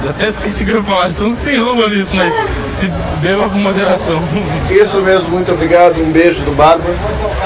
Eu 0.03 0.09
até 0.11 0.29
esqueci 0.29 0.63
que 0.63 0.71
eu 0.71 0.77
ia 0.77 0.83
falar, 0.83 1.09
então 1.09 1.35
se 1.35 1.51
enrola 1.51 1.89
nisso, 1.89 2.15
mas 2.15 2.33
se 2.71 2.87
beba 3.21 3.49
com 3.49 3.57
moderação. 3.59 4.21
isso 4.69 5.01
mesmo, 5.01 5.29
muito 5.29 5.51
obrigado, 5.51 5.99
um 6.01 6.11
beijo 6.11 6.41
do 6.41 6.55
Barba, 6.55 6.85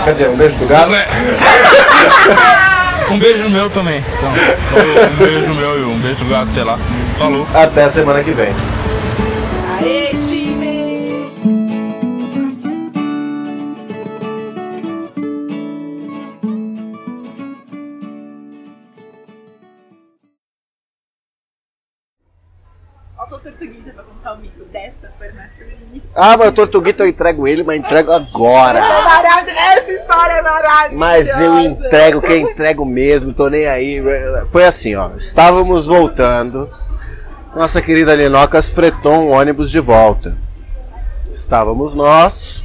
quer 0.04 0.14
dizer, 0.14 0.30
um 0.30 0.36
beijo 0.36 0.56
do 0.58 0.68
Gato. 0.68 0.92
Um 3.10 3.20
beijo 3.20 3.50
meu 3.50 3.70
também. 3.70 4.04
Então, 4.18 4.32
um 4.32 5.18
beijo 5.18 5.54
meu 5.54 5.80
e 5.80 5.84
um 5.84 6.00
beijo 6.00 6.24
do 6.24 6.30
gato, 6.30 6.52
sei 6.52 6.64
lá. 6.64 6.80
Falou. 7.18 7.46
Até 7.54 7.90
semana 7.90 8.24
que 8.24 8.32
vem. 8.32 8.54
Ah, 26.16 26.38
mas 26.38 26.50
o 26.50 26.52
Tortuguito 26.52 27.02
eu 27.02 27.08
entrego 27.08 27.48
ele, 27.48 27.64
mas 27.64 27.80
entrego 27.80 28.12
agora. 28.12 28.80
É 28.80 29.78
essa 29.78 29.92
história 29.92 30.34
é 30.34 30.42
maravilhosa. 30.44 30.96
Mas 30.96 31.28
eu 31.40 31.60
entrego 31.60 32.22
quem 32.22 32.44
entrego 32.44 32.86
mesmo, 32.86 33.34
tô 33.34 33.50
nem 33.50 33.66
aí. 33.66 34.02
Foi 34.52 34.64
assim, 34.64 34.96
ó. 34.96 35.10
Estávamos 35.18 35.88
voltando. 35.88 36.70
Nossa 37.56 37.82
querida 37.82 38.14
Linocas 38.14 38.70
fretou 38.70 39.14
um 39.14 39.32
ônibus 39.32 39.72
de 39.72 39.80
volta. 39.80 40.38
Estávamos 41.32 41.96
nós. 41.96 42.64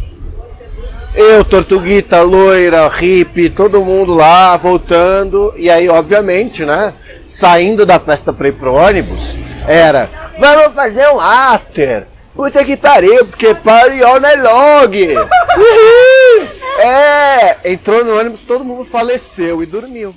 Eu, 1.15 1.43
Tortuguita, 1.43 2.21
loira, 2.21 2.87
hippie, 2.89 3.49
todo 3.49 3.85
mundo 3.85 4.15
lá 4.15 4.57
voltando. 4.59 5.55
E 5.57 5.71
aí, 5.71 5.89
obviamente, 5.89 6.67
né? 6.67 6.93
Saindo 7.27 7.87
da 7.87 7.99
festa 7.99 8.31
pra 8.33 8.49
ir 8.49 8.53
pro 8.53 8.75
ônibus, 8.75 9.35
era. 9.67 10.09
Vamos 10.39 10.75
fazer 10.75 11.09
um 11.09 11.19
after! 11.19 12.07
Puta 12.39 12.65
que 12.65 12.77
pariu, 12.77 13.27
porque 13.27 13.53
party 13.53 14.01
on 14.05 14.25
é 14.25 14.37
log! 14.37 14.97
Uhul! 14.97 16.49
É! 16.79 17.73
Entrou 17.73 18.05
no 18.05 18.17
ônibus, 18.17 18.45
todo 18.45 18.65
mundo 18.65 18.85
faleceu 18.85 19.61
e 19.61 19.67
dormiu. 19.67 20.15